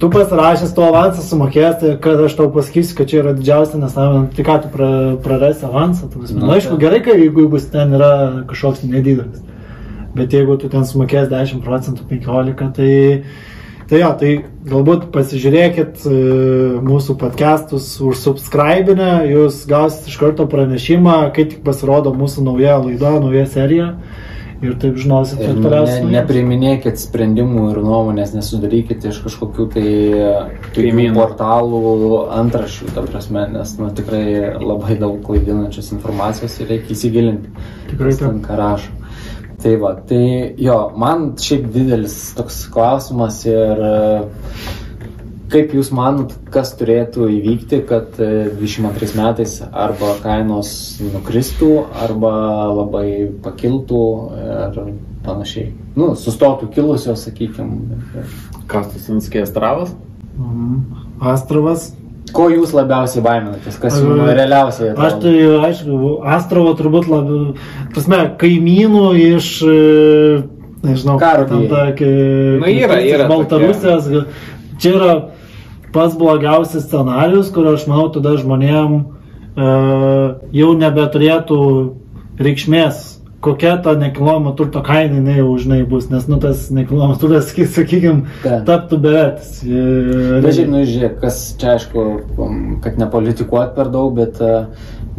tu 0.00 0.08
pasirašęs 0.08 0.72
to 0.72 0.86
avansą 0.88 1.20
sumokės, 1.26 1.74
tai 1.82 1.90
kad 2.00 2.22
aš 2.24 2.38
tau 2.38 2.48
pasakysiu, 2.54 2.96
kad 2.96 3.10
čia 3.10 3.20
yra 3.20 3.34
didžiausia 3.36 3.82
nesąmonė, 3.82 4.30
tai 4.36 4.46
ką 4.48 4.56
tu 4.62 4.72
pra, 4.72 4.88
prarasi 5.26 5.66
avansą. 5.68 6.08
tu 6.08 6.22
prasme. 6.22 6.40
Nu, 6.40 6.46
Na, 6.48 6.56
aišku, 6.56 6.72
tai- 6.78 6.84
gerai, 6.86 7.00
kai, 7.04 7.18
jeigu 7.20 7.44
jeigu 7.44 7.60
ten 7.70 7.92
yra 7.98 8.12
kažkoks 8.48 8.82
nedidelis. 8.88 9.44
Bet 10.16 10.32
jeigu 10.32 10.56
tu 10.58 10.68
ten 10.72 10.88
sumokės 10.88 11.28
10 11.28 11.60
procentų, 11.62 12.08
15, 12.08 12.72
tai, 12.74 13.22
tai 13.90 14.00
jo, 14.00 14.10
tai 14.20 14.32
galbūt 14.70 15.08
pasižiūrėkit 15.14 16.04
e, 16.06 16.16
mūsų 16.86 17.16
podcastus, 17.18 17.92
užsubscribinę, 18.06 19.12
jūs 19.32 19.64
gausit 19.70 20.06
iš 20.10 20.18
karto 20.20 20.46
pranešimą, 20.50 21.16
kai 21.34 21.48
tik 21.50 21.64
pasirodo 21.66 22.14
mūsų 22.14 22.46
nauja 22.46 22.78
laida, 22.84 23.16
nauja 23.18 23.48
serija. 23.50 23.94
Ir 24.60 24.74
taip 24.76 24.98
žinosit, 25.00 25.38
kad 25.40 25.56
ne, 25.56 25.62
toliausiai. 25.64 26.02
nepriminėkit 26.12 27.00
sprendimų 27.00 27.62
ir 27.70 27.78
nuomonės, 27.80 28.34
nesudarykit 28.36 29.06
iš 29.08 29.22
kažkokių 29.24 29.66
tai 29.72 29.84
tokių 30.66 30.84
Kaimynų. 30.84 31.14
portalų 31.16 31.80
antrašių, 32.36 32.90
ta 32.92 33.06
prasme, 33.06 33.46
nes 33.56 33.72
nu, 33.80 33.88
tikrai 33.96 34.52
labai 34.60 35.00
daug 35.00 35.16
klaidinančios 35.24 35.94
informacijos 35.96 36.60
ir 36.60 36.74
reikia 36.74 36.92
įsigilinti. 36.92 37.54
Tikrai 37.94 38.12
kas 38.12 38.20
taip. 38.20 38.28
ten 38.28 38.42
ką 38.44 38.60
rašo. 38.60 38.99
Tai 39.60 39.72
va, 39.76 39.94
tai 40.08 40.54
jo, 40.56 40.76
man 40.96 41.34
šiaip 41.40 41.66
didelis 41.74 42.14
toks 42.36 42.62
klausimas 42.72 43.42
ir 43.44 43.82
e, 43.84 43.96
kaip 45.52 45.74
jūs 45.76 45.90
manot, 45.92 46.32
kas 46.54 46.72
turėtų 46.78 47.28
įvykti, 47.36 47.82
kad 47.90 48.16
e, 48.24 48.48
22 48.56 49.10
metais 49.20 49.58
arba 49.68 50.14
kainos 50.22 50.72
nukristų, 51.04 51.70
arba 52.06 52.32
labai 52.72 53.06
pakiltų 53.44 54.02
ir 54.46 54.80
panašiai. 55.26 55.74
Nu, 55.98 56.14
sustotų 56.16 56.70
kilusios, 56.72 57.26
sakykime. 57.28 58.00
Kastas 58.70 59.10
Inskės 59.12 59.52
Travas. 59.52 59.92
Mhm. 60.38 61.06
Astravas. 61.20 61.90
Ko 62.32 62.48
jūs 62.52 62.72
labiausiai 62.76 63.22
baiminatės, 63.24 63.78
kas 63.80 63.98
jums 64.00 64.22
realiausiai 64.36 64.90
Aš 64.92 64.98
atrodo? 64.98 65.20
tai, 65.22 65.68
aišku, 65.68 66.24
Astrovo 66.36 66.74
turbūt 66.78 67.08
labiau, 67.10 67.54
prasme, 67.94 68.20
kaimynų 68.40 69.04
iš, 69.36 69.48
e, 69.62 70.42
nežinau, 70.86 71.18
Karo 71.20 71.44
ten 71.48 71.66
bijai. 71.66 71.68
ta, 71.68 71.92
kai- 71.98 72.58
Nu, 72.60 72.66
yra, 72.66 73.00
yra 73.02 73.28
Baltarusijos. 73.28 74.08
gal- 74.08 74.26
Čia 74.80 74.92
yra 74.96 75.14
pats 75.92 76.14
blogiausias 76.16 76.86
scenarius, 76.88 77.50
kur 77.52 77.66
aš 77.74 77.86
manau, 77.86 78.08
tada 78.12 78.36
žmonėm 78.38 79.04
e, 79.56 80.36
jau 80.52 80.74
nebeturėtų 80.78 81.94
reikšmės, 82.38 83.19
kokia 83.40 83.76
ta 83.82 83.94
nekilnojamo 83.98 84.52
turto 84.58 84.82
kaina 84.84 85.16
jinai 85.16 85.38
jau 85.38 85.50
žinai 85.58 85.80
bus, 85.88 86.10
nes, 86.12 86.26
nu, 86.28 86.36
tas 86.42 86.68
nekilnojamas 86.74 87.20
turtas, 87.22 87.52
sakykime, 87.76 88.38
taptų 88.68 89.00
bevertis. 89.00 89.60
Bet 89.64 90.50
šiaip, 90.56 90.72
nu, 90.72 90.84
žiūrėk, 90.88 91.18
kas 91.24 91.42
čia 91.60 91.74
aišku, 91.76 92.06
um, 92.36 92.64
kad 92.84 93.00
nepolitikuot 93.00 93.76
per 93.76 93.92
daug, 93.92 94.12
bet 94.18 94.42
uh, 94.44 94.66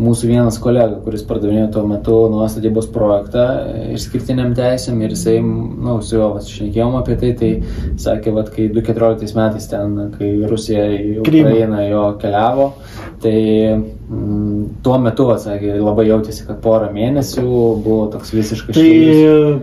mūsų 0.01 0.29
vienas 0.29 0.57
kolega, 0.61 0.99
kuris 1.03 1.23
pardavinėjo 1.27 1.69
tuo 1.75 1.83
metu 1.89 2.17
nuo 2.31 2.45
statybos 2.49 2.87
projektą 2.93 3.45
išskirtiniam 3.95 4.53
teisėm 4.57 5.01
ir 5.03 5.15
jisai, 5.15 5.37
na, 5.43 5.87
nu, 5.87 5.95
su 6.05 6.17
juo 6.17 6.29
šnekėjom 6.45 6.97
apie 7.01 7.17
tai, 7.21 7.31
tai 7.39 7.51
sakė, 8.01 8.35
kad 8.37 8.51
kai 8.55 8.67
2014 8.73 9.37
metais 9.37 9.67
ten, 9.71 9.97
kai 10.15 10.31
Rusija 10.49 10.85
į. 10.95 11.01
Ukrainą 11.25 11.81
jo 11.87 12.05
keliavo, 12.21 12.71
tai 13.23 13.35
tuo 14.83 14.97
metu, 14.99 15.27
sakė, 15.39 15.75
labai 15.79 16.07
jautėsi, 16.09 16.43
kad 16.47 16.59
porą 16.63 16.89
mėnesių 16.91 17.45
buvo 17.83 18.09
toks 18.11 18.33
visiškai 18.35 18.75
Tai 18.75 18.87
šilus. 18.87 19.61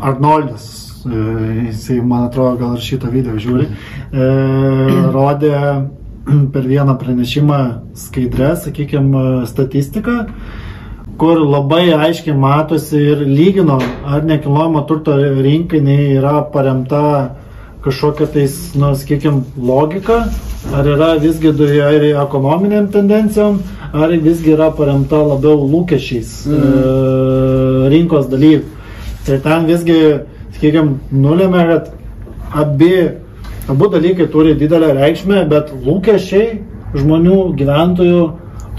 Arnoldas, 0.00 0.66
e, 1.04 1.24
jisai, 1.70 1.98
man 2.00 2.28
atrodo, 2.28 2.56
gal 2.60 2.76
ir 2.76 2.84
šitą 2.84 3.10
video 3.12 3.34
žiūri, 3.40 3.66
e, 3.66 4.28
rodė 5.12 5.56
per 6.54 6.68
vieną 6.70 6.96
pranešimą 7.00 7.60
skaidrę, 7.98 8.54
sakykime, 8.62 9.24
statistiką, 9.50 10.16
kur 11.20 11.42
labai 11.42 11.90
aiškiai 11.96 12.36
matosi 12.38 13.02
ir 13.12 13.26
lygino, 13.26 13.80
ar 14.06 14.24
nekilnojamo 14.24 14.86
turto 14.88 15.18
rinka 15.18 15.80
jinai 15.80 16.14
yra 16.16 16.38
paremta 16.54 17.02
kažkokia 17.84 18.26
tais, 18.26 18.56
nu, 18.74 18.94
sakykime, 18.94 19.42
logika, 19.56 20.24
ar 20.74 20.86
yra 20.86 21.14
visgi 21.20 21.52
du- 21.52 21.68
ar 21.82 22.02
ekonominiam 22.24 22.90
tendencijom, 22.92 23.60
ar 23.92 24.10
visgi 24.10 24.52
yra 24.52 24.70
paremta 24.70 25.16
labiau 25.16 25.64
lūkesčiais 25.68 26.46
mm. 26.46 27.88
rinkos 27.90 28.28
dalyvių. 28.30 28.62
Tai 29.26 29.38
ten 29.44 29.66
visgi, 29.66 29.98
sakykime, 30.56 30.98
nulėmė, 31.12 31.64
kad 31.72 31.90
abi, 32.64 32.92
abu 33.68 33.88
dalykai 33.92 34.28
turi 34.32 34.54
didelę 34.58 34.92
reikšmę, 35.00 35.44
bet 35.48 35.72
lūkesčiai 35.86 36.60
žmonių, 36.94 37.40
gyventojų 37.58 38.22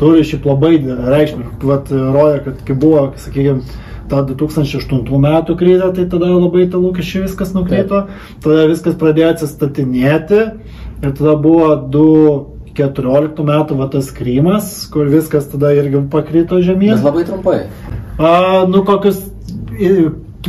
turi 0.02 0.26
šiaip 0.26 0.50
labai 0.50 0.76
reikšmę. 0.82 1.48
Vat 1.70 1.94
roja, 1.94 2.42
kad 2.48 2.62
kai 2.66 2.76
buvo, 2.78 3.06
sakykime, 3.22 3.62
ta 4.12 4.24
2008 4.28 5.22
metų 5.24 5.56
krizė, 5.60 5.92
tai 5.96 6.08
tada 6.12 6.32
labai 6.34 6.66
ta 6.72 6.82
lūkesčiai 6.82 7.26
viskas 7.28 7.54
nukrito, 7.56 8.06
tada 8.44 8.68
viskas 8.72 8.98
pradėjo 9.00 9.32
atsistatinėti 9.36 10.42
ir 10.42 11.14
tada 11.18 11.38
buvo 11.40 11.72
2014 11.94 13.48
metų 13.48 13.80
va 13.80 13.90
tas 13.94 14.12
krymas, 14.16 14.74
kur 14.92 15.08
viskas 15.12 15.48
tada 15.54 15.72
irgi 15.78 16.04
pakrito 16.12 16.60
žemyn. 16.66 16.98
Bet 16.98 17.08
labai 17.08 17.26
trumpai. 17.30 17.60
A, 18.20 18.32
nu, 18.70 18.84
kokius 18.88 19.24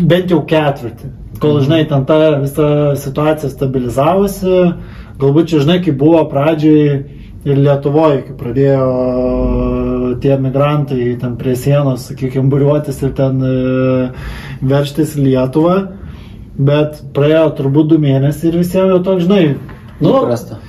bent 0.01 0.33
jau 0.33 0.43
ketvirtį. 0.49 1.13
Kol, 1.43 1.59
žinai, 1.65 1.83
ten 1.91 2.05
ta 2.07 2.19
visa 2.39 2.67
situacija 3.03 3.51
stabilizavosi, 3.51 4.59
galbūt 5.23 5.51
čia, 5.51 5.63
žinai, 5.65 5.81
kai 5.83 5.95
buvo 5.99 6.23
pradžioj 6.31 7.22
ir 7.49 7.59
Lietuvoje, 7.59 8.23
kai 8.27 8.37
pradėjo 8.39 8.87
tie 10.23 10.37
migrantai 10.39 11.17
ten 11.21 11.37
prie 11.41 11.55
sienos, 11.59 12.07
sakykime, 12.11 12.51
buriuotis 12.53 13.01
ir 13.03 13.15
ten 13.19 13.43
e, 13.43 13.55
verštis 14.63 15.17
Lietuvą, 15.19 15.77
bet 16.59 17.01
praėjo 17.17 17.49
turbūt 17.59 17.95
du 17.95 17.99
mėnesiai 18.03 18.53
ir 18.53 18.61
visiems 18.61 18.95
jau 18.95 19.01
toks, 19.07 19.27
žinai, 19.27 19.57
nu, 20.03 20.15
Įprasta. 20.21 20.61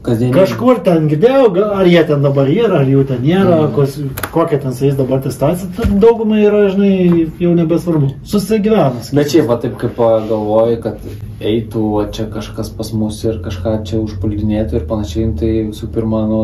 Kasdienį. 0.00 0.32
Kažkur 0.32 0.78
ten 0.84 1.10
girdėjau, 1.10 1.48
ar 1.76 1.88
jie 1.88 2.00
ten 2.08 2.22
dabar 2.24 2.48
yra, 2.48 2.78
ar 2.80 2.88
jų 2.88 3.02
ten 3.10 3.18
nėra, 3.20 3.56
mm. 3.66 3.72
kos, 3.76 3.98
kokia 4.32 4.56
ten 4.62 4.72
su 4.72 4.86
jais 4.86 4.94
dabar 4.96 5.20
ta 5.20 5.28
situacija, 5.34 5.68
tai 5.76 5.88
daugumai 6.00 6.38
yra, 6.46 6.62
žinai, 6.72 7.26
jau 7.42 7.50
nebesvarbu. 7.58 8.08
Susigyvenas. 8.30 9.10
Bet 9.16 9.34
šiaip, 9.34 9.44
va, 9.50 9.58
taip 9.60 9.74
kaip 9.82 9.92
pagalvoji, 9.98 10.78
kad 10.86 11.04
eitų 11.40 11.82
čia 12.16 12.24
kažkas 12.32 12.70
pas 12.78 12.92
mus 12.96 13.18
ir 13.26 13.42
kažką 13.44 13.74
čia 13.90 14.00
užpuldinėtų 14.00 14.80
ir 14.80 14.86
panašiai, 14.88 15.26
tai 15.36 15.52
visų 15.68 15.90
pirma, 15.92 16.22
nu, 16.30 16.40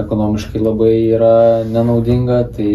ekonomiškai 0.00 0.64
labai 0.64 0.94
yra 1.18 1.36
nenaudinga, 1.68 2.40
tai 2.56 2.70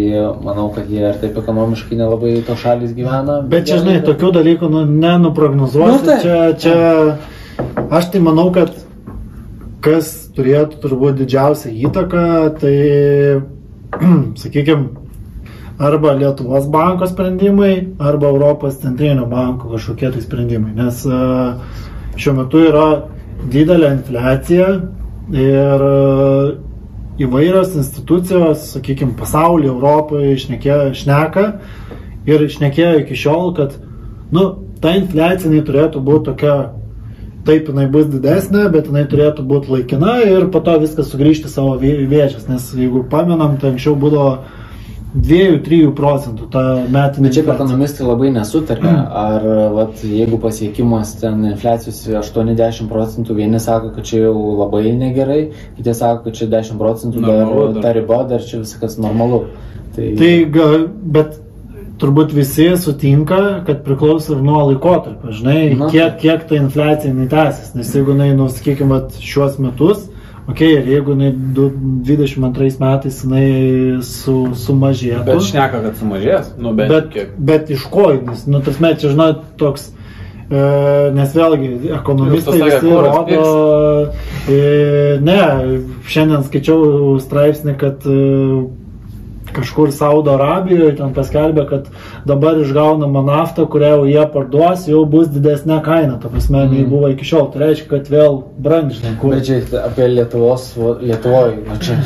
manau, 0.46 0.68
kad 0.78 0.86
jie 0.90 1.02
ir 1.02 1.18
taip 1.22 1.42
ekonomiškai 1.42 1.98
nelabai 1.98 2.36
to 2.46 2.60
šalis 2.62 2.94
gyvena. 2.98 3.42
Bet 3.50 3.66
čia, 3.70 3.82
žinai, 3.82 3.98
tokių 4.06 4.34
dalykų 4.38 4.70
nu, 4.70 4.86
nenuprognozuosi. 4.86 5.98
Nu, 5.98 6.06
taip. 6.06 6.26
čia, 6.30 6.40
čia, 6.62 7.76
aš 7.90 8.14
tai 8.14 8.22
manau, 8.30 8.52
kad 8.54 8.81
kas 9.82 10.12
turėtų 10.36 10.82
turbūt 10.84 11.22
didžiausią 11.24 11.72
įtaką, 11.88 12.26
tai, 12.62 12.76
sakykime, 14.42 15.02
arba 15.82 16.14
Lietuvos 16.14 16.68
banko 16.72 17.08
sprendimai, 17.10 17.88
arba 18.00 18.28
Europos 18.28 18.78
centrinio 18.82 19.26
banko 19.26 19.72
kažkokie 19.74 20.12
tai 20.14 20.22
sprendimai. 20.22 20.74
Nes 20.78 21.02
e, 21.06 21.22
šiuo 22.22 22.36
metu 22.38 22.62
yra 22.70 22.88
didelė 23.52 23.96
infliacija 23.98 24.68
ir 25.34 25.86
e, 25.88 25.96
įvairios 27.26 27.74
institucijos, 27.82 28.68
sakykime, 28.76 29.16
pasaulyje, 29.18 29.72
Europoje 29.74 30.36
išnekė, 30.38 30.78
šneka 30.98 31.48
ir 32.30 32.46
išnekėjo 32.46 33.02
iki 33.02 33.18
šiol, 33.18 33.50
kad, 33.58 33.80
nu, 34.34 34.46
ta 34.82 34.94
infliacija 34.98 35.66
turėtų 35.66 36.02
būti 36.06 36.30
tokia 36.30 36.56
taip 37.46 37.68
jinai 37.72 37.88
bus 37.92 38.06
didesnė, 38.06 38.68
bet 38.72 38.86
jinai 38.92 39.06
turėtų 39.10 39.46
būti 39.48 39.72
laikina 39.74 40.20
ir 40.24 40.48
po 40.54 40.60
to 40.62 40.78
viskas 40.80 41.10
sugrįžti 41.14 41.50
savo 41.50 41.78
vė- 41.82 42.08
vėžes. 42.12 42.48
Nes 42.50 42.72
jeigu 42.78 43.04
pamenam, 43.10 43.58
tai 43.58 43.72
anksčiau 43.74 43.96
būdavo 44.00 44.38
2-3 45.16 45.92
procentų 45.96 46.46
ta 46.54 46.62
metinė. 46.88 47.28
Bet 47.28 47.34
čia 47.36 47.42
ekonomistai 47.52 48.06
labai 48.08 48.30
nesutarė, 48.32 48.94
ar 49.12 49.44
vat, 49.76 50.00
jeigu 50.08 50.40
pasiekimas 50.40 51.18
ten 51.20 51.44
infliacijos 51.50 52.00
80 52.22 52.88
procentų, 52.88 53.36
vieni 53.36 53.60
sako, 53.60 53.92
kad 53.98 54.08
čia 54.08 54.22
jau 54.30 54.36
labai 54.62 54.86
negerai, 54.96 55.42
kiti 55.76 55.94
sako, 55.98 56.24
kad 56.30 56.40
čia 56.40 56.48
10 56.54 56.80
procentų 56.80 57.20
Normalu 57.26 57.66
dar, 57.66 57.74
dar. 57.74 57.84
ta 57.84 57.94
riba, 58.00 58.22
dar 58.30 58.40
čia 58.40 58.62
viskas 58.64 58.96
normalu. 59.04 59.44
Tai, 59.96 60.14
Tai 60.16 60.34
bet 61.04 61.41
turbūt 62.02 62.34
visi 62.34 62.66
sutinka, 62.82 63.62
kad 63.68 63.84
priklauso 63.86 64.34
ir 64.36 64.42
nuo 64.46 64.64
laikotarpio, 64.72 65.32
žinai, 65.38 65.76
Na. 65.78 65.90
kiek, 65.94 66.18
kiek 66.22 66.48
ta 66.50 66.58
infliacija 66.58 67.14
netęsis. 67.14 67.76
Nes 67.78 67.94
jeigu 67.96 68.16
jinai, 68.16 68.32
nu, 68.38 68.50
sakykime, 68.50 68.98
šiuos 69.22 69.60
metus, 69.62 70.08
okei, 70.50 70.74
okay, 70.74 70.82
ir 70.82 70.90
jeigu 70.96 71.14
jinai 71.16 71.32
du- 71.56 71.70
22 72.10 72.82
metais 72.82 73.22
jinai 73.24 74.02
su, 74.04 74.36
sumažėtų. 74.66 75.26
Bet 75.30 75.48
šneka, 75.52 75.82
kad 75.86 76.02
sumažės. 76.02 76.52
Nu, 76.58 76.74
bent 76.74 76.90
Bet, 76.90 77.10
kiek. 77.14 77.34
bet 77.38 77.70
iš 77.78 77.86
ko, 77.94 78.12
nes, 78.26 78.46
nu, 78.50 78.62
tas 78.66 78.80
met, 78.84 79.00
čia, 79.00 79.14
žinot, 79.14 79.44
toks, 79.62 79.92
e, 80.50 81.12
nes 81.16 81.34
vėlgi, 81.38 81.72
ekonomistai 82.02 82.60
visi 82.66 82.92
rodo, 82.92 84.12
e, 84.50 84.62
ne, 85.22 85.42
šiandien 86.10 86.44
skaičiau 86.50 87.20
straipsnį, 87.22 87.78
kad 87.80 88.04
e, 88.10 88.20
kažkur 89.56 89.92
Saudo 89.96 90.36
Arabijoje 90.38 90.96
ten 91.00 91.14
paskelbė, 91.16 91.66
kad 91.70 91.90
dabar 92.30 92.60
išgaunama 92.62 93.24
nafta, 93.28 93.66
kurią 93.70 93.94
jau 93.96 94.10
jie 94.10 94.26
parduos, 94.34 94.88
jau 94.90 95.04
bus 95.10 95.30
didesnė 95.34 95.82
kaina, 95.86 96.18
ta 96.22 96.32
prasme, 96.34 96.66
nei 96.72 96.88
buvo 96.88 97.12
iki 97.14 97.28
šiol. 97.28 97.52
Tai 97.54 97.64
reiškia, 97.66 97.88
kad 97.92 98.12
vėl 98.12 98.42
brangžinė 98.64 99.16
kur. 99.22 99.38
Bet 99.38 99.48
čia 99.50 99.86
apie 99.86 100.10
Lietuvos, 100.12 100.72
Lietuvoje, 101.02 101.62
na 101.68 101.80
čia 101.82 102.00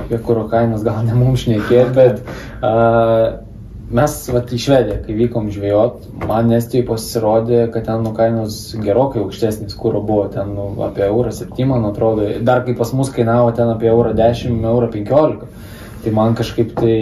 apie 0.00 0.18
kuro 0.26 0.48
kainas 0.50 0.82
gal 0.86 1.04
ne 1.06 1.14
mums 1.14 1.44
šnekėti, 1.44 1.92
bet 1.94 2.22
a, 2.66 2.72
mes 3.94 4.16
vat, 4.30 4.52
į 4.54 4.58
Švediją, 4.64 4.98
kai 5.04 5.16
vykom 5.18 5.50
žvejot, 5.54 6.06
man 6.30 6.52
Estijoje 6.54 6.86
pasirodė, 6.88 7.60
kad 7.74 7.88
ten 7.88 8.04
nu, 8.06 8.12
kainos 8.16 8.58
gerokai 8.82 9.22
aukštesnis 9.24 9.76
kūro 9.78 10.02
buvo, 10.06 10.28
ten 10.32 10.54
nu, 10.54 10.70
apie 10.86 11.04
eurą 11.08 11.32
7, 11.34 11.66
man 11.70 11.88
atrodo, 11.90 12.28
dar 12.46 12.62
kai 12.66 12.76
pas 12.78 12.92
mus 12.96 13.10
kainavo 13.14 13.50
ten 13.56 13.72
apie 13.72 13.90
eurą 13.90 14.14
10, 14.18 14.62
eurą 14.72 14.90
15. 14.94 15.50
Tai 16.00 16.10
man 16.16 16.32
kažkaip 16.32 16.70
tai, 16.78 16.94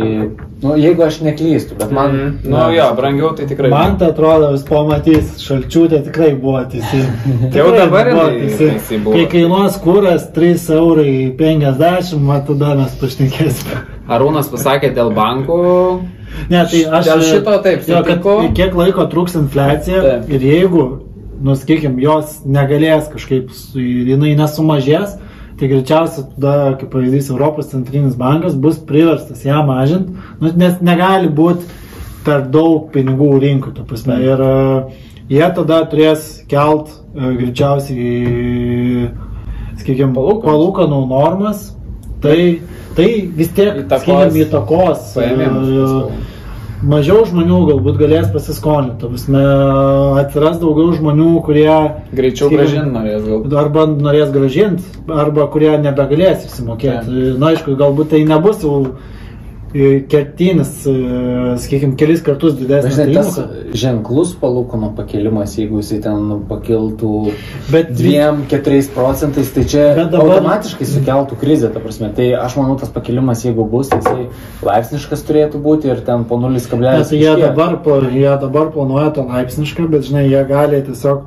nu, 0.63 0.73
jeigu 0.75 1.05
aš 1.07 1.21
neklystu, 1.23 1.77
bet 1.79 1.93
man... 1.95 2.17
Mhm. 2.17 2.51
Nu, 2.51 2.63
jo, 2.75 2.87
brangiau 2.99 3.31
tai 3.39 3.47
tikrai. 3.47 3.71
Man 3.71 3.95
tai 4.01 4.09
atrodo, 4.11 4.49
jūs 4.57 4.65
pamatys, 4.67 5.37
šalčiūtė 5.45 6.01
tikrai 6.09 6.33
buvo 6.41 6.65
teisi. 6.73 7.05
Jau 7.59 7.69
dabar 7.77 8.11
teisi 8.11 8.99
buvo. 8.99 9.15
Kai 9.15 9.29
kainuos 9.37 9.79
kuras 9.85 10.27
3 10.35 10.67
eurai 10.81 11.15
50, 11.39 12.19
man 12.27 12.43
tada 12.51 12.75
mes 12.81 12.99
pašnekėsime. 12.99 13.85
Arūnas 14.19 14.51
pasakė 14.51 14.91
dėl 14.97 15.15
bankų. 15.15 15.63
Ne, 16.49 16.65
tai 16.71 16.83
aš 16.99 17.09
Dėl 17.09 17.23
šito 17.27 17.55
taip 17.65 17.87
jo, 17.89 18.03
kad 18.07 18.27
kiek 18.57 18.75
laiko 18.77 19.07
truks 19.13 19.37
infliacija 19.39 20.03
Taip. 20.05 20.29
ir 20.33 20.45
jeigu, 20.45 20.85
nuskaikim, 21.45 21.99
jos 22.03 22.41
negalės 22.47 23.09
kažkaip, 23.13 23.51
jinai 23.75 24.35
nesumažės, 24.39 25.17
tai 25.59 25.69
greičiausiai 25.73 26.27
tada, 26.37 26.55
kaip 26.79 26.93
pavyzdys, 26.93 27.31
Europos 27.33 27.71
centrinis 27.73 28.17
bankas 28.19 28.55
bus 28.55 28.79
priverstas 28.79 29.45
ją 29.47 29.65
mažinti, 29.67 30.15
nu, 30.41 30.53
nes 30.55 30.79
negali 30.85 31.31
būti 31.35 31.67
per 32.27 32.47
daug 32.53 32.91
pinigų 32.95 33.33
rinkų, 33.43 33.75
ta 33.77 33.87
prasme. 33.89 34.19
Ir 34.23 34.43
e, 34.45 34.53
jie 35.35 35.49
tada 35.57 35.81
turės 35.91 36.29
kelt 36.51 36.93
e, 36.93 37.33
greičiausiai, 37.41 39.11
sakykime, 39.81 40.13
palūkanų 40.15 41.03
normas, 41.11 41.69
tai, 42.23 42.39
tai 42.99 43.09
vis 43.39 43.51
tiek, 43.57 43.85
sakykime, 43.91 44.45
įtakos. 44.47 45.13
paėmimus 45.19 45.71
e. 45.75 46.28
Mažiau 46.79 47.25
žmonių 47.27 47.59
galbūt 47.73 47.97
galės 47.99 48.29
pasiskolinti, 48.31 49.09
atsiras 50.21 50.61
daugiau 50.61 50.93
žmonių, 50.95 51.31
kurie 51.43 51.73
Greičiau 52.15 52.53
gražinti 52.53 52.93
norės 52.95 53.25
gal. 53.27 53.59
arba 53.65 53.87
norės 53.91 54.31
gražinti, 54.31 54.85
arba 55.11 55.49
kurie 55.51 55.73
nebegalės 55.83 56.47
įsimokėti. 56.47 57.35
Na, 57.41 57.51
aišku, 57.51 57.75
galbūt 57.81 58.13
tai 58.15 58.23
nebus 58.29 58.63
jau 58.63 58.77
e, 58.87 58.93
kertinis, 59.73 60.87
e, 60.87 60.93
sakykime, 61.61 61.97
kelis 62.01 62.23
kartus 62.25 62.55
didesnis 62.57 62.95
Žinai, 62.97 63.15
tas 63.15 63.37
įmoka. 63.37 63.75
ženklus 63.77 64.35
palūkanų 64.41 64.95
pakelimas, 64.97 65.57
jeigu 65.59 65.83
jisai 65.83 66.01
ten 66.03 66.43
pakiltų 66.49 67.33
Bet 67.71 67.91
vis- 67.91 68.17
2-4 68.49 68.89
procentais, 68.95 69.51
tai 69.53 69.65
čia 69.65 69.95
dabar- 70.09 70.39
automatiškai 70.39 70.87
sukeltų 70.87 71.37
krizę, 71.41 71.73
ta 71.73 71.81
prasme. 71.81 72.15
Tai 72.17 72.25
aš 72.41 72.57
manau, 72.57 72.79
tas 72.81 72.89
pakelimas, 72.89 73.45
jeigu 73.45 73.69
bus, 73.69 73.91
jisai 73.91 74.29
laipsniškas 74.63 75.23
turėtų 75.29 75.61
būti 75.63 75.87
ir 75.93 76.01
ten 76.01 76.25
po 76.25 76.37
0,1. 76.37 76.99
Nes 76.99 77.11
jie 77.11 77.37
dabar, 77.37 77.79
jie 78.11 78.39
dabar 78.41 78.73
planuoja 78.73 79.13
to 79.15 79.23
laipsnišką, 79.23 79.89
bet 79.91 80.03
žinai, 80.09 80.29
jie 80.31 80.45
gali 80.49 80.83
tiesiog 80.83 81.23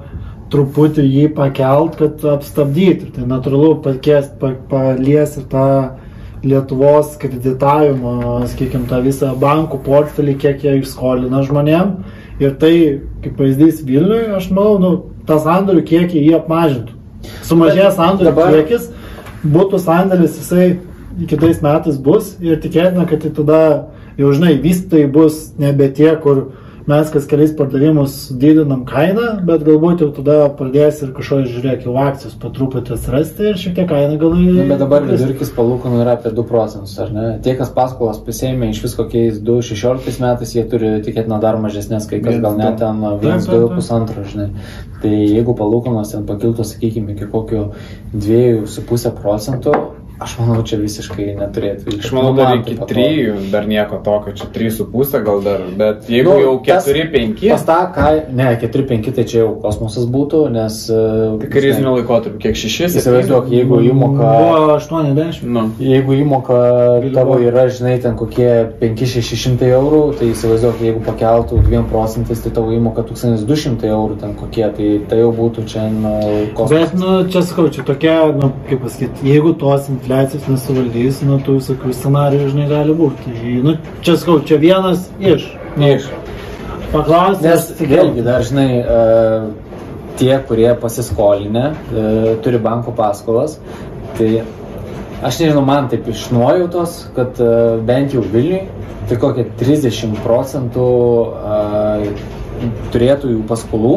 truputį 0.51 1.06
jį 1.08 1.27
pakelt, 1.36 1.95
kad 1.95 2.19
apstabdyti. 2.25 3.13
Tai 3.15 3.23
natūralu 3.23 3.82
pakės, 3.84 4.27
pa, 4.39 4.56
palies 4.69 5.38
ir 5.38 5.43
tą 5.43 5.91
Lietuvos 6.41 7.17
kreditavimo, 7.21 8.41
sakykime, 8.49 8.88
tą 8.89 9.01
visą 9.06 9.36
bankų 9.38 9.77
portfelį, 9.86 10.38
kiek 10.41 10.63
jie 10.65 10.80
išskolina 10.80 11.43
žmonėm. 11.45 11.91
Ir 12.41 12.56
tai, 12.58 12.73
kaip 13.21 13.36
pavyzdys 13.38 13.84
Vilniui, 13.86 14.32
aš 14.34 14.49
manau, 14.49 14.80
nu, 14.82 14.91
tą 15.30 15.38
sandorių 15.43 15.84
kiekį 15.86 16.23
jį 16.25 16.34
apmažintų. 16.39 16.97
Sumažėjęs 17.45 17.99
sandorių 17.99 18.32
dabar- 18.32 18.56
kiekis, 18.58 18.89
būtų 19.45 19.80
sandoris, 19.84 20.39
jisai 20.41 20.80
kitais 21.27 21.62
metais 21.62 21.97
bus 21.97 22.36
ir 22.41 22.58
tikėtina, 22.58 23.08
kad 23.10 23.21
tai 23.21 23.30
tada 23.30 23.62
jau 24.17 24.32
žinai, 24.34 24.56
vystai 24.62 25.06
bus 25.12 25.51
nebe 25.60 25.89
tie, 25.93 26.15
kur 26.15 26.51
mes 26.89 27.12
kas 27.13 27.28
keliais 27.30 27.54
pardavimus 27.58 28.15
didinam 28.41 28.86
kainą, 28.89 29.28
bet 29.46 29.65
galbūt 29.67 30.02
jau 30.06 30.10
tada 30.15 30.38
pradės 30.58 31.04
ir 31.06 31.12
kažkokie, 31.17 31.52
žiūrėk, 31.54 31.86
jau 31.86 31.96
akcijos 32.02 32.38
patruputį 32.41 32.96
atsirasti 32.96 33.50
ir 33.52 33.60
šiek 33.62 33.76
tiek 33.78 33.89
kaina 33.91 34.17
gal 34.22 34.34
į... 34.38 34.48
Nu, 34.58 34.67
bet 34.72 34.82
dabar 34.82 35.06
vidurkis 35.10 35.54
palūkanų 35.58 36.02
yra 36.04 36.15
apie 36.17 36.34
2 36.38 36.48
procentus, 36.50 36.98
ar 37.02 37.13
ne? 37.15 37.28
Tie, 37.46 37.54
kas 37.60 37.74
paskolas 37.76 38.22
pasėmė 38.26 38.72
iš 38.74 38.82
vis 38.86 38.98
kokiais 38.98 39.39
2-16 39.46 40.22
metais, 40.24 40.56
jie 40.58 40.65
turi 40.72 40.94
tikėtina 41.06 41.41
dar 41.44 41.60
mažesnės, 41.62 42.10
kai 42.10 42.22
kas 42.24 42.41
gal 42.44 42.58
net 42.60 42.80
ten 42.82 43.02
Taip, 43.02 43.22
taip, 43.22 43.46
taip. 43.46 43.82
1-2,5, 43.82 44.30
žinai. 44.32 44.48
Tai 45.02 45.12
jeigu 45.12 45.56
palūkanos 45.58 46.13
ten 46.13 46.26
pakiltų, 46.30 46.65
sakykime, 46.67 47.15
iki 47.15 47.28
kokio 47.32 47.72
2,5 48.13 49.13
procentų, 49.17 49.74
aš 50.21 50.36
manau, 50.39 50.62
čia 50.67 50.77
visiškai 50.81 51.27
neturėtų. 51.39 51.95
Aš 51.99 52.12
manau, 52.15 52.31
dar 52.38 52.55
iki. 52.60 52.75
3 52.89 53.49
dar 53.51 53.65
nieko 53.69 53.97
tokio, 54.05 54.34
čia 54.38 54.47
3,5 54.53 55.23
gal 55.25 55.41
dar, 55.45 55.63
bet 55.77 56.10
jeigu 56.12 56.29
Nu, 56.31 56.39
jau 56.43 56.53
tas- 56.65 56.86
4-5, 56.88 57.41
Pas 57.51 57.63
tą, 57.67 57.77
ką, 57.95 58.07
ne, 58.38 58.49
4-5 58.62 59.12
tai 59.17 59.25
čia 59.25 59.41
jau 59.43 59.55
kosmosas 59.63 60.05
būtų, 60.12 60.43
nes... 60.53 60.77
tai 61.41 61.49
krizinių 61.51 61.95
laikotarpių 61.97 62.39
kiek 62.45 62.55
6? 62.62 62.99
Įsivaizduok, 63.01 63.49
jeigu 63.51 63.81
įmoka... 63.89 64.21
Buvo 64.21 64.75
80. 64.77 65.41
Nu, 65.51 65.65
Jeigu 65.81 66.13
įmoka 66.21 66.60
tavo 67.15 67.39
yra, 67.41 67.65
žinai, 67.73 67.97
ten 68.03 68.15
kokie 68.19 68.49
5-600 68.81 69.71
eurų, 69.73 70.01
tai 70.19 70.31
įsivaizduok, 70.36 70.81
jeigu 70.86 71.03
pakeltų 71.10 71.62
2 71.65 71.84
procentais, 71.91 72.39
tai 72.45 72.53
tavo 72.55 72.71
įmoka 72.75 73.03
1200 73.10 73.89
eurų 73.91 74.19
ten 74.21 74.36
kokie, 74.39 74.67
tai 74.77 74.91
tai 75.10 75.19
jau 75.23 75.31
būtų 75.36 75.65
čia 75.71 75.88
nu, 75.91 76.13
kosmosas. 76.57 76.93
Bet, 76.93 76.99
nu, 77.01 77.12
čia 77.31 77.41
sakau, 77.47 77.67
čia 77.73 77.84
tokia, 77.88 78.15
nu, 78.38 78.51
kaip 78.69 78.84
pasakyti, 78.86 79.25
jeigu 79.27 79.53
tos 79.60 79.89
infliacijos 79.89 80.11
nesuvaldys, 80.50 81.21
nu, 81.28 81.39
tų 81.45 81.58
visokių 81.60 81.93
scenarijų, 81.95 82.52
žinai, 82.54 82.67
gali 82.69 82.95
būti. 82.97 83.26
Tai, 83.28 83.56
nu, 83.65 83.76
čia 84.06 84.15
sakau, 84.19 84.39
čia 84.47 84.60
vienas 84.62 85.08
iš. 85.19 85.47
iš. 85.78 86.10
Paklausti. 86.91 87.47
Nes 87.47 87.69
vėlgi 87.80 88.26
dar, 88.26 88.43
žinai, 88.43 88.69
e, 88.82 89.69
tie, 90.19 90.34
kurie 90.47 90.69
pasiskolinę, 90.82 91.71
e, 91.71 92.36
turi 92.43 92.60
banko 92.60 92.91
paskolas, 92.97 93.58
tai 94.17 94.41
aš 95.24 95.39
nežinau, 95.41 95.63
man 95.65 95.88
taip 95.91 96.10
iš 96.12 96.28
nuojautos, 96.36 96.97
kad 97.15 97.39
e, 97.39 97.54
bent 97.88 98.15
jau 98.15 98.24
Vilniui, 98.34 98.65
tai 99.10 99.17
kokie 99.21 99.47
30 99.60 100.19
procentų 100.26 100.91
e, 101.32 102.13
turėtų 102.93 103.36
jų 103.36 103.45
paskolų, 103.50 103.93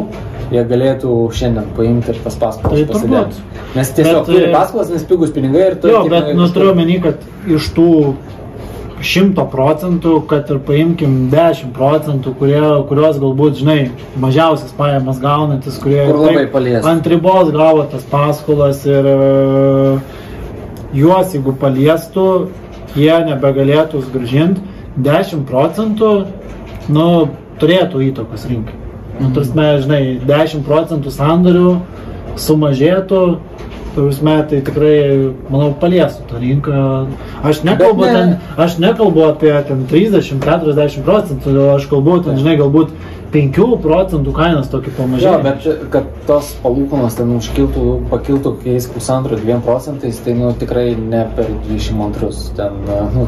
jie 0.54 0.62
galėtų 0.68 1.16
šiandien 1.34 1.72
paimti 1.76 2.12
ir 2.14 2.20
tas 2.24 2.38
paskolas 2.40 2.78
Tai 2.78 2.86
pasidėti. 2.92 3.42
Nes 3.74 3.90
tiesiog 3.96 4.20
Bet, 4.20 4.30
turi 4.30 4.46
e, 4.46 4.52
paskolas, 4.54 4.92
nes 4.94 5.04
pigus 5.08 5.34
pinigai 5.34 5.66
ir 5.72 5.76
tu... 5.82 5.90
Jo, 5.90 6.04
bet 6.10 6.30
nu, 6.36 6.46
turiu 6.54 6.70
omeny, 6.72 7.00
kad 7.02 7.22
iš 7.50 7.70
tų 7.76 7.90
šimto 9.04 9.44
procentų, 9.52 10.14
kad 10.30 10.48
ir 10.52 10.60
paimkim 10.64 11.16
10 11.32 11.72
procentų, 11.76 12.32
kurie, 12.38 12.62
kurios 12.88 13.18
galbūt, 13.20 13.58
žinai, 13.60 13.78
mažiausias 14.20 14.72
pajamas 14.78 15.20
gaunantis, 15.22 15.76
kurie 15.82 16.06
taip 16.08 16.56
ant 16.88 17.08
ribos 17.10 17.50
gavo 17.54 17.84
tas 17.92 18.06
paskolas 18.10 18.84
ir 18.88 19.08
e, 19.10 19.16
juos, 20.96 21.34
jeigu 21.34 21.56
paliestų, 21.60 22.28
jie 22.96 23.14
nebegalėtų 23.28 24.04
sugražinti, 24.06 24.62
10 25.04 25.44
procentų, 25.48 26.12
nu, 26.94 27.08
turėtų 27.62 28.02
įtakos 28.10 28.48
rinkai. 28.50 28.80
Nu, 29.20 29.30
mes, 29.30 29.84
žinai, 29.84 30.02
10 30.26 30.64
procentų 30.66 31.12
sandorių 31.14 31.74
sumažėtų, 32.40 33.20
Prasme, 33.94 34.40
tai 34.50 34.58
tikrai, 34.66 34.94
manau, 35.46 35.68
paliestų 35.78 36.24
tą 36.26 36.40
rinką. 36.42 36.78
Aš 37.46 37.60
nekalbu, 37.62 38.02
ne- 38.02 38.14
ten, 38.14 38.32
aš 38.58 38.78
nekalbu 38.82 39.22
apie 39.28 39.52
ten 39.68 39.84
30-40 39.86 41.04
procentų, 41.06 41.54
aš 41.76 41.86
kalbu, 41.86 42.16
ten, 42.26 42.40
žinai, 42.40 42.56
galbūt 42.58 42.90
5 43.34 43.60
procentų 43.82 44.32
kainos 44.36 44.68
tokį 44.70 44.92
Jo, 44.92 44.96
pamažėjo. 45.00 45.38
bet 45.42 45.64
kad 45.90 46.10
tos 46.28 46.52
palūkanos 46.62 47.16
ten 47.18 47.32
užkiltų, 47.34 47.86
pakiltų 48.12 48.52
kokiais 48.58 48.86
pusantro, 48.94 49.36
dviem 49.40 49.62
procentais, 49.66 50.20
tai 50.22 50.36
nu 50.38 50.52
tikrai 50.54 50.92
ne 50.94 51.24
per 51.36 51.50
22. 51.66 52.30
Ten, 52.56 52.78
nu, 53.16 53.26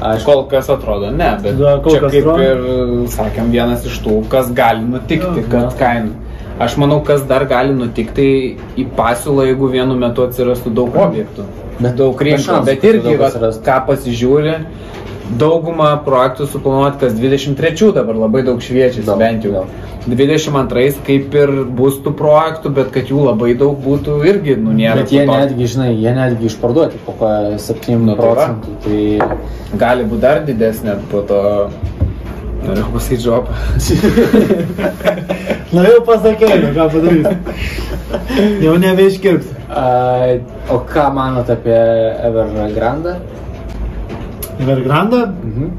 aišku, 0.00 0.24
Kol 0.30 0.44
kas 0.52 0.70
atrodo, 0.70 1.10
ne, 1.10 1.32
bet 1.42 1.58
Da, 1.58 1.74
kol 1.82 1.96
čia 1.96 2.00
kas 2.06 2.12
kaip 2.14 2.24
atrodo. 2.30 2.46
ir 2.46 3.10
sakėm, 3.16 3.50
vienas 3.50 3.84
iš 3.90 3.98
tų, 4.06 4.20
kas 4.30 4.52
gali 4.54 4.86
nutikti, 4.86 5.42
Jo, 5.42 5.50
kad 5.50 5.74
kaina. 5.80 6.14
Aš 6.58 6.76
manau, 6.76 7.00
kas 7.06 7.22
dar 7.22 7.44
gali 7.46 7.74
nutikti, 7.74 8.56
į 8.78 8.86
pasiūlą, 8.98 9.44
jeigu 9.50 9.68
vienu 9.70 9.94
metu 9.98 10.24
atsirastų 10.26 10.72
daug 10.74 10.94
objektų. 10.96 11.44
Bet 11.78 11.94
daug 11.98 12.18
rinkų. 12.18 12.56
Bet 12.66 12.82
irgi, 12.82 13.14
daug 13.18 13.60
ką 13.66 13.76
pasižiūri, 13.86 14.54
daugumą 15.36 15.90
projektų 16.06 16.46
suplanuoti 16.48 16.98
kas 17.02 17.12
23 17.18 17.92
dabar 17.92 18.16
labai 18.16 18.42
daug 18.46 18.60
šviečiasi, 18.64 19.04
Daug, 19.06 19.18
bent 19.20 19.44
jau. 19.44 19.52
daug. 19.52 19.66
22 20.08 21.02
kaip 21.04 21.34
ir 21.36 21.50
bus 21.76 21.98
tų 22.00 22.14
projektų, 22.16 22.70
bet 22.72 22.90
kad 22.94 23.10
jų 23.12 23.26
labai 23.26 23.52
daug 23.60 23.76
būtų 23.84 24.22
irgi, 24.24 24.56
nu, 24.56 24.72
nėra. 24.72 25.02
bet 25.02 25.12
jie 25.12 25.26
tos- 25.26 25.36
netgi, 25.36 25.66
žinai, 25.74 25.90
jie 26.00 26.14
netgi 26.16 26.46
išparduoti 26.48 26.96
po 27.04 27.12
ko 27.18 27.28
7 27.58 27.98
Nu, 28.06 28.14
tai 28.16 28.22
procentų. 28.24 28.68
Tai 28.84 29.78
gali 29.78 30.04
būti 30.08 30.20
dar 30.20 30.40
didesnė 30.48 30.96
po 31.10 31.20
to. 31.28 31.42
Norėjau 32.58 32.88
pasakyti 32.96 33.22
žopą. 33.22 33.52
Na 35.72 35.82
jau 35.84 36.00
pasakėjai, 36.08 36.58
nu, 36.62 36.70
ką 36.74 36.86
padarysi. 36.94 37.36
Jau 38.64 38.74
nebeiškirps. 38.80 39.52
o 40.72 40.78
ką 40.88 41.04
manot 41.14 41.50
apie 41.52 41.76
Evergrandą? 42.24 43.18
Evergrande? 44.60 45.26
Mhm. 45.26 45.70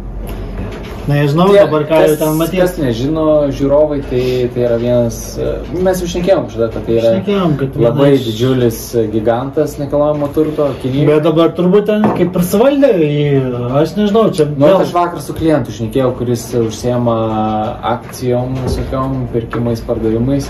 Nežinau, 1.10 1.48
Tie, 1.50 1.58
dabar 1.66 1.84
ką 1.90 1.96
jau 2.04 2.10
kas- 2.10 2.20
ten 2.20 2.34
matys. 2.38 2.60
Kas 2.60 2.74
nežino, 2.78 3.24
žiūrovai, 3.50 3.98
tai, 4.12 4.50
tai 4.54 4.62
yra 4.68 4.76
vienas, 4.78 5.16
e, 5.42 5.54
mes 5.82 6.02
jau 6.04 6.06
šnekėjom 6.12 6.44
kažkada, 6.46 6.68
kad 6.76 6.86
tai 6.86 6.98
yra 7.00 7.14
Šnekėjom, 7.16 7.56
kad 7.58 7.78
labai 7.82 8.10
iš- 8.14 8.28
didžiulis 8.28 8.78
gigantas 9.16 9.74
nekilnojamo 9.80 10.28
turto 10.36 10.68
Kinijoje. 10.84 11.08
Bet 11.08 11.24
dabar 11.24 11.50
turbūt 11.58 11.86
ten 11.90 12.04
kaip 12.20 12.30
prisivaldė 12.36 12.92
jį, 12.94 13.26
aš 13.82 13.96
nežinau, 13.98 14.28
čia 14.38 14.46
Nu, 14.52 14.68
vėl- 14.68 14.82
aš 14.86 14.94
vakar 14.94 15.20
su 15.26 15.34
klientu 15.34 15.72
šnekėjau, 15.80 16.14
kuris 16.20 16.46
užsiema 16.54 17.18
akcijom, 17.82 18.54
visokiom, 18.68 19.28
pirkimais, 19.34 19.82
pardavimais. 19.82 20.46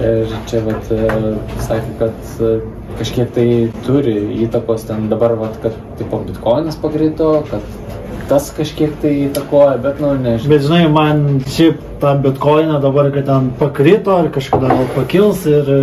Ir 0.00 0.26
čia 0.46 0.60
vat, 0.64 0.88
e, 0.90 1.36
sakė, 1.68 1.92
kad 1.98 2.14
e, 2.40 2.60
kažkiek 2.98 3.30
tai 3.34 3.48
turi 3.86 4.16
įtakos 4.46 4.86
ten 4.88 5.08
dabar, 5.12 5.36
vat, 5.40 5.58
kad 5.62 5.76
tipo 6.00 6.22
bitkoinas 6.28 6.76
pakrito, 6.82 7.38
kad 7.50 7.62
tas 8.28 8.50
kažkiek 8.52 8.92
tai 9.00 9.10
įtakoja, 9.30 9.78
bet, 9.80 10.00
nu, 10.04 10.10
nežinau. 10.20 10.50
Bet 10.52 10.64
žinai, 10.66 10.82
man 10.92 11.20
šiaip 11.48 11.78
tą 12.02 12.10
bitkoiną 12.22 12.76
dabar, 12.82 13.06
kad 13.14 13.24
ten 13.24 13.46
pakrito, 13.56 14.12
ar 14.20 14.28
kažkada 14.34 14.68
gal 14.68 14.84
pakils 14.92 15.46
ir 15.48 15.64
e, 15.72 15.78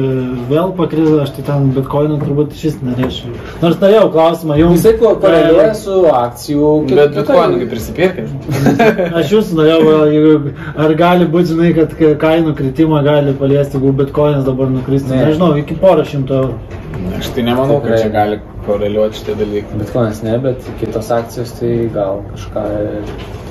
vėl 0.51 0.69
pakrito, 0.77 1.15
aš 1.23 1.31
tai 1.39 1.45
ten 1.47 1.71
bitkoiną 1.73 2.19
turbūt 2.21 2.53
šis 2.59 2.77
norėčiau. 2.85 3.33
Nors 3.63 3.79
norėjau 3.81 4.11
klausimą 4.13 4.59
jums. 4.61 4.77
Jisai 4.77 4.93
ko- 5.01 5.15
koreliuoja 5.23 5.73
su 5.79 5.97
akcijų. 6.13 6.69
Bet 6.93 7.17
bitkoinų 7.17 7.63
kaip 7.63 7.73
prisipirkit. 7.73 8.31
Aš 9.23 9.33
jūs 9.33 9.51
norėjau, 9.57 9.97
jeigu- 10.13 10.55
ar 10.85 10.95
gali 11.01 11.25
būti, 11.33 11.55
žinai, 11.55 11.73
kad 11.81 11.97
ka- 11.97 12.13
kainų 12.27 12.53
kritimą 12.61 13.01
gali 13.09 13.33
paliesti, 13.41 13.79
jeigu 13.81 13.95
bitkoinas 14.05 14.45
dabar 14.45 14.69
nukristų. 14.77 15.15
Ne. 15.17 15.25
Nežinau, 15.31 15.55
iki 15.65 15.81
porą 15.81 16.05
šimtų 16.13 16.41
eurų. 16.43 16.83
Aš 17.17 17.29
tai 17.35 17.43
nemanau, 17.43 17.81
kad 17.83 17.99
čia 18.01 18.09
gali 18.13 18.39
koreliuoti 18.65 19.19
šitie 19.19 19.35
dalykai. 19.41 19.79
Bitkoinas 19.81 20.21
ne, 20.25 20.37
bet 20.43 20.65
kitos 20.79 21.11
akcijos 21.11 21.51
tai 21.59 21.73
gal 21.93 22.21
kažką 22.31 22.63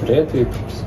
turėtų 0.00 0.42
įtakos. 0.46 0.83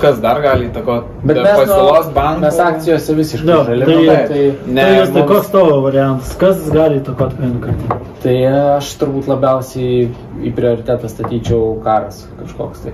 Kas 0.00 0.20
dar 0.22 0.38
gali 0.40 0.70
įtakoti? 0.70 1.10
Bet 1.28 1.36
Be 1.36 1.42
mes, 1.44 1.58
pasiūlos 1.60 2.06
nu, 2.08 2.12
bankų. 2.16 2.40
mes 2.46 2.58
akcijose 2.64 3.16
visiškai 3.18 3.50
Jo, 3.52 3.58
žali. 3.68 3.84
tai- 3.84 4.26
tai, 4.30 4.44
Ne, 4.66 4.82
tai 4.82 4.94
jūs 5.00 5.12
tai 5.12 5.22
mums- 5.22 5.30
koks 5.32 5.50
tavo 5.52 5.80
variantas? 5.84 6.34
Kas 6.40 6.70
gali 6.72 7.00
įtakoti 7.00 7.36
kainų 7.36 7.60
kritimą? 7.66 7.98
tai 8.22 8.36
aš 8.78 8.94
turbūt 9.00 9.28
labiausiai 9.28 10.08
į 10.44 10.54
prioritetą 10.56 11.08
statyčiau 11.08 11.82
karas 11.84 12.26
kažkoks 12.40 12.84
tai. 12.84 12.92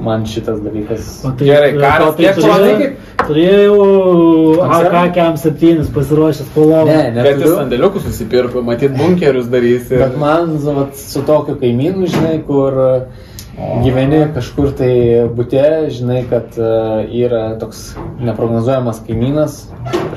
Man 0.00 0.24
šitas 0.24 0.60
dalykas. 0.60 1.24
O 1.24 1.30
tai, 1.30 1.46
Gerai, 1.46 1.72
karas, 1.78 2.14
tai 2.16 2.24
kiek 2.24 2.36
žinai, 2.36 2.96
Turėjau 3.28 3.76
Konservų? 4.60 5.00
AK-7 5.00 5.90
pasiruošęs 5.94 6.50
polovą. 6.54 6.96
Ne, 7.14 7.24
Bet 7.24 7.40
jis 7.42 7.54
sandėliukus 7.56 8.04
susipirko, 8.08 8.62
matyt, 8.66 8.96
bunkerius 8.98 9.48
darys. 9.52 9.88
Ir... 9.92 10.02
Bet 10.04 10.18
man 10.20 10.54
nu, 10.56 10.74
vat, 10.80 10.98
su 10.98 11.24
tokiu 11.26 11.56
kaimynu, 11.60 12.08
žinai, 12.12 12.36
kur 12.46 12.76
gyveni 13.84 14.20
kažkur 14.34 14.72
tai 14.78 14.90
būte, 15.34 15.62
žinai, 15.94 16.24
kad 16.30 16.56
uh, 16.58 17.04
yra 17.14 17.54
toks 17.60 17.94
neprognozuojamas 18.24 19.00
kaimynas. 19.06 19.60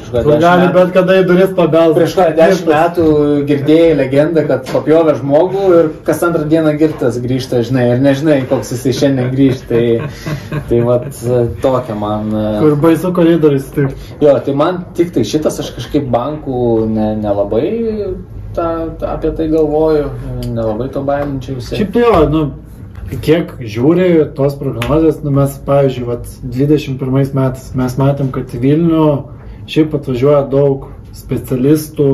Gali 0.07 0.39
metų- 0.39 0.73
bet 0.73 0.93
kada 0.95 1.17
į 1.21 1.25
duris 1.27 1.51
pabelsti. 1.57 1.97
Prieš 1.99 2.15
kokią 2.17 2.35
dešimt 2.37 2.69
metų 2.71 3.05
girdėjai 3.49 3.95
legendą, 3.99 4.45
kad 4.47 4.69
papjovė 4.71 5.17
žmogų 5.19 5.65
ir 5.79 5.89
kas 6.07 6.23
antrą 6.23 6.45
dieną 6.49 6.73
girtas 6.79 7.19
grįžta, 7.21 7.61
žinai, 7.67 7.85
ir 7.93 8.01
nežinai, 8.05 8.39
koks 8.49 8.71
jisai 8.75 8.93
šiandien 9.01 9.29
grįžta. 9.35 9.67
Tai, 9.67 10.61
tai 10.69 10.79
vat 10.87 11.09
tokia 11.61 11.95
man. 11.99 12.29
e, 12.31 12.59
Kur 12.63 12.77
baisu 12.81 13.11
koridorius, 13.13 13.67
taip. 13.75 13.91
Jo, 14.23 14.37
tai 14.45 14.53
man 14.55 14.85
tik 14.97 15.11
tai 15.13 15.25
šitas, 15.27 15.59
aš 15.59 15.73
kažkaip 15.75 16.07
bankų 16.13 16.87
ne, 16.89 17.09
nelabai 17.19 17.67
ta, 18.55 18.87
ta, 18.97 19.11
apie 19.17 19.33
tai 19.37 19.49
galvoju, 19.51 20.07
nelabai 20.47 20.87
to 20.93 21.03
baiminčiausi. 21.05 21.75
Šiaip 21.81 21.91
tai 21.93 22.05
jo, 22.05 22.23
nu, 22.31 22.45
kiek 23.15 23.53
žiūri 23.61 24.09
tos 24.35 24.57
prognozijas, 24.59 25.21
nu, 25.23 25.31
mes, 25.35 25.55
pavyzdžiui, 25.67 26.05
vat, 26.07 26.27
21 26.43 27.33
metais 27.37 27.71
mes 27.77 27.97
matėm, 27.99 28.31
kad 28.35 28.51
į 28.51 28.61
Vilnių 28.63 29.07
šiaip 29.71 29.95
atvažiuoja 29.97 30.43
daug 30.51 30.89
specialistų, 31.15 32.09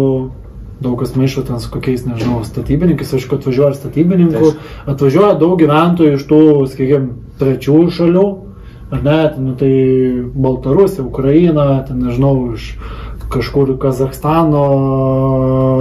daug 0.84 0.96
kas 1.00 1.16
maišo 1.18 1.46
ten 1.48 1.62
su 1.64 1.72
kokiais, 1.74 2.06
nežinau, 2.06 2.44
statybininkais, 2.46 3.14
aišku, 3.18 3.40
atvažiuoja 3.40 3.74
statybininkų, 3.78 4.54
atvažiuoja 4.94 5.34
daug 5.42 5.58
gyventojų 5.62 6.18
iš 6.18 6.26
tų, 6.30 6.42
sakykime, 6.72 7.14
trečiųjų 7.42 7.94
šalių, 7.98 8.28
ar 8.94 9.04
ne, 9.06 9.20
nu, 9.42 9.56
tai 9.58 9.74
Baltarusija, 10.36 11.06
Ukraina, 11.08 11.68
ten, 11.88 12.04
nežinau, 12.06 12.54
iš 12.54 12.74
kažkur 13.34 13.74
Kazakstano, 13.82 14.66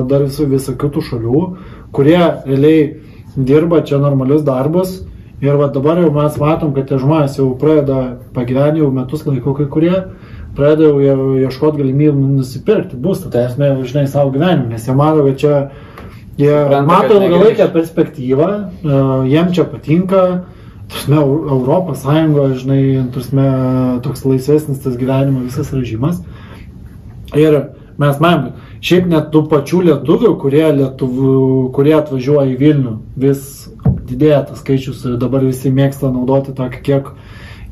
dar 0.09 0.25
visų 0.25 0.49
visokių 0.55 1.05
šalių, 1.09 1.43
kurie 1.93 2.21
realiai 2.47 3.12
dirba 3.37 3.83
čia 3.87 3.99
normalius 4.03 4.45
darbus. 4.47 5.01
Ir 5.43 5.57
va 5.59 5.67
dabar 5.75 5.99
jau 5.99 6.13
mes 6.15 6.37
matom, 6.39 6.71
kad 6.75 6.87
tie 6.87 7.01
žmonės 7.03 7.41
jau 7.41 7.49
pradeda 7.59 8.19
pagyvenę 8.35 8.79
jau 8.79 8.93
metus 8.95 9.25
laiko 9.27 9.57
kai 9.59 9.67
kurie, 9.67 9.97
pradeda 10.55 10.93
jau 10.93 11.01
ie- 11.03 11.47
ieškoti 11.49 11.81
galimybių 11.83 12.29
nusipirkti 12.37 12.95
būstą, 12.95 13.33
tai 13.35 13.49
esmė, 13.49 13.73
žinai, 13.83 14.07
savo 14.07 14.31
gyvenimą, 14.31 14.69
nes 14.71 14.87
jie 14.87 14.95
mato, 14.95 15.25
kad 15.27 15.41
čia 15.43 15.55
jie 16.39 16.55
Supranta, 16.55 16.87
mato 16.87 17.19
ilgalaikę 17.19 17.67
perspektyvą, 17.75 18.51
e, 18.87 19.03
jiem 19.33 19.51
čia 19.53 19.67
patinka, 19.67 20.23
Tursme, 20.93 21.17
Europos 21.17 22.03
Sąjunga, 22.05 22.55
žinai, 22.55 23.11
tursme, 23.15 23.47
toks 24.05 24.27
laisvesnis 24.29 24.83
tas 24.85 24.97
gyvenimo 25.01 25.41
visas 25.47 25.73
režimas. 25.73 26.21
Ir 27.35 27.57
mes 27.99 28.19
matome, 28.21 28.53
šiaip 28.83 29.07
net 29.11 29.31
tų 29.35 29.45
pačių 29.51 29.83
lietuvių, 29.89 30.33
kurie, 30.43 30.65
lietuvių, 30.81 31.35
kurie 31.77 31.95
atvažiuoja 31.99 32.49
į 32.53 32.59
Vilnių, 32.61 32.95
vis 33.17 33.45
didėja 34.11 34.43
tas 34.49 34.59
skaičius 34.63 35.05
ir 35.07 35.17
dabar 35.23 35.45
visi 35.47 35.71
mėgsta 35.71 36.11
naudoti 36.13 36.55
tokį, 36.59 36.81
kiek, 36.89 37.13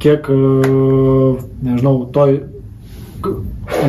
kiek 0.00 0.30
e, 0.30 0.38
nežinau, 1.66 1.96
toj 2.14 2.38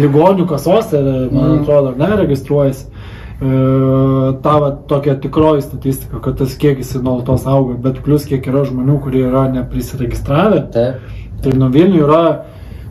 ligonių 0.02 0.48
kasose, 0.50 1.00
man 1.32 1.52
Mhm. 1.52 1.62
atrodo, 1.62 1.88
ar 1.94 1.98
ne, 1.98 2.16
registruojasi. 2.26 2.86
E, 3.42 4.42
Ta 4.44 4.60
va, 4.60 4.72
tokia 4.88 5.16
tikroji 5.16 5.62
statistika, 5.62 6.20
kad 6.22 6.38
tas 6.38 6.54
kiekis 6.58 6.94
nuolatos 7.02 7.46
auga, 7.48 7.74
bet 7.74 8.04
plus 8.04 8.26
kiek 8.26 8.46
yra 8.48 8.66
žmonių, 8.66 9.00
kurie 9.02 9.24
yra 9.30 9.48
neprisiregistravę, 9.52 10.72
Taip. 10.72 10.96
Tai 11.42 11.52
nu 11.58 11.70
Vilnių 11.74 12.04
yra 12.06 12.44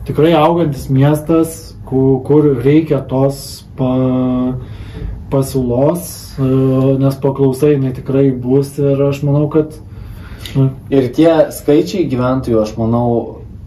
tikrai 0.05 0.33
augantis 0.35 0.89
miestas, 0.89 1.70
kur, 1.91 2.17
kur 2.25 2.49
reikia 2.63 3.03
tos 3.05 3.61
pa, 3.77 3.91
pasiūlos, 5.31 6.09
e, 6.39 6.49
nes 7.03 7.21
paklausai 7.23 7.75
jinai 7.75 7.93
tikrai 7.95 8.29
bus 8.31 8.73
ir 8.81 8.99
aš 9.11 9.23
manau, 9.27 9.45
kad 9.51 9.77
nu, 10.55 10.69
Ir 10.91 11.11
tie 11.15 11.31
skaičiai 11.53 12.07
gyventojų, 12.11 12.57
aš 12.63 12.73
manau, 12.79 13.07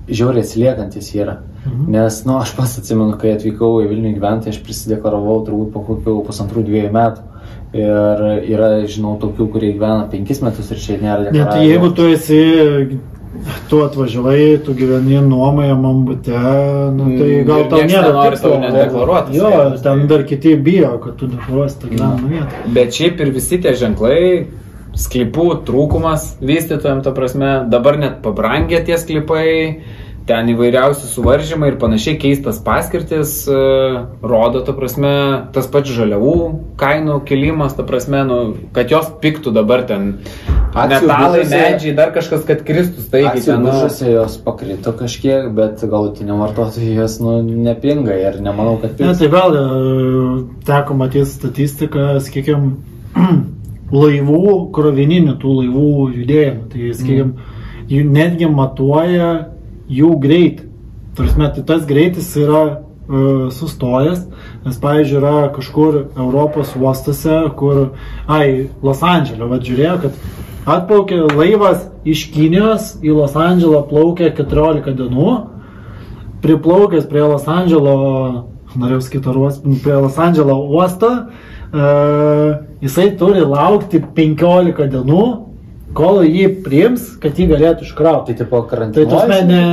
žiauriai 0.08 0.44
atsiliekantis 0.44 1.12
yra. 1.16 1.38
Mhm. 1.64 1.84
Nes, 1.94 2.18
na, 2.26 2.32
nu, 2.32 2.38
aš 2.44 2.52
pats 2.58 2.74
atsimenu, 2.80 3.14
kai 3.20 3.36
atvykau 3.38 3.78
į 3.84 3.88
Vilnių 3.92 4.12
gyventi, 4.18 4.52
aš 4.52 4.60
prisideklaravau 4.66 5.38
turbūt 5.46 5.72
po 5.72 5.84
kokių 5.86 6.18
pusantrų 6.26 6.66
dviejų 6.66 6.90
metų. 6.92 7.30
Ir 7.74 8.20
yra, 8.54 8.68
žinau, 8.86 9.16
tokių, 9.18 9.48
kurie 9.50 9.72
gyvena 9.74 10.04
penkis 10.12 10.38
metus 10.44 10.68
ir 10.70 10.78
čia 10.78 10.98
nėra 11.00 11.32
net 11.34 11.48
tai 11.50 11.64
jeigu 11.64 11.88
tu 11.96 12.04
esi, 12.06 12.38
tu 13.68 13.80
atvažiavai, 13.84 14.58
tu 14.64 14.74
gyveni 14.74 15.20
nuomojamam 15.28 16.04
bute, 16.06 16.38
nu, 16.96 17.04
tai 17.18 17.30
Mm, 17.40 17.46
gal 17.46 17.64
tau 17.68 17.78
nėra 17.78 18.30
tikslo. 18.30 18.50
tau 18.50 18.60
net 18.60 18.72
deklaruotis, 18.72 19.36
Jo, 19.36 19.50
ten 19.82 19.98
tai- 20.00 20.06
dar 20.06 20.22
kiti 20.24 20.56
bijo, 20.56 20.98
kad 21.04 21.16
tu 21.16 21.26
deklaruosi 21.26 21.76
tą 21.80 21.88
gyvenamą 21.88 22.28
vietą. 22.28 22.72
Bet 22.74 22.88
šiaip 22.92 23.20
ir 23.20 23.30
visi 23.30 23.58
tie 23.62 23.72
ženklai, 23.74 24.46
sklypų 24.94 25.64
trūkumas 25.66 26.36
vystytojams, 26.40 27.02
ta 27.02 27.10
prasme, 27.12 27.68
dabar 27.68 27.96
net 27.98 28.22
pabrangė 28.22 28.84
tie 28.86 28.94
sklypai, 28.96 29.80
ten 30.24 30.48
įvairiausi 30.48 31.04
suvaržymai 31.10 31.68
ir 31.72 31.76
panašiai 31.76 32.16
keistas 32.16 32.56
paskirtis 32.64 33.42
e, 33.44 33.56
rodo, 34.24 34.62
ta 34.64 34.72
prasme, 34.72 35.10
tas 35.52 35.66
pats 35.68 35.90
žaliavų 35.92 36.34
kainų 36.80 37.18
kilimas, 37.28 37.74
ta 37.76 37.84
prasme, 37.84 38.22
nu, 38.24 38.38
kad 38.72 38.88
jos 38.94 39.10
piktų 39.20 39.52
dabar 39.52 39.84
ten 39.88 40.14
Akcijų 40.74 41.06
metalai, 41.06 41.42
biržose- 41.44 41.60
medžiai, 41.60 41.92
dar 41.94 42.10
kažkas, 42.16 42.46
kad 42.48 42.64
kristų 42.66 43.04
staigiai 43.04 43.34
Akcijų 43.34 43.52
ten. 43.52 43.60
nu, 43.62 43.70
biržose 43.70 44.10
jos 44.14 44.36
pakrito 44.42 44.94
kažkiek, 44.96 45.50
bet 45.54 45.84
galutiniam 45.86 46.40
vartotojui 46.42 46.96
jos 46.96 47.18
nu, 47.22 47.36
nepinga 47.44 48.16
ir 48.18 48.40
nemanau, 48.42 48.78
kad 48.82 48.96
Ne, 48.98 49.12
pins. 49.12 49.18
tai 49.20 49.28
vėl 49.28 49.58
e, 49.60 49.64
teko 50.66 50.96
matyti 50.98 51.28
statistiką, 51.30 52.08
sakykime, 52.24 52.72
laivų, 53.94 54.72
krovininių 54.74 55.36
tų 55.42 55.52
laivų 55.60 55.88
judėjimų. 56.16 56.64
Tai, 56.72 56.88
sakykime, 56.98 57.50
jų 57.92 58.04
netgi 58.10 58.48
matuoja 58.50 59.28
jų 59.90 60.14
greitį. 60.20 60.70
Tarsi, 61.14 61.38
tai 61.38 61.62
tas 61.62 61.84
greitis 61.86 62.32
yra 62.40 62.62
e, 62.66 62.72
sustojęs, 63.54 64.24
nes, 64.64 64.78
pavyzdžiui, 64.82 65.18
yra 65.20 65.34
kažkur 65.54 66.00
Europos 66.18 66.72
uostose, 66.74 67.36
kur, 67.58 67.92
ai, 68.26 68.70
Los 68.82 69.04
Andželio, 69.06 69.46
vad 69.52 69.62
žiūrėjau, 69.66 70.00
kad 70.02 70.74
atplaukė 70.74 71.20
laivas 71.36 71.86
iš 72.08 72.26
Kinijos 72.34 72.96
į 73.04 73.14
Los 73.14 73.36
Andželą 73.38 73.84
plaukė 73.90 74.32
14 74.34 74.96
dienų, 74.98 75.30
priplaukęs 76.44 77.06
prie 77.08 77.22
Los 77.22 77.46
Andželo, 77.48 77.96
norėjau 78.74 79.06
sakyti, 79.06 79.38
prie 79.84 80.00
Los 80.02 80.18
Andželo 80.18 80.58
uosto, 80.66 81.12
uh, 81.14 82.56
jisai 82.82 83.12
turi 83.20 83.44
laukti 83.46 84.02
15 84.16 84.90
dienų, 84.92 85.24
kol 85.96 86.22
jį 86.26 86.46
priims, 86.64 87.06
kad 87.22 87.38
jį 87.38 87.48
galėtų 87.54 87.86
iškrauti. 87.86 88.32
Tai 88.32 88.44
tipo 88.44 88.60
Tai 88.60 88.70
karantinas. 88.70 89.12
tasme 89.12 89.40
ne, 89.48 89.64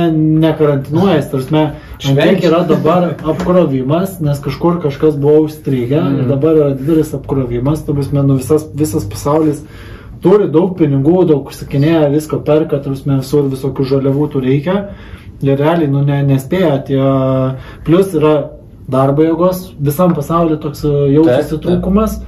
nekarantinuojas, 0.42 1.30
tasme, 1.32 1.64
kiek 1.98 2.16
Švenčia. 2.16 2.50
yra 2.50 2.60
dabar 2.68 3.08
apkrovimas, 3.34 4.18
nes 4.24 4.42
kažkur 4.42 4.80
kažkas 4.84 5.16
buvo 5.20 5.46
užstrigę 5.48 6.00
mm. 6.00 6.20
ir 6.20 6.30
dabar 6.30 6.60
yra 6.60 6.76
didelis 6.78 7.14
apkrovimas, 7.18 7.82
tu 7.86 7.96
prasme, 7.96 8.22
nu, 8.26 8.38
visas, 8.40 8.68
visas 8.74 9.08
pasaulis 9.08 9.64
turi 10.22 10.46
daug 10.52 10.76
pinigų, 10.78 11.24
daug 11.28 11.50
užsakinėja, 11.50 12.06
visko 12.14 12.38
perka, 12.46 12.78
tarsi 12.82 13.10
visur 13.10 13.50
visokių 13.50 13.88
žaliavų 13.96 14.28
tų 14.32 14.44
reikia 14.46 14.76
ir 15.42 15.58
realiai 15.58 15.90
nu, 15.90 16.04
ne, 16.06 16.20
nespėja 16.26 16.76
tie, 16.86 17.00
plus 17.86 18.14
yra 18.14 18.34
darbo 18.92 19.26
jėgos, 19.26 19.72
visam 19.82 20.14
pasauliu 20.14 20.58
toks 20.62 20.84
e, 20.86 20.92
jaučiasi 21.16 21.58
trūkumas, 21.62 22.20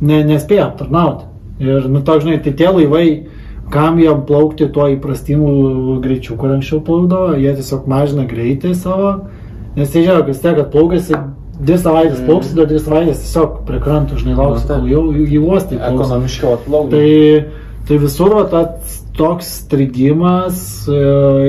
ne, 0.00 0.22
nespėja 0.26 0.68
aptarnauti. 0.70 1.27
Ir, 1.58 1.88
nu, 1.90 2.02
toks, 2.06 2.24
žinai, 2.24 2.38
tai 2.42 2.52
tie 2.54 2.68
laivai, 2.70 3.06
kam 3.72 3.98
jam 4.00 4.22
plaukti 4.26 4.68
tuo 4.72 4.86
įprastiniu 4.92 5.98
greičiu, 6.04 6.36
kur 6.38 6.54
anksčiau 6.54 6.80
plaukdavo, 6.84 7.34
jie 7.40 7.56
tiesiog 7.58 7.88
mažina 7.90 8.28
greitį 8.30 8.74
savo, 8.78 9.10
nes 9.76 9.90
jie 9.90 10.04
žino, 10.06 10.22
kad 10.26 10.38
tiek, 10.38 10.56
kad 10.60 10.70
plaukasi 10.72 11.18
dvi 11.58 11.78
savaitės 11.82 12.22
plauksi, 12.26 12.54
dar 12.54 12.68
dvi 12.70 12.80
savaitės 12.82 13.24
tiesiog 13.24 13.62
prie 13.68 13.80
krantų, 13.82 14.20
žinai, 14.22 14.36
lauksi, 14.38 14.68
kol 14.70 14.86
jau 14.92 15.02
į 15.10 15.40
uostį. 15.42 15.80
plauks. 15.80 15.98
Ekonomiškiau 15.98 16.54
atplaukti. 16.54 16.94
Tai, 16.94 17.66
tai 17.90 18.00
visur 18.04 18.36
va, 18.38 18.44
tas 18.52 19.00
toks 19.18 19.48
strigimas 19.64 20.58
e, 20.88 20.98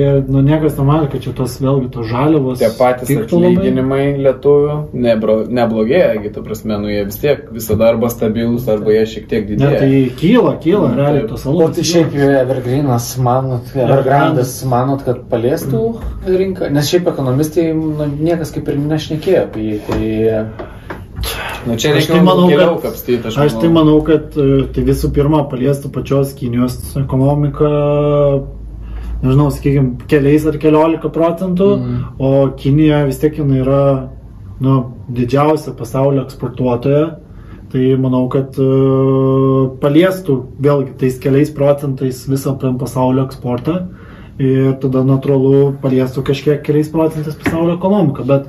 ir 0.02 0.16
nu, 0.28 0.42
niekas 0.46 0.74
nemanė, 0.80 1.08
kad 1.14 1.22
čia 1.24 1.34
tos 1.38 1.56
vėlgi 1.62 1.92
tos 1.94 2.08
žaliavos. 2.10 2.58
Tie 2.62 2.70
patys 2.80 3.12
atlyginimai 3.14 4.16
lietuvių 4.26 4.78
nebro, 5.06 5.36
neblogėja, 5.60 6.16
gi, 6.24 6.32
ta 6.36 6.42
prasme, 6.46 6.80
nu 6.82 6.90
jie 6.92 7.04
vis 7.08 7.20
tiek 7.22 7.46
visada 7.54 7.92
arba 7.94 8.10
stabilus, 8.10 8.66
arba 8.74 8.96
jie 8.98 9.06
šiek 9.14 9.28
tiek 9.32 9.46
Ne, 9.50 9.56
didėja. 9.56 9.80
tai 9.84 10.02
kyla, 10.20 10.56
kyla, 10.64 10.90
Mm, 10.90 10.98
realiai 11.04 11.28
tos 11.30 11.46
O 11.46 11.52
algos. 11.54 11.76
tai 11.78 11.84
šiaip 11.92 12.16
Evergreenas, 12.42 13.12
manot, 13.22 13.70
Evergrandas, 13.76 14.56
manot, 14.66 15.06
kad 15.06 15.22
paliestų 15.30 15.84
rinką? 16.26 16.72
Nes 16.74 16.90
šiaip 16.90 17.08
ekonomistai 17.14 17.70
nu, 17.78 17.94
niekas 18.20 18.52
kaip 18.56 18.68
ir 18.68 18.82
nešnekėjo 18.82 19.46
apie 19.46 19.70
jį. 19.70 19.80
Tai 19.88 20.99
Nu 21.68 21.76
čia 21.76 21.92
Aš 21.92 21.98
reikia 21.98 22.14
tai 22.14 22.24
manau, 22.24 22.48
giliau 22.48 22.78
kapstyti, 22.82 23.28
aš, 23.28 23.38
Aš 23.38 23.58
tai 23.60 23.70
manau, 23.74 23.98
kad 24.06 24.38
e, 24.40 24.64
tai 24.74 24.84
visų 24.88 25.12
pirma 25.16 25.44
paliestų 25.52 25.92
pačios 25.92 26.32
Kinijos 26.38 26.78
ekonomiką, 27.00 27.72
nežinau, 29.24 29.50
sakykime, 29.52 30.08
keliais 30.12 30.46
ar 30.48 30.60
keliolika 30.62 31.12
procentų, 31.12 31.70
Mhm. 31.78 32.04
o 32.20 32.50
Kinija 32.56 33.06
vis 33.10 33.20
tiek 33.20 33.36
jinai 33.38 33.60
yra 33.64 34.10
nu, 34.60 34.94
didžiausia 35.10 35.76
pasaulio 35.78 36.24
eksportuotoja. 36.28 37.18
Tai 37.70 37.82
manau, 38.02 38.24
kad 38.34 38.56
uh, 38.58 39.70
paliestų 39.78 40.36
vėlgi 40.60 40.96
tais 40.98 41.20
keliais 41.22 41.52
procentais 41.54 42.24
visą 42.26 42.56
pasaulio 42.58 43.28
eksportą 43.28 43.76
ir 44.40 44.74
tada 44.82 45.04
natūralu 45.06 45.76
paliestų 45.84 46.24
kažkiek 46.26 46.64
keliais 46.66 46.90
procentais 46.90 47.36
pasaulio 47.38 47.76
ekonomiką. 47.78 48.26
Bet 48.26 48.48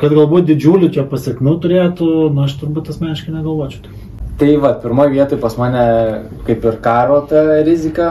kad 0.00 0.12
galbūt 0.16 0.48
didžiulių 0.50 0.90
čia 0.94 1.06
pasiekmių 1.08 1.56
turėtų, 1.62 2.10
na 2.36 2.46
aš 2.48 2.58
turbūt 2.60 2.92
asmeniškai 2.92 3.34
negalvočiau. 3.34 3.94
Tai 4.36 4.50
va, 4.60 4.74
pirmoje 4.76 5.14
vietoje 5.14 5.40
pas 5.40 5.54
mane 5.56 5.84
kaip 6.44 6.64
ir 6.68 6.76
karo 6.84 7.22
ta 7.30 7.62
rizika, 7.64 8.10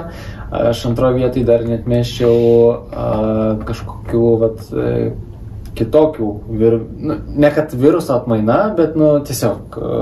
aš 0.49 0.87
antroje 0.89 1.19
vietoje 1.19 1.45
dar 1.45 1.65
net 1.67 1.85
mėščiau 1.89 2.37
a, 2.41 3.09
kažkokių 3.67 4.31
vat, 4.41 4.63
e, 4.73 5.11
kitokių, 5.75 6.29
vir, 6.59 6.77
nu, 6.97 7.17
ne 7.35 7.49
kad 7.53 7.73
viruso 7.77 8.15
atmaina, 8.15 8.57
bet 8.77 8.95
nu, 8.99 9.11
tiesiog 9.25 9.77
a, 9.77 9.97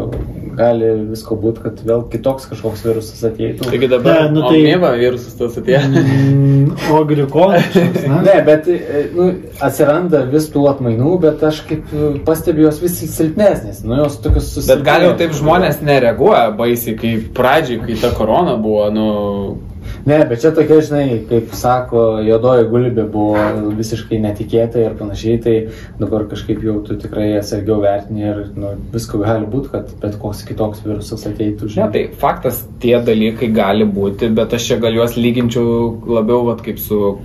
gali 0.58 0.90
visko 1.10 1.38
būti, 1.40 1.64
kad 1.66 1.82
vėl 1.88 2.04
kitoks 2.12 2.48
kažkoks 2.52 2.84
virusas 2.86 3.24
ateitų. 3.30 3.68
Taigi 3.70 3.90
dabar, 3.92 4.24
Ne, 4.24 4.36
nu 4.36 4.46
tai-. 4.46 4.62
Omniva 4.62 4.94
virusas 5.00 5.36
tas 5.40 5.58
atėjo. 5.60 5.82
Mm, 5.90 6.76
o 6.94 7.02
glikonas, 7.10 7.78
ne? 8.28 8.38
Bet 8.46 8.70
e, 8.72 9.04
nu, 9.16 9.28
atsiranda 9.66 10.24
vis 10.30 10.50
tų 10.54 10.68
atmainų, 10.72 11.18
bet 11.26 11.44
aš 11.50 11.64
kaip 11.70 11.92
e, 11.94 12.14
pastebiu 12.28 12.68
jos 12.68 12.82
vis 12.84 13.00
silpnesnės, 13.16 13.84
nu 13.88 14.00
jos 14.04 14.20
tokios 14.24 14.52
susitikimai. 14.52 14.80
Bet 14.80 14.88
gal 14.90 15.08
jau 15.08 15.14
taip 15.24 15.38
žmonės 15.40 15.82
nereaguoja 15.86 16.48
baisiai, 16.58 16.98
kai 17.00 17.16
pradžiai, 17.36 17.82
kai 17.88 18.00
ta 18.04 18.14
korona 18.18 18.58
buvo, 18.62 18.90
nu... 18.94 19.12
Ne, 20.06 20.18
bet 20.28 20.42
čia 20.44 20.50
tokia, 20.52 20.82
žinai, 20.84 21.04
kaip 21.30 21.54
sako, 21.56 22.02
juodoji 22.28 22.66
gulbė 22.68 23.06
buvo 23.12 23.44
visiškai 23.78 24.18
netikėta 24.26 24.82
ir 24.84 24.98
panašiai, 25.00 25.38
tai 25.44 25.54
dabar 26.00 26.26
kažkaip 26.32 26.60
jau 26.66 26.82
tu 26.84 26.98
tikrai 27.00 27.30
atsargiau 27.38 27.78
vertini 27.84 28.26
ir 28.28 28.42
nu, 28.60 28.74
visko 28.92 29.22
gali 29.22 29.48
būti, 29.48 29.72
kad 29.72 29.94
bet 30.02 30.18
koks 30.20 30.44
kitoks 30.50 30.84
virusas 30.84 31.24
ateitų, 31.30 31.70
Ne, 31.70 31.76
žinai. 31.78 31.92
tai 31.96 32.04
faktas, 32.20 32.66
tie 32.84 32.98
dalykai 33.00 33.48
gali 33.56 33.88
būti, 33.88 34.28
bet 34.36 34.58
aš 34.58 34.68
čia 34.74 34.80
gal 34.84 35.00
juos 35.00 35.16
lyginčiau 35.16 35.94
labiau 36.18 36.44
vat, 36.50 36.60
kaip 36.66 36.84
su 36.84 37.16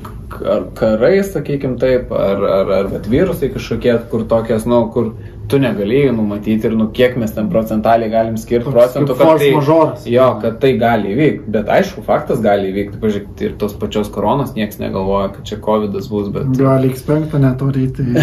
karais, 0.79 1.33
sakykim 1.35 1.79
taip, 1.83 2.13
ar, 2.15 2.45
ar, 2.61 2.73
ar 2.79 3.11
virusai 3.11 3.51
kažkokie, 3.55 3.97
kur 4.13 4.23
tokias, 4.31 4.69
nu, 4.71 4.85
kur 4.95 5.15
tu 5.49 5.59
negalėjai 5.63 6.13
numatyti 6.15 6.69
ir, 6.69 6.75
nu, 6.79 6.89
kiek 6.95 7.17
mes 7.21 7.33
ten 7.35 7.49
procentaliai 7.53 8.11
galim 8.13 8.37
skirti 8.41 8.73
procentų, 8.73 9.17
kaip 9.17 9.31
kad 9.33 9.43
tai, 9.43 9.49
majoras. 9.57 10.05
jo, 10.09 10.29
kad 10.43 10.61
tai 10.63 10.75
gali 10.81 11.15
įvykti. 11.15 11.53
Bet 11.55 11.73
aišku, 11.79 12.05
faktas 12.07 12.43
gali 12.45 12.71
įvykti. 12.73 13.01
Pažiūrėk, 13.03 13.33
ir 13.47 13.57
tos 13.61 13.75
pačios 13.81 14.13
koronos 14.13 14.55
niekas 14.59 14.81
negalvoja, 14.83 15.33
kad 15.37 15.49
čia 15.49 15.61
COVID 15.65 15.97
bus, 15.97 16.31
bet... 16.35 16.53
Gali 16.59 16.93
X5 16.93 17.41
net 17.43 17.65
oryti. 17.65 18.07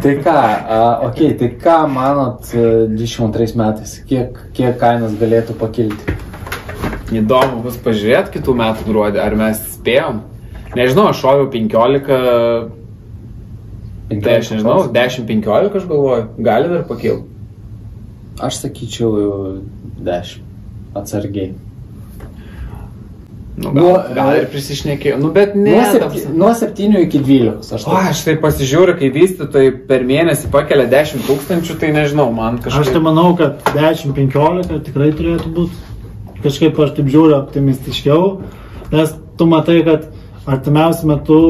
Tai 0.00 0.12
ką, 0.24 0.32
a, 0.32 0.76
ok, 1.04 1.18
tai 1.36 1.48
ką 1.60 1.76
manot 1.92 2.46
e, 2.56 2.86
22 2.88 3.58
metais, 3.58 3.98
kiek, 4.08 4.38
kiek 4.56 4.78
kainos 4.80 5.12
galėtų 5.20 5.58
pakilti? 5.60 6.14
Įdomu 7.18 7.60
bus 7.66 7.76
pažiūrėti 7.84 8.38
kitų 8.38 8.54
metų 8.62 8.86
gruodį, 8.86 9.20
ar 9.20 9.36
mes 9.36 9.60
spėjom. 9.74 10.22
Nežinau, 10.78 11.10
aš 11.10 11.20
šoviau 11.20 11.50
15, 11.52 12.79
tai 14.18 14.36
aš 14.40 14.50
nežinau, 14.56 14.84
10-15 14.90 15.76
aš 15.78 15.88
galvoju, 15.88 16.28
gali 16.38 16.70
dar 16.72 16.86
pakilti. 16.88 17.28
Aš 18.40 18.62
sakyčiau 18.64 19.58
10 20.02 20.40
atsargiai. 20.98 21.52
Nu, 23.60 23.72
Nuo- 23.76 23.92
gal, 23.92 24.14
gal 24.16 24.30
ir 24.38 24.46
prisišnekėjau. 24.48 25.18
Nu, 25.20 25.30
bet 25.34 25.52
ne. 25.54 25.74
Nuo, 25.74 25.88
septy, 25.92 26.22
nuo 26.32 26.52
7 26.56 27.02
iki 27.04 27.20
12. 27.20 27.74
Aš 27.76 27.84
O, 27.84 27.96
aš 27.98 28.22
tai 28.24 28.36
pasižiūriu, 28.40 28.94
kai 28.96 29.10
vystytojai 29.12 29.74
per 29.90 30.06
mėnesį 30.08 30.48
pakelia 30.54 30.86
10 30.88 31.26
tūkstančių, 31.28 31.76
tai 31.82 31.90
nežinau, 31.92 32.30
man 32.32 32.56
Aš 32.56 32.70
kažkaip... 32.70 32.94
tai 32.96 33.02
manau, 33.04 33.34
kad 33.36 33.60
10-15 33.76 34.80
tikrai 34.86 35.10
turėtų 35.12 35.52
būti. 35.58 35.84
Kažkaip 36.40 36.80
aš 36.80 36.94
taip 36.96 37.10
žiūriu 37.12 37.36
optimistiškiau, 37.36 38.22
nes 38.94 39.12
tu 39.36 39.48
matai, 39.50 39.82
kad 39.84 40.08
artimiausiu 40.46 41.08
metu 41.10 41.40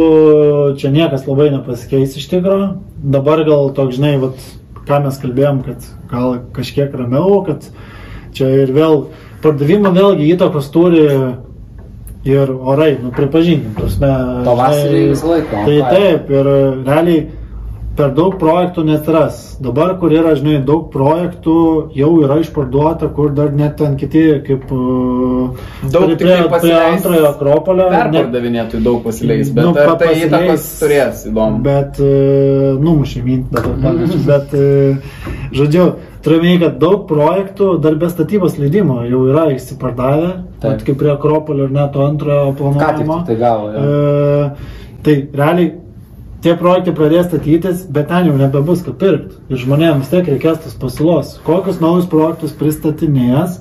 čia 0.81 0.91
niekas 0.95 1.27
labai 1.29 1.51
nepasikeis 1.55 2.17
iš 2.19 2.29
tikrųjų. 2.33 2.71
Dabar 3.15 3.45
gal 3.47 3.71
toks, 3.77 3.99
žinai, 3.99 4.17
vat, 4.23 4.41
ką 4.89 5.03
mes 5.05 5.21
kalbėjom, 5.23 5.63
kad 5.67 5.87
gal 6.11 6.41
kažkiek 6.57 6.95
ramiau, 6.97 7.43
kad 7.47 7.69
čia 8.37 8.51
ir 8.65 8.73
vėl 8.75 9.07
pardavimą 9.45 9.93
vėlgi 9.97 10.33
įtakos 10.35 10.71
turi 10.75 11.07
ir 12.29 12.51
orai, 12.53 12.93
nu 13.01 13.13
pripažinkim, 13.17 13.73
prasme. 13.79 14.11
Pavasarį 14.45 15.05
visą 15.15 15.31
laiką, 15.35 15.63
Tai 15.69 15.79
taip, 15.95 16.33
ir 16.35 16.51
realiai 16.85 17.23
per 17.99 18.13
daug 18.17 18.37
projektų 18.41 18.85
neatsiras. 18.87 19.41
Dabar, 19.61 19.97
kur 20.01 20.13
yra, 20.15 20.35
žinai, 20.39 20.61
daug 20.65 20.87
projektų, 20.93 21.55
jau 21.97 22.11
yra 22.25 22.39
išparduota, 22.41 23.11
kur 23.17 23.33
dar 23.37 23.51
net 23.57 23.77
ten 23.81 23.97
kiti, 24.01 24.23
kaip... 24.47 24.71
uh, 24.73 25.57
Daug 25.91 26.07
prie, 26.15 26.37
prie, 26.47 26.61
prie 26.63 26.77
antrojo 26.77 27.33
Akropolio. 27.33 27.89
Perpardavinėtojų 27.93 28.85
daug 28.85 29.03
pasileis, 29.05 29.51
bet 29.53 29.67
Nu, 29.67 29.75
nu, 29.75 29.83
ar 29.83 29.97
tai 30.01 30.13
pasileis, 30.13 30.29
įtakos 30.31 30.69
turės, 30.81 31.25
įdomu. 31.31 31.61
Bet, 31.67 32.01
uh, 32.05 32.79
numušė 32.81 33.25
mintį, 33.27 33.67
bet, 33.85 34.15
bet, 34.31 34.57
uh, 34.57 35.27
žodžiu, 35.59 35.91
minėti, 36.45 36.65
kad 36.65 36.81
daug 36.81 37.05
projektų 37.09 37.75
dar 37.85 37.95
be 38.01 38.09
statybos 38.13 38.59
leidimo 38.61 39.01
jau 39.09 39.23
yra 39.33 39.47
išsipardavę, 39.55 40.33
kaip 40.87 40.99
prie 41.01 41.13
Akropolio 41.15 41.69
ir 41.69 41.73
net 41.75 41.97
antrojo 41.97 42.51
Ką 42.57 42.91
tik 42.99 43.09
tai 43.31 43.37
gavo. 43.41 43.71
jo. 43.73 43.81
E, 43.81 44.99
tai 45.07 45.15
realiai 45.33 45.71
tie 46.45 46.55
projektai 46.59 46.95
pradės 46.97 47.29
statytis, 47.29 47.85
bet 47.89 48.09
ten 48.11 48.31
jau 48.31 48.37
nebebus 48.39 48.85
ką 48.87 48.95
pirkti. 49.01 49.41
Ir 49.53 49.61
žmonėms 49.61 50.11
tiek 50.13 50.29
reikės 50.29 50.63
tos 50.65 50.79
pasiūlos. 50.81 51.35
Kokius 51.47 51.81
naujus 51.83 52.09
projektus 52.11 52.55
pristatinės, 52.57 53.61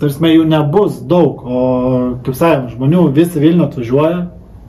tarsi 0.00 0.34
jų 0.34 0.46
nebus 0.50 1.00
daug. 1.08 1.42
O, 1.42 1.64
kaip 2.26 2.36
sakėm, 2.38 2.70
žmonių 2.74 3.08
vis 3.16 3.36
į 3.36 3.44
Vilnių 3.46 3.66
atvažiuoja, 3.68 4.22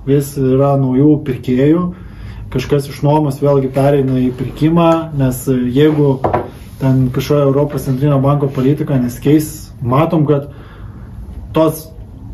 vis 0.08 0.34
yra 0.40 0.76
naujų 0.80 1.18
pirkėjų. 1.28 1.86
Kažkas 2.54 2.88
iš 2.92 3.00
nuomos 3.02 3.40
vėlgi 3.42 3.72
pereina 3.74 4.20
į 4.22 4.30
pirkimą, 4.38 4.90
nes 5.18 5.40
jeigu 5.50 6.20
ten 6.82 7.08
kažkokia 7.16 7.48
Europos 7.48 7.88
centrinio 7.88 8.20
banko 8.22 8.50
politika 8.54 9.00
nesikeis, 9.02 9.72
matom, 9.82 10.28
kad 10.30 10.52
tos, 11.56 11.88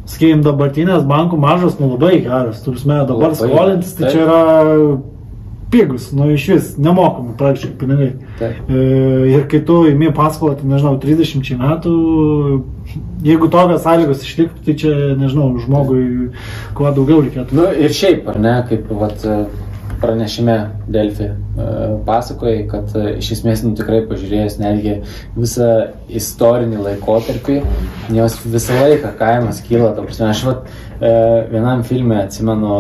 sakykime, 0.09 0.43
dabartinės 0.45 1.05
bankų 1.09 1.39
mažos, 1.41 1.79
nu 1.81 1.93
labai 1.93 2.19
geras. 2.25 2.63
Turime 2.65 3.03
dabar 3.05 3.31
Labai 3.31 3.39
skolintis, 3.39 3.95
tai 3.97 4.09
geras, 4.09 4.15
čia 4.15 4.25
yra 4.25 4.99
pigus, 5.69 6.11
nu 6.11 6.31
iš 6.33 6.47
vis 6.49 6.69
nemokami 6.81 7.35
praktiškai 7.37 7.75
pinigai. 7.77 8.09
Taip. 8.39 8.69
E, 8.69 8.83
ir 9.35 9.45
kai 9.51 9.61
tu 9.65 9.83
įmi 9.91 10.09
paskolą, 10.17 10.55
tai 10.57 10.69
nežinau, 10.69 10.95
30 11.01 11.59
metų, 11.59 11.93
jeigu 13.25 13.49
tokios 13.53 13.83
sąlygos 13.85 14.25
išliktų, 14.25 14.63
tai 14.65 14.77
čia, 14.81 14.93
nežinau, 15.19 15.51
žmogui 15.61 16.03
kuo 16.77 16.89
daugiau 16.95 17.21
reikėtų. 17.25 17.57
Nu 17.59 17.67
ir 17.69 17.93
šiaip, 17.93 18.25
ar 18.33 18.41
ne, 18.41 18.55
kaip 18.69 18.89
vat, 18.97 19.27
pranešime 20.01 20.69
Delfi 20.87 21.23
e, 21.23 21.33
pasakojai, 22.05 22.63
kad 22.71 22.95
e, 22.95 23.15
iš 23.19 23.31
esmės 23.37 23.63
nu, 23.65 23.73
tikrai 23.77 24.01
pažiūrėjus 24.09 24.59
netgi 24.61 24.95
visą 25.37 25.69
istorinį 26.21 26.81
laikotarpį, 26.85 27.59
jos 28.15 28.39
visą 28.45 28.79
laiką 28.79 29.13
kainos 29.19 29.61
kyla. 29.67 29.91
Prasme, 29.99 30.31
aš 30.31 30.45
vat, 30.47 30.71
e, 30.99 31.11
vienam 31.51 31.83
filme 31.87 32.21
atsimenu, 32.23 32.79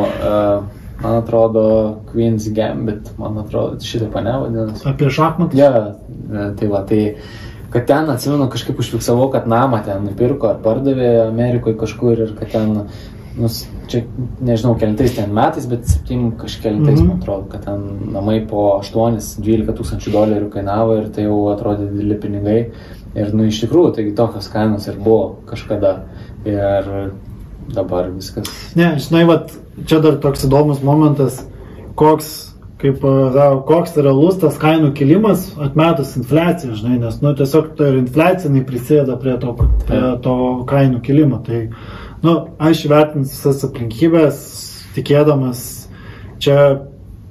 man 0.99 1.19
atrodo, 1.21 1.67
Queen's 2.11 2.49
Gambit, 2.55 3.13
man 3.19 3.37
atrodo, 3.43 3.79
šitą 3.83 4.09
pane 4.13 4.39
vadinasi. 4.45 4.87
Apie 4.89 5.11
šachmatus. 5.13 5.59
Ja, 5.59 5.93
tai 6.59 6.71
va, 6.71 6.83
tai 6.87 7.03
kad 7.69 7.85
ten, 7.87 8.09
atsimenu, 8.09 8.49
kažkaip 8.51 8.79
užfiksavau, 8.81 9.29
kad 9.33 9.47
namą 9.49 9.83
ten 9.85 10.03
nupirko 10.07 10.49
ar 10.51 10.59
pardavė 10.63 11.13
Amerikoje 11.27 11.77
kažkur 11.79 12.25
ir 12.25 12.35
kad 12.39 12.51
ten, 12.55 12.75
nu, 13.39 13.47
čia 13.87 14.03
nežinau, 14.43 14.75
kelintais 14.79 15.15
ten 15.15 15.31
metais, 15.33 15.65
bet 15.69 15.87
septym 15.87 16.31
kažkelintais, 16.37 16.99
Mhm. 16.99 17.03
mm 17.03 17.05
-hmm. 17.05 17.07
man 17.07 17.21
atrodo, 17.21 17.45
kad 17.49 17.65
ten 17.65 17.79
namai 18.13 18.47
po 18.47 18.79
8-12 18.81 19.73
tūkstančių 19.79 20.11
dolerių 20.11 20.49
kainavo 20.49 20.97
ir 20.97 21.09
tai 21.09 21.23
jau 21.23 21.39
atrodė 21.53 21.87
dideli 21.91 22.19
pinigai. 22.19 22.59
Ir, 23.15 23.33
nu, 23.33 23.43
iš 23.49 23.61
tikrųjų, 23.63 23.95
taigi 23.95 24.11
tokios 24.15 24.47
kainos 24.47 24.87
ir 24.87 24.95
buvo 25.03 25.35
kažkada. 25.45 26.03
Ir 26.45 27.11
dabar 27.75 28.09
viskas. 28.15 28.47
Ne, 28.75 28.93
žinai, 28.99 29.25
vat, 29.27 29.51
čia 29.85 29.99
dar 29.99 30.17
toks 30.21 30.45
įdomus 30.45 30.81
momentas, 30.83 31.45
koks, 31.95 32.55
kaip, 32.81 33.03
a, 33.03 33.49
koks 33.67 33.97
realus 33.97 34.39
tas 34.41 34.57
kainų 34.57 34.93
kilimas 34.97 35.49
atmetus 35.61 36.15
infliaciją, 36.17 36.75
žinai, 36.79 36.99
nes, 36.99 37.21
nu, 37.21 37.33
tiesiog 37.35 37.75
ta 37.77 37.89
ir 37.91 37.97
infliacija 37.97 38.51
jinai 38.51 38.65
prisideda 38.65 39.17
prie 39.21 39.37
to, 39.41 39.55
prie 39.87 40.01
to 40.23 40.35
kainų 40.69 41.01
kilimo. 41.05 41.41
Tai, 41.45 41.67
nu, 42.25 42.35
aš 42.59 42.85
įvertinu 42.87 43.27
visas 43.27 43.63
aplinkybės, 43.67 44.39
tikėdamas, 44.95 45.61
čia 46.43 46.57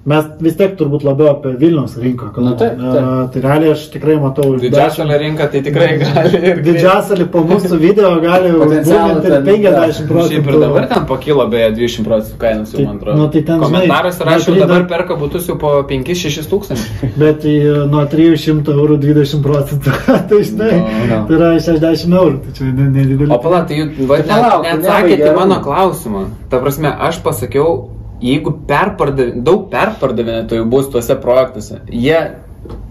mes 0.08 0.24
vis 0.40 0.56
tiek 0.58 0.74
turbūt 0.78 1.04
labiau 1.06 1.28
apie 1.34 1.52
Vilniaus 1.60 1.94
rinką 2.00 2.30
kalbame. 2.34 2.50
Nu, 2.50 2.56
taip, 2.60 2.78
taip. 2.80 3.04
A, 3.04 3.26
Tai 3.34 3.42
realiai 3.44 3.72
aš 3.74 3.82
tikrai 3.92 4.16
matau 4.22 4.54
Didžiasalio 4.62 5.18
rinka 5.20 5.46
tai 5.52 5.60
tikrai 5.66 5.88
gali 6.02 6.40
ir 6.50 6.62
Didžiasalį 6.64 7.26
po 7.34 7.42
mūsų 7.48 7.78
video 7.82 8.14
gali 8.22 8.52
Potencialą 8.56 9.18
būti 9.18 9.28
ir 9.28 9.34
ten, 9.36 9.44
50 9.48 10.08
procentų. 10.08 10.28
Šiaip 10.32 10.48
ir 10.52 10.58
dabar 10.64 10.86
ten 10.94 11.06
pakilo 11.10 11.46
beje 11.52 11.68
20 11.76 12.08
procentų 12.08 12.38
kainos, 12.44 12.72
jau 12.72 12.78
Tai- 12.80 12.86
man 12.88 12.96
atrodo. 13.02 13.18
nu, 13.20 13.28
tai 13.36 13.42
ten, 13.50 13.60
Komentaras 13.66 14.20
rašo, 14.30 14.54
tai 14.54 14.60
dabar 14.64 14.86
perka 14.94 15.18
būtus 15.20 15.48
jau 15.50 15.58
po 15.60 15.74
5-6 15.90 16.48
tūkstančių. 16.54 17.10
Bet 17.24 17.42
tai 17.44 17.54
nuo 17.92 18.06
300 18.14 18.74
eurų 18.78 18.98
20 19.04 19.42
procentų. 19.44 19.96
tai 20.32 20.40
žinai, 20.48 20.72
No, 20.78 21.04
no. 21.10 21.20
tai 21.28 21.36
yra 21.38 21.52
60 21.60 22.16
eurų. 22.22 22.38
Tai 22.46 22.56
čia 22.58 22.70
ne- 22.72 22.88
nedidelis. 22.96 23.34
O 23.34 23.38
pala, 23.42 23.62
tai 23.68 23.82
jūs 23.82 23.94
palauk, 24.08 24.64
neatsakėte 24.64 25.30
mano 25.36 25.60
klausimą. 25.64 26.24
Ta 26.50 26.60
prasme, 26.62 26.90
aš 27.08 27.20
pasakiau, 27.24 27.76
jeigu 28.24 28.54
perpardav... 28.68 29.36
daug 29.46 29.68
perpardavinėtojų 29.72 30.64
bus 30.70 30.88
tuose 30.92 31.16
projektuose, 31.22 31.82
jie 31.92 32.18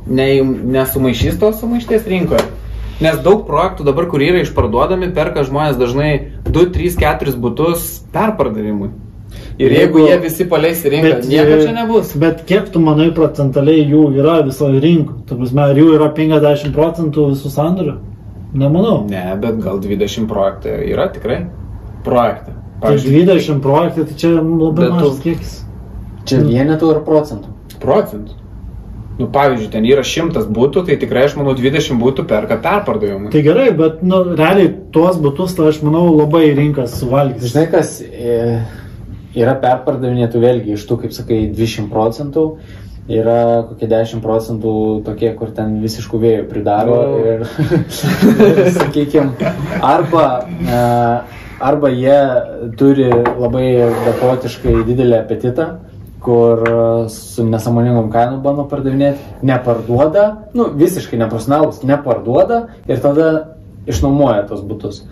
ne, 0.07 0.29
nesumaišys 0.77 1.39
tos 1.41 1.59
sumaišties 1.61 2.07
rinkoje. 2.07 2.45
Nes 3.03 3.19
daug 3.21 3.43
projektų 3.45 3.85
dabar, 3.85 4.07
kur 4.09 4.23
yra 4.25 4.41
išparduodami, 4.41 5.11
perka 5.13 5.43
žmonės 5.45 5.77
dažnai 5.77 6.13
2, 6.47 6.63
3, 6.73 6.95
4 6.97 7.35
būtus 7.37 7.91
perpardavimui. 8.13 8.89
Ir 9.57 9.73
jeigu 9.73 9.99
Jeigu- 9.99 10.07
jie 10.07 10.17
visi 10.21 10.45
paleis 10.45 10.83
į 10.85 10.91
rinką, 10.93 11.09
Bet, 11.15 11.27
nieko 11.29 11.53
e, 11.57 11.61
čia 11.65 11.73
nebus. 11.73 12.13
Bet 12.17 12.45
kiek 12.45 12.69
tu 12.73 12.79
manai 12.79 13.11
procentaliai 13.13 13.85
jų 13.89 14.03
yra 14.17 14.41
visoje 14.45 14.81
rinkoje? 14.81 15.25
Tu 15.29 15.37
prasme, 15.37 15.61
ar 15.61 15.75
jų 15.75 15.87
yra 15.97 16.09
50 16.13 16.73
procentų 16.73 17.31
visų 17.33 17.53
sandorių? 17.53 17.97
Nemanau. 18.57 19.05
Ne, 19.09 19.35
bet 19.41 19.59
gal 19.61 19.79
20 19.83 20.27
projektų 20.29 20.77
yra 20.93 21.09
tikrai. 21.13 21.39
Projektai. 22.05 22.53
Tai 22.81 22.95
20 22.97 23.61
projektų, 23.63 24.03
tai 24.09 24.15
čia 24.21 24.29
labai 24.37 24.73
Bet 24.75 24.89
tu- 24.89 24.93
mažas 24.93 25.19
kiekis. 25.23 25.53
Čia 26.27 26.41
vienetų 26.43 26.91
ar 26.95 26.99
procentų? 27.07 27.53
procentų. 27.81 28.35
Nu, 29.17 29.25
pavyzdžiui, 29.33 29.71
ten 29.73 29.85
yra 29.89 30.03
šimtas 30.05 30.45
būtų, 30.45 30.83
tai 30.85 30.95
tikrai 31.01 31.23
aš 31.25 31.35
manau 31.39 31.55
20 31.57 31.97
būtų 31.97 32.27
perka 32.29 32.57
perpardavimui. 32.61 33.31
Tai 33.33 33.41
gerai, 33.41 33.71
bet 33.73 34.03
nu, 34.03 34.19
realiai 34.37 34.69
tuos 34.93 35.17
būtus, 35.17 35.55
tai 35.57 35.71
aš 35.71 35.79
manau, 35.81 36.11
labai 36.13 36.51
rinkas 36.53 36.99
suvalgys. 36.99 37.47
Žinai, 37.49 37.63
kas 37.71 37.95
e, 38.05 38.61
yra 39.33 39.55
perpardavinėtų 39.63 40.37
vėlgi 40.43 40.75
iš 40.77 40.85
tų, 40.85 40.99
kaip 41.01 41.13
sakai, 41.17 41.47
20 41.49 41.89
procentų. 41.89 42.45
Yra 43.09 43.63
kokie 43.69 43.87
10 43.87 44.21
procentų 44.21 44.75
tokie, 45.05 45.31
kur 45.39 45.49
ten 45.55 45.79
visiškų 45.81 46.19
vėjų 46.21 46.45
pridaro 46.51 46.97
Nu. 47.07 47.25
ir, 47.25 47.45
sakykime, 48.77 49.31
arba, 49.81 50.25
e, 50.61 51.46
arba 51.59 51.89
jie 51.89 52.17
turi 52.77 53.09
labai 53.11 53.67
beprotiškai 54.05 54.81
didelį 54.87 55.19
apetitą, 55.19 55.67
kur 56.23 56.63
e, 56.67 56.79
su 57.13 57.45
nesąmoningom 57.47 58.09
kainom 58.13 58.41
bando 58.43 58.65
pardavinėti, 58.69 59.21
neparduoda, 59.47 60.27
nu 60.57 60.69
visiškai 60.77 61.19
neprofesionalus, 61.21 61.83
neparduoda 61.87 62.65
ir 62.89 63.01
tada 63.03 63.29
išnuomoja 63.87 64.47
tos 64.49 64.63
būtus. 64.67 65.03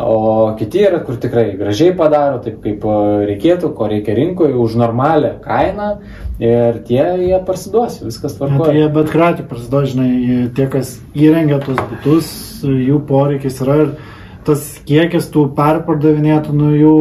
O 0.00 0.54
kiti 0.56 0.84
yra, 0.86 1.00
kur 1.04 1.16
tikrai 1.20 1.56
gražiai 1.58 1.92
padaro, 1.96 2.38
taip 2.44 2.60
kaip 2.64 2.84
e, 2.86 2.98
reikėtų, 3.32 3.72
ko 3.76 3.88
reikia 3.90 4.14
rinkoje, 4.16 4.54
už 4.56 4.76
normalią 4.80 5.34
kainą 5.44 5.90
ir 6.40 6.78
tie 6.88 7.02
jie 7.24 7.40
parsiduos, 7.44 7.98
viskas 8.04 8.36
Ne, 8.36 8.38
tai 8.38 8.52
tvarkoja. 8.54 8.76
jie 8.78 8.92
bet 8.94 9.10
kratį 9.12 9.48
prasideda, 9.50 9.82
žinai, 9.90 10.12
tie, 10.56 10.68
kas 10.72 10.94
įrengia 11.16 11.58
tos 11.64 11.82
būtus, 11.90 12.30
jų 12.64 13.02
poreikis 13.08 13.60
yra 13.64 13.76
ir 13.82 13.92
tas 14.50 14.66
kiekis 14.88 15.30
tų 15.32 15.46
perpardavinėtų, 15.56 16.52
nu 16.58 16.70
jų 16.74 16.94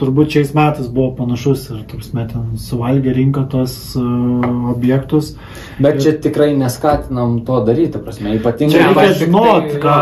turbūt 0.00 0.32
šiais 0.34 0.50
metais 0.56 0.88
buvo 0.90 1.12
panašus 1.20 1.66
ir, 1.74 1.82
tarsi, 1.90 2.24
ten 2.32 2.56
suvalgė 2.60 3.12
rinką 3.16 3.44
tos 3.52 3.74
uh, 4.00 4.48
objektus. 4.72 5.34
Bet 5.80 6.00
čia 6.02 6.16
tikrai 6.24 6.50
neskatinam 6.58 7.38
to 7.46 7.60
daryti, 7.68 7.92
ta 7.94 8.02
prasme, 8.04 8.34
ypatingai. 8.40 8.74
Čia 8.80 8.90
reikia 8.90 9.18
žinot, 9.22 9.68
tai- 9.70 9.80
ką, 9.84 9.96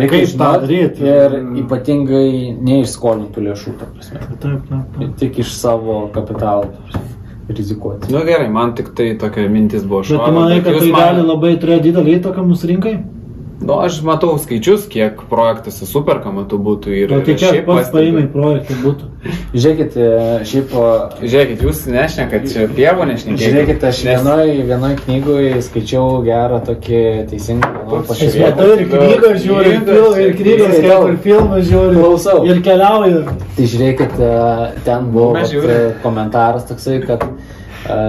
Reikia 0.00 0.12
kaip 0.16 0.26
tą 0.26 0.32
žinot 0.32 0.66
daryti. 0.66 1.08
Ir 1.12 1.36
ypatingai 1.64 2.28
neišskolintų 2.70 3.46
lėšų, 3.48 3.74
ta 3.80 3.88
prasme. 3.92 4.20
Taip, 4.42 4.60
taip, 4.70 4.98
taip. 4.98 5.16
Tik 5.22 5.38
iš 5.44 5.52
savo 5.58 6.04
kapitalo 6.14 6.68
ta 6.70 6.84
prasme, 6.86 7.08
rizikuoti. 7.52 8.12
Nu 8.14 8.22
gerai, 8.26 8.48
man 8.52 8.74
tik 8.78 8.94
tai 8.96 9.12
tokia 9.20 9.48
mintis 9.50 9.82
buvo 9.84 10.00
Bet 10.02 10.08
tu 10.12 10.14
šovė, 10.16 10.32
manai, 10.38 10.60
bet 10.60 10.72
kad 10.72 10.80
tai 10.80 10.92
man- 10.92 11.02
gali 11.02 11.26
labai 11.28 11.56
turėti 11.62 11.90
didelį 11.90 12.14
įtaką 12.20 12.46
mūsų 12.52 12.70
rinkai? 12.74 12.94
Nu, 13.62 13.76
aš 13.78 14.00
matau 14.02 14.34
skaičius, 14.42 14.88
kiek 14.90 15.20
projektuose 15.30 15.86
superkama 15.86 16.42
tų 16.50 16.58
būtų 16.66 16.94
ir 16.98 17.12
tai 17.26 17.36
šiaip 17.38 17.68
pats 17.68 17.92
paimai 17.94 18.24
projektai 18.32 18.76
būtų? 18.82 19.10
Žiūrėkit, 19.54 19.96
e, 20.02 20.08
šiaip 20.50 20.72
o, 20.74 20.84
Žiūrėkit, 21.22 21.62
jūs 21.62 21.84
nešnekat 21.92 22.48
čia 22.50 22.66
pievų 22.74 23.06
nešnekėkit. 23.12 23.44
Žiūrėkit, 23.44 23.86
aš 23.86 24.02
Nes- 24.08 24.24
vienoj, 24.24 24.52
vienoj 24.66 24.96
knygoje 25.04 25.62
skaičiau 25.68 26.08
gerą 26.26 26.58
tokį 26.66 27.02
teisingą 27.30 27.70
manau, 27.76 28.02
Aš 28.02 28.36
matau 28.42 28.68
ir 28.74 28.84
knygos 28.90 29.38
žiūriu, 29.46 29.72
ir, 29.76 29.80
fil, 29.86 30.20
ir 30.24 30.36
knygos, 30.42 30.76
Skaitau. 30.76 31.08
ir 31.12 31.18
filmas 31.28 31.66
žiūriu. 31.70 32.02
Klausau. 32.02 32.38
Ir 32.50 32.62
keliauju. 32.66 33.24
Tai 33.56 33.70
žiūrėkit, 33.76 34.18
e, 34.18 34.84
ten 34.88 35.10
buvo 35.14 35.32
vat, 35.38 35.54
e, 35.54 35.80
komentaras 36.02 36.66
toksai, 36.66 36.98
kad 37.06 37.22
e, 37.22 38.00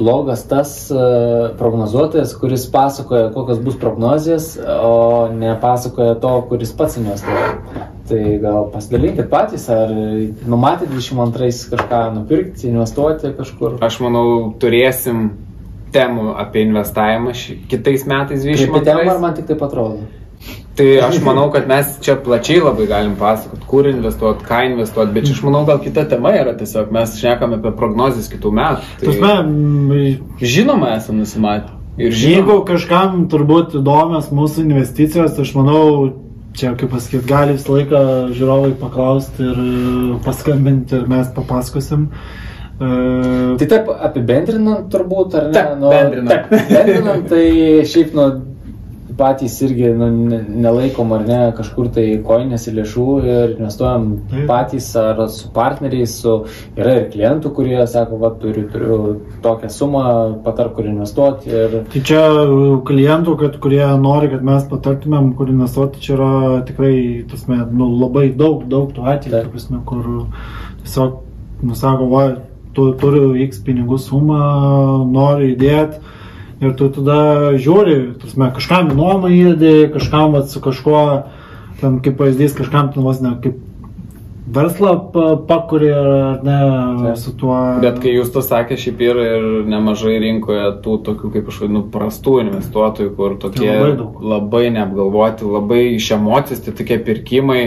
blogas 0.00 0.42
tas 0.48 0.72
e, 0.90 1.02
prognozuotojas, 1.60 2.32
kuris 2.40 2.64
pasakoja, 2.72 3.28
kokios 3.34 3.60
bus 3.62 3.76
prognozijas, 3.80 4.54
o 4.82 5.28
nepasakoja 5.32 6.16
to, 6.22 6.32
kuris 6.48 6.72
pats 6.76 6.96
investuoja. 7.00 7.52
Tai 8.10 8.22
gal 8.42 8.64
pasidalinkit 8.72 9.28
patys, 9.30 9.68
ar 9.70 9.92
numatėte 10.50 10.90
22 10.96 11.70
kažką 11.74 12.00
nupirkti, 12.16 12.66
investuoti 12.72 13.34
kažkur. 13.36 13.78
Aš 13.86 14.00
manau, 14.02 14.24
turėsim 14.62 15.28
temų 15.94 16.32
apie 16.38 16.64
investavimą 16.66 17.34
kitais 17.70 18.06
metais 18.08 18.46
Kaip 18.46 18.80
į 18.80 18.86
temą, 18.86 19.04
ar 19.04 19.14
22. 19.14 19.20
man 19.22 19.36
tik 19.38 19.48
taip 19.50 19.62
atrodo? 19.66 20.08
Tai 20.78 20.86
aš 21.02 21.18
manau, 21.24 21.48
kad 21.52 21.66
mes 21.68 21.96
čia 22.04 22.14
plačiai 22.24 22.60
labai 22.62 22.86
galim 22.88 23.16
pasakoti, 23.18 23.66
kur 23.68 23.88
investuoti, 23.90 24.44
ką 24.46 24.60
investuoti, 24.70 25.12
bet 25.16 25.26
čia 25.26 25.34
aš 25.36 25.42
manau, 25.44 25.64
gal 25.68 25.80
kita 25.82 26.04
tema 26.08 26.30
yra 26.38 26.54
tiesiog, 26.56 26.92
mes 26.94 27.16
šnekame 27.20 27.58
apie 27.58 27.72
prognozijas 27.76 28.30
kitų 28.32 28.52
metų. 28.56 28.86
Tai 29.02 29.16
mm, 29.42 30.38
žinoma, 30.40 30.94
esame 30.96 31.24
nusimatę. 31.24 31.74
Ir 32.00 32.14
jeigu 32.14 32.46
žinoma, 32.46 32.66
kažkam 32.70 33.24
turbūt 33.32 33.74
įdomios 33.80 34.30
mūsų 34.32 34.62
investicijos, 34.68 35.34
tai 35.36 35.44
aš 35.44 35.52
manau, 35.58 35.82
čia 36.56 36.72
kaip 36.78 36.94
pasakyti, 36.94 37.26
gali 37.28 37.58
visą 37.58 37.74
laiką 37.76 38.04
žiūrovai 38.38 38.70
paklausti 38.80 39.44
ir 39.50 39.58
e, 39.64 40.20
paskambinti 40.24 40.96
ir 41.02 41.10
mes 41.10 41.28
papasakosim. 41.36 42.06
E, 42.80 42.92
Tai 43.60 43.68
taip 43.74 43.90
apibendrinant 43.92 44.86
turbūt, 44.92 45.34
ar 45.36 45.50
ne? 45.50 45.52
Taip, 45.58 45.74
Nu, 45.82 45.90
bendrinant. 45.92 46.30
taip, 46.48 46.70
bendrinant, 46.72 47.28
tai 47.28 47.44
šiaip 47.90 48.14
nu, 48.16 48.30
patys 49.20 49.58
irgi 49.66 49.90
nu, 49.94 50.08
ne- 50.30 50.40
nelaikom 50.64 51.12
ar 51.12 51.24
ne 51.28 51.38
kažkur 51.58 51.90
tai 51.94 52.06
koinėse 52.24 52.72
lėšų 52.74 53.06
ir 53.20 53.54
investuojam 53.58 54.06
Taip. 54.30 54.46
patys 54.48 54.88
ar 54.98 55.20
su 55.28 55.50
partneriais, 55.54 56.14
su, 56.22 56.34
yra 56.80 56.96
ir 57.02 57.08
klientų, 57.12 57.52
kurie 57.56 57.78
sako, 57.86 58.18
va, 58.24 58.32
turiu, 58.42 58.64
turiu 58.72 58.98
tokią 59.44 59.70
sumą, 59.76 60.04
patar, 60.44 60.72
kur 60.76 60.88
investuoti. 60.88 61.52
Ir, 61.52 61.78
Tai 61.92 62.04
čia 62.10 62.22
klientų, 62.88 63.36
kad, 63.44 63.58
kurie 63.62 63.84
nori, 64.00 64.30
kad 64.32 64.44
mes 64.46 64.64
patartumėm, 64.70 65.34
kur 65.38 65.52
investuoti, 65.52 66.00
čia 66.00 66.14
yra 66.16 66.32
tikrai 66.68 66.94
tasme, 67.30 67.60
nu, 67.72 67.90
labai 68.00 68.30
daug, 68.36 68.64
daug 68.70 68.94
tų 68.96 69.04
atvejų, 69.14 69.50
prasme, 69.52 69.82
kur 69.88 70.06
tiesiog 70.84 71.20
nusako, 71.62 72.08
va, 72.10 72.24
tu 72.74 72.92
turiu 73.00 73.34
X 73.46 73.60
pinigų 73.66 73.98
sumą, 74.00 74.40
noriu 75.10 75.52
įdėti. 75.54 76.00
Ir 76.60 76.74
tu 76.76 76.90
tada 76.92 77.54
žiūri, 77.56 78.18
tasme, 78.20 78.50
kažkam 78.52 78.90
nuomą 78.92 79.30
įdė, 79.32 79.92
kažkam 79.94 80.34
vat, 80.36 80.50
su 80.52 80.60
kažkuo, 80.60 81.00
ten 81.80 82.00
kaip 82.04 82.18
pavyzdys, 82.20 82.52
kažkam 82.58 82.90
ten 82.92 83.02
vos 83.06 83.20
ne 83.24 83.30
kaip 83.40 83.56
verslą 84.50 84.92
pa- 85.14 85.36
pakuri 85.48 85.88
ar 85.94 86.42
ne 86.44 86.58
Taip. 87.04 87.16
su 87.16 87.32
tuo. 87.38 87.56
Bet 87.80 88.00
kai 88.02 88.12
jūs 88.16 88.32
to 88.34 88.42
sakė, 88.42 88.76
šiaip 88.76 89.00
yra 89.06 89.24
ir 89.38 89.44
nemažai 89.70 90.18
rinkoje 90.20 90.66
tų 90.84 90.98
tokių, 91.06 91.30
kaip 91.36 91.48
aš 91.52 91.60
vadinu, 91.62 91.84
prastų 91.94 92.34
investuotojų, 92.44 93.14
kur 93.16 93.36
tokie 93.38 93.64
Tai 93.64 93.78
labai 93.78 93.96
daug. 93.96 94.20
labai 94.22 94.64
neapgalvoti, 94.74 95.46
labai 95.46 95.80
iš 95.94 96.10
emocijos, 96.18 96.60
tai 96.66 96.72
tokie 96.72 96.98
pirkimai, 96.98 97.62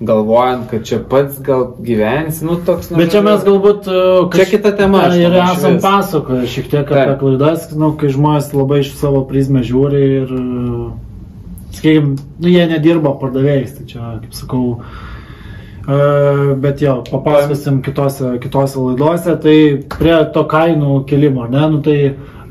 galvojant, 0.00 0.66
kad 0.70 0.84
čia 0.84 0.98
pats 1.08 1.38
gal 1.40 1.70
gyvensi, 1.80 2.44
nu 2.44 2.58
toks. 2.66 2.90
nu, 2.90 2.98
Bet 3.00 3.14
čia 3.14 3.22
mes 3.24 3.40
galbūt 3.46 3.88
uh, 3.88 4.28
Čia 4.34 4.44
kita 4.50 4.72
tema, 4.76 5.06
Ir 5.16 5.32
esam 5.40 5.78
pasakoję 5.80 6.44
šiek 6.52 6.68
tiek 6.68 6.84
apie 6.84 7.06
Taip. 7.14 7.18
klaidas, 7.22 7.70
nu, 7.72 7.94
kai 7.96 8.10
žmonės 8.12 8.52
labai 8.52 8.82
iš 8.84 8.92
savo 9.00 9.24
prizmę 9.28 9.64
žiūri 9.64 10.02
ir, 10.18 10.34
uh, 10.36 10.90
sakykime, 11.78 12.16
nu, 12.16 12.52
jie 12.52 12.66
nedirba 12.68 13.14
pardavėjais, 13.22 13.72
tai 13.78 13.88
čia, 13.88 14.12
kaip 14.20 14.36
sakau, 14.36 14.64
uh, 14.76 16.52
bet 16.60 16.84
jo, 16.84 16.98
papasakosim 17.08 17.80
kitose, 17.86 18.36
kitose 18.44 18.76
laidose, 18.82 19.38
tai 19.40 19.56
prie 19.96 20.20
to 20.36 20.44
kainų 20.44 21.02
kelimo, 21.08 21.48
ne, 21.48 21.66
nu, 21.72 21.80
tai 21.80 21.98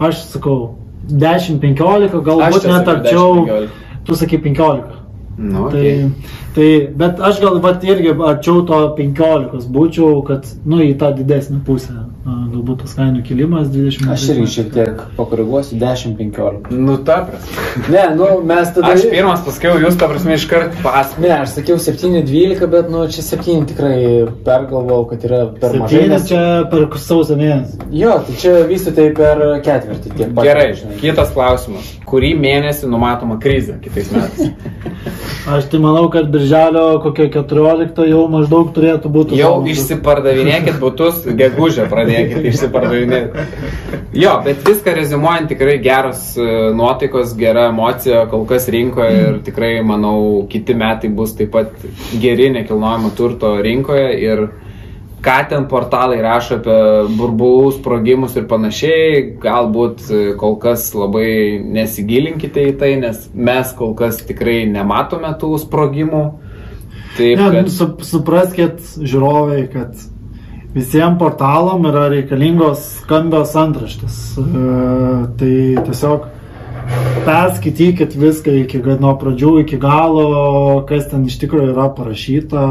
aš 0.02 0.26
sakau, 0.34 0.76
10-15, 1.06 2.10
Aš 2.10 2.22
galbūt 2.26 2.70
net 2.72 2.88
arčiau, 2.90 3.46
10-15. 3.46 3.82
tu 4.08 4.16
sakai 4.18 4.42
15. 4.42 5.05
Nu, 5.38 5.70
Tai, 5.70 5.80
okay. 5.80 6.10
tai, 6.56 6.90
bet 6.96 7.20
aš 7.20 7.42
gal 7.44 7.60
vat 7.64 7.84
irgi 7.84 8.14
arčiau 8.16 8.62
to 8.68 8.82
15 8.98 9.68
būčiau, 9.76 10.22
kad, 10.28 10.48
nu, 10.64 10.80
į 10.86 10.94
tą 11.00 11.12
didesnį 11.18 11.60
pusę. 11.68 11.96
Galbūt 12.26 12.80
tas 12.82 12.96
kainų 12.98 13.20
kilimas 13.28 13.68
20 13.70 14.10
Aš 14.16 14.24
irgi 14.34 14.46
šiek 14.50 14.70
tiek 14.74 15.02
pakoreguosiu 15.18 15.76
10-15. 15.82 16.72
Nu, 16.74 16.96
ta 17.06 17.20
prasme. 17.28 17.66
Ne, 17.94 18.06
nu 18.18 18.30
mes 18.48 18.72
tada... 18.74 18.94
Aš 18.96 19.04
pirmas 19.12 19.44
pasakiau, 19.46 19.76
jūs 19.84 19.98
ta 20.00 20.08
prasme 20.10 20.38
iškart 20.40 20.80
pas. 20.82 21.12
Ne, 21.22 21.34
aš 21.36 21.58
sakiau 21.60 21.78
7-12, 21.82 22.64
bet 22.72 22.90
nu 22.94 23.04
čia 23.12 23.26
7 23.28 23.68
tikrai 23.70 24.00
pergalvojau, 24.48 25.04
kad 25.12 25.28
yra 25.28 25.42
per 25.60 25.76
mažai. 25.76 26.00
Septynis 26.00 26.16
Nes... 26.16 26.30
čia 26.32 26.42
per 26.72 26.88
sausio 27.04 27.38
mėnesį. 27.42 27.92
Jo, 28.00 28.16
tai 28.26 28.40
čia 28.42 28.56
vystytojai 28.72 29.14
per 29.20 29.46
ketvirtį 29.68 30.16
tiek 30.16 30.32
pat. 30.32 30.48
Gerai, 30.48 30.68
žinai. 30.80 30.98
kitas 31.04 31.36
klausimas. 31.36 31.94
Kurį 32.10 32.34
mėnesį 32.40 32.90
numatoma 32.90 33.38
krizė 33.44 33.78
kitais 33.84 34.10
metais? 34.16 34.50
Aš 35.46 35.68
tai 35.70 35.80
manau, 35.80 36.08
kad 36.10 36.30
birželio 36.34 37.00
kokia 37.04 37.28
14 37.34 38.02
jau 38.10 38.24
maždaug 38.34 38.72
turėtų 38.74 39.12
būti. 39.14 39.38
Jau 39.40 39.52
zonos. 39.60 39.72
išsipardavinėkit 39.76 40.80
būtus, 40.82 41.22
gegužę 41.38 41.86
pradėkit 41.92 42.46
išsipardavinėti. 42.52 43.46
Jo, 44.18 44.38
bet 44.46 44.66
viską 44.66 44.96
rezumuojant 44.98 45.50
tikrai 45.52 45.78
geros 45.84 46.28
e, 46.40 46.50
nuotaikos, 46.78 47.36
gera 47.40 47.68
emocija 47.72 48.26
kol 48.32 48.46
kas 48.50 48.70
rinkoje 48.74 49.24
ir 49.28 49.40
tikrai 49.46 49.74
manau 49.86 50.46
kiti 50.50 50.78
metai 50.78 51.12
bus 51.14 51.36
taip 51.38 51.54
pat 51.56 51.74
geri 52.22 52.50
nekilnojamo 52.56 53.14
turto 53.18 53.56
rinkoje 53.62 54.14
ir 54.24 54.48
ką 55.24 55.38
ten 55.50 55.68
portalai 55.70 56.20
rašo 56.24 56.60
apie 56.60 56.78
burbulų 57.18 57.76
sprogimus 57.78 58.36
ir 58.38 58.48
panašiai, 58.50 59.22
galbūt 59.42 60.04
e, 60.10 60.24
kol 60.40 60.58
kas 60.62 60.88
labai 60.98 61.62
nesigilinkite 61.62 62.68
į 62.72 62.74
tai, 62.82 62.96
nes 63.02 63.28
mes 63.34 63.72
kol 63.78 63.96
kas 63.98 64.22
tikrai 64.26 64.64
nematome 64.70 65.32
tų 65.42 65.56
sprogimų. 65.64 66.26
Taip, 67.16 67.40
Ne, 67.40 67.50
kad... 67.54 67.72
su, 67.72 67.90
supraskit, 68.04 68.82
žiūrovai, 69.00 69.62
kad 69.72 69.96
visiems 70.76 71.20
portalam 71.20 71.88
yra 71.88 72.10
reikalingos 72.12 72.84
skambios 73.02 73.56
antraštės. 73.60 74.20
E, 74.36 74.66
tai 75.40 75.54
tiesiog 75.88 76.28
perskaitykit 77.26 78.14
viską 78.20 78.60
iki, 78.66 78.84
nuo 79.02 79.16
pradžių 79.22 79.56
iki 79.64 79.80
galo, 79.82 80.84
kas 80.90 81.08
ten 81.10 81.26
iš 81.30 81.40
tikrųjų 81.42 81.72
yra 81.74 81.90
parašyta. 81.96 82.66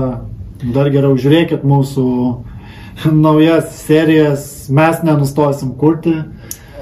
Dar 0.63 0.91
geriau 0.93 1.17
žiūrėkit 1.19 1.65
mūsų 1.67 2.05
naujas 3.25 3.73
serijas, 3.83 4.45
mes 4.71 5.03
nenustosim 5.07 5.75
kurti. 5.81 6.15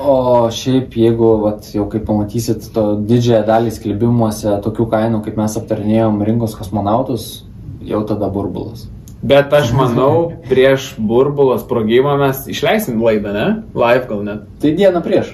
O 0.03 0.49
šiaip, 0.51 0.97
jeigu 0.99 1.29
vat, 1.45 1.68
jau 1.70 1.87
kaip 1.91 2.05
pamatysit 2.09 2.64
to 2.75 2.85
didžiąją 3.07 3.45
dalį 3.47 3.75
skelbimuose 3.77 4.57
tokių 4.64 4.89
kainų, 4.91 5.20
kaip 5.23 5.39
mes 5.39 5.55
aptarinėjom 5.61 6.18
rinkos 6.27 6.57
kosmonautus, 6.59 7.29
jau 7.87 8.03
tada 8.09 8.27
burbulas. 8.33 8.89
Bet 9.23 9.53
aš 9.55 9.70
manau, 9.79 10.33
prieš 10.51 10.97
burbulo 10.99 11.55
sprogimą 11.61 12.16
mes 12.18 12.43
išleisim 12.51 12.99
laidą, 12.99 13.31
ne? 13.37 13.47
Live 13.79 14.09
gal 14.11 14.25
net. 14.27 14.49
Tai 14.59 14.73
dieną 14.81 15.05
prieš. 15.05 15.31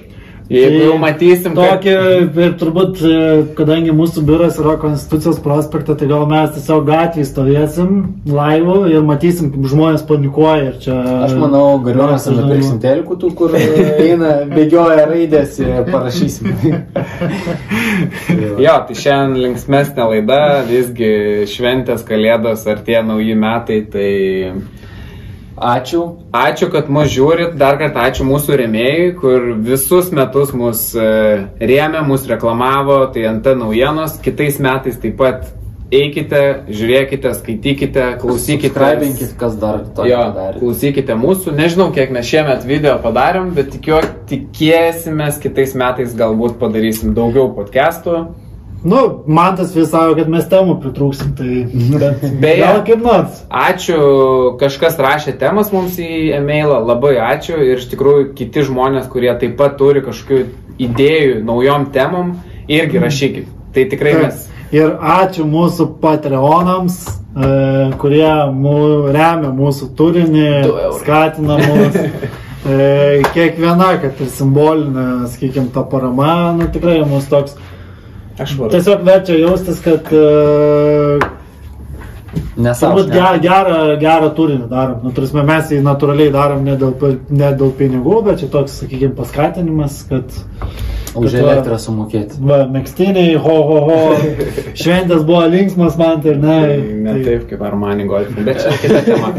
Jeigu 0.48 0.78
Tai 0.78 0.84
jau 0.86 0.94
matysim, 0.96 1.52
kad... 1.52 1.82
Tokį, 1.82 1.94
ir 2.40 2.52
turbūt, 2.56 3.00
e, 3.04 3.16
kadangi 3.58 3.92
mūsų 3.92 4.22
biuras 4.24 4.56
yra 4.56 4.78
Konstitucijos 4.80 5.42
prospekte, 5.44 5.92
tai 6.00 6.08
gal 6.08 6.24
mes 6.30 6.54
tiesiog 6.54 6.86
gatvėje 6.88 7.26
stovėsim 7.28 7.90
laivų 8.32 8.78
ir 8.94 9.04
matysim, 9.04 9.50
kaip 9.52 9.66
žmonės 9.68 10.06
panikuoja. 10.08 10.70
Ir 10.70 10.78
čia, 10.86 10.96
Aš 11.26 11.36
manau, 11.36 11.66
gariuomenės 11.84 12.30
Dar 12.30 12.38
nupirksim 12.38 12.80
telikų 12.80 13.18
tų, 13.20 13.32
kur 13.36 13.58
eina, 13.58 14.32
bėgioja 14.48 15.04
raidės 15.12 15.60
ir 15.60 15.92
parašysim. 15.92 16.48
Jo, 18.58 18.74
tai 18.88 18.94
šiandien 18.96 19.42
linksmesnė 19.44 20.04
laida, 20.14 20.40
visgi 20.68 21.44
šventės, 21.50 22.02
kalėdos, 22.08 22.64
artėja 22.70 23.04
nauji 23.06 23.36
metai, 23.38 23.78
tai 23.92 24.10
Ačiū. 25.58 26.02
ačiū, 26.32 26.70
kad 26.72 26.88
mus 26.88 27.10
žiūrit, 27.12 27.56
dar 27.58 27.78
kartą 27.80 28.06
ačiū 28.08 28.26
mūsų 28.28 28.58
remėjai, 28.62 29.12
kur 29.18 29.52
visus 29.66 30.10
metus 30.14 30.54
mus 30.54 30.94
e, 30.94 31.48
rėmė, 31.60 32.04
mus 32.06 32.26
reklamavo, 32.30 33.04
tai 33.14 33.26
ant 33.30 33.46
naujienos, 33.58 34.18
kitais 34.22 34.58
metais 34.62 34.98
taip 35.00 35.16
pat 35.18 35.48
eikite, 35.90 36.40
žiūrėkite, 36.68 37.32
skaitykite, 37.38 38.04
klausykite. 38.20 38.72
Subscribinkit, 38.74 39.30
kas 39.40 39.56
dar 39.60 39.80
to 39.96 40.04
Jo, 40.08 40.18
nepadarė. 40.28 40.60
klausykite 40.60 41.16
mūsų, 41.16 41.54
nežinau, 41.56 41.88
kiek 41.96 42.12
mes 42.12 42.28
šiemet 42.28 42.66
video 42.68 42.98
padarėm, 43.04 43.54
bet 43.56 43.72
tikiu, 43.72 44.02
tikėsimės 44.28 45.40
kitais 45.40 45.72
metais 45.78 46.12
galbūt 46.18 46.58
padarysim 46.60 47.14
daugiau 47.16 47.48
podcastų. 47.56 48.26
Nu, 48.84 49.24
man 49.26 49.56
tas 49.56 49.74
vis 49.74 49.88
sako, 49.90 50.14
kad 50.20 50.28
mes 50.30 50.44
temų 50.46 50.76
pritrūksim, 50.82 51.32
tai 51.38 51.64
bet, 51.98 52.22
Beje. 52.38 52.60
gal 52.62 52.82
kaip 52.86 53.02
nors. 53.02 53.40
Ačiū, 53.50 53.98
kažkas 54.60 55.00
rašė 55.02 55.34
temas 55.40 55.72
mums 55.74 55.98
į 55.98 56.30
e-mailą, 56.36 56.78
labai 56.86 57.16
ačiū 57.18 57.58
ir 57.58 57.80
iš 57.80 57.88
tikrųjų 57.90 58.28
kiti 58.38 58.62
žmonės, 58.68 59.10
kurie 59.10 59.32
taip 59.40 59.56
pat 59.58 59.74
turi 59.80 60.04
kažkokių 60.06 60.44
idėjų 60.86 61.40
naujom 61.48 61.88
temom, 61.94 62.36
irgi 62.70 63.02
rašykit. 63.02 63.50
Tai 63.74 63.86
tikrai 63.90 64.14
mes. 64.22 64.46
Ir 64.70 64.94
ačiū 64.94 65.48
mūsų 65.48 65.88
Patreonams, 65.98 67.00
e, 67.34 67.52
kurie 67.98 68.30
mū, 68.54 68.76
remia 69.10 69.50
mūsų 69.58 69.90
turinį, 69.98 70.50
skatina 71.00 71.58
mus. 71.64 72.04
E, 72.68 73.22
kiekviena, 73.32 73.92
kad 74.02 74.18
ir 74.18 74.28
simbolinė, 74.34 75.28
sakykime, 75.30 75.70
ta 75.72 75.84
parama, 75.88 76.50
nu 76.58 76.66
tikrai 76.74 76.98
mūsų 77.06 77.30
toks. 77.30 77.54
Aš 78.38 78.54
varu. 78.58 78.70
Tiesiog 78.74 79.00
verčia 79.06 79.38
jaustis, 79.40 79.80
kad 79.84 80.12
Nesąmonė. 82.58 82.82
turbūt 82.82 83.08
gerą, 83.14 83.38
gerą, 83.42 83.76
gerą 84.02 84.28
turinį 84.36 84.66
darom. 84.70 84.96
Nu, 85.04 85.10
tarsi 85.16 85.34
mes 85.50 85.64
jį 85.72 85.78
natūraliai 85.86 86.30
darom 86.34 86.60
ne 86.66 86.74
dėl, 86.78 86.92
ne 87.30 87.50
dėl 87.60 87.70
pinigų, 87.78 88.16
bet 88.26 88.34
čia 88.42 88.48
toks, 88.52 88.72
sakykime, 88.82 89.14
paskatinimas, 89.18 89.94
kad 90.10 90.26
Už 91.18 91.34
elektrą 91.34 91.78
sumokėti. 91.80 92.34
Va, 92.44 92.66
mėgstiniai, 92.70 93.36
ho, 93.40 93.56
ho, 93.68 93.78
ho. 93.88 93.98
Šventės 94.80 95.22
buvo 95.26 95.44
linksmas 95.50 95.94
man, 95.98 96.20
tai 96.22 96.34
ne. 96.36 96.58
Ne 97.06 97.12
tai- 97.14 97.24
taip 97.24 97.42
kaip 97.50 97.60
Armani 97.64 98.04
Golf, 98.10 98.28
bet 98.36 98.56
čia 98.62 98.70
kita 98.82 99.00
tema. 99.06 99.28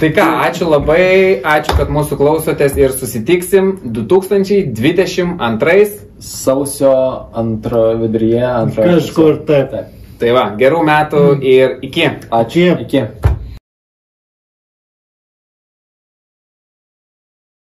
Tai 0.00 0.08
ką, 0.12 0.24
ačiū 0.44 0.64
labai, 0.68 1.40
ačiū, 1.46 1.76
kad 1.78 1.88
mūsų 1.94 2.16
klausotės 2.18 2.74
ir 2.76 2.90
susitiksim 2.92 3.78
2022. 3.86 6.03
Sausio 6.18 6.94
antro 7.34 7.96
viduryje, 8.00 8.44
antroje. 8.46 8.96
Kažkur 8.96 9.44
taip. 9.48 9.70
Taip. 9.74 9.92
Tai 10.20 10.30
va, 10.36 10.44
gerų 10.58 10.82
metų 10.86 11.22
ir 11.42 11.78
iki. 11.82 12.06
Ačiū. 12.32 12.70
Iki. 12.86 13.33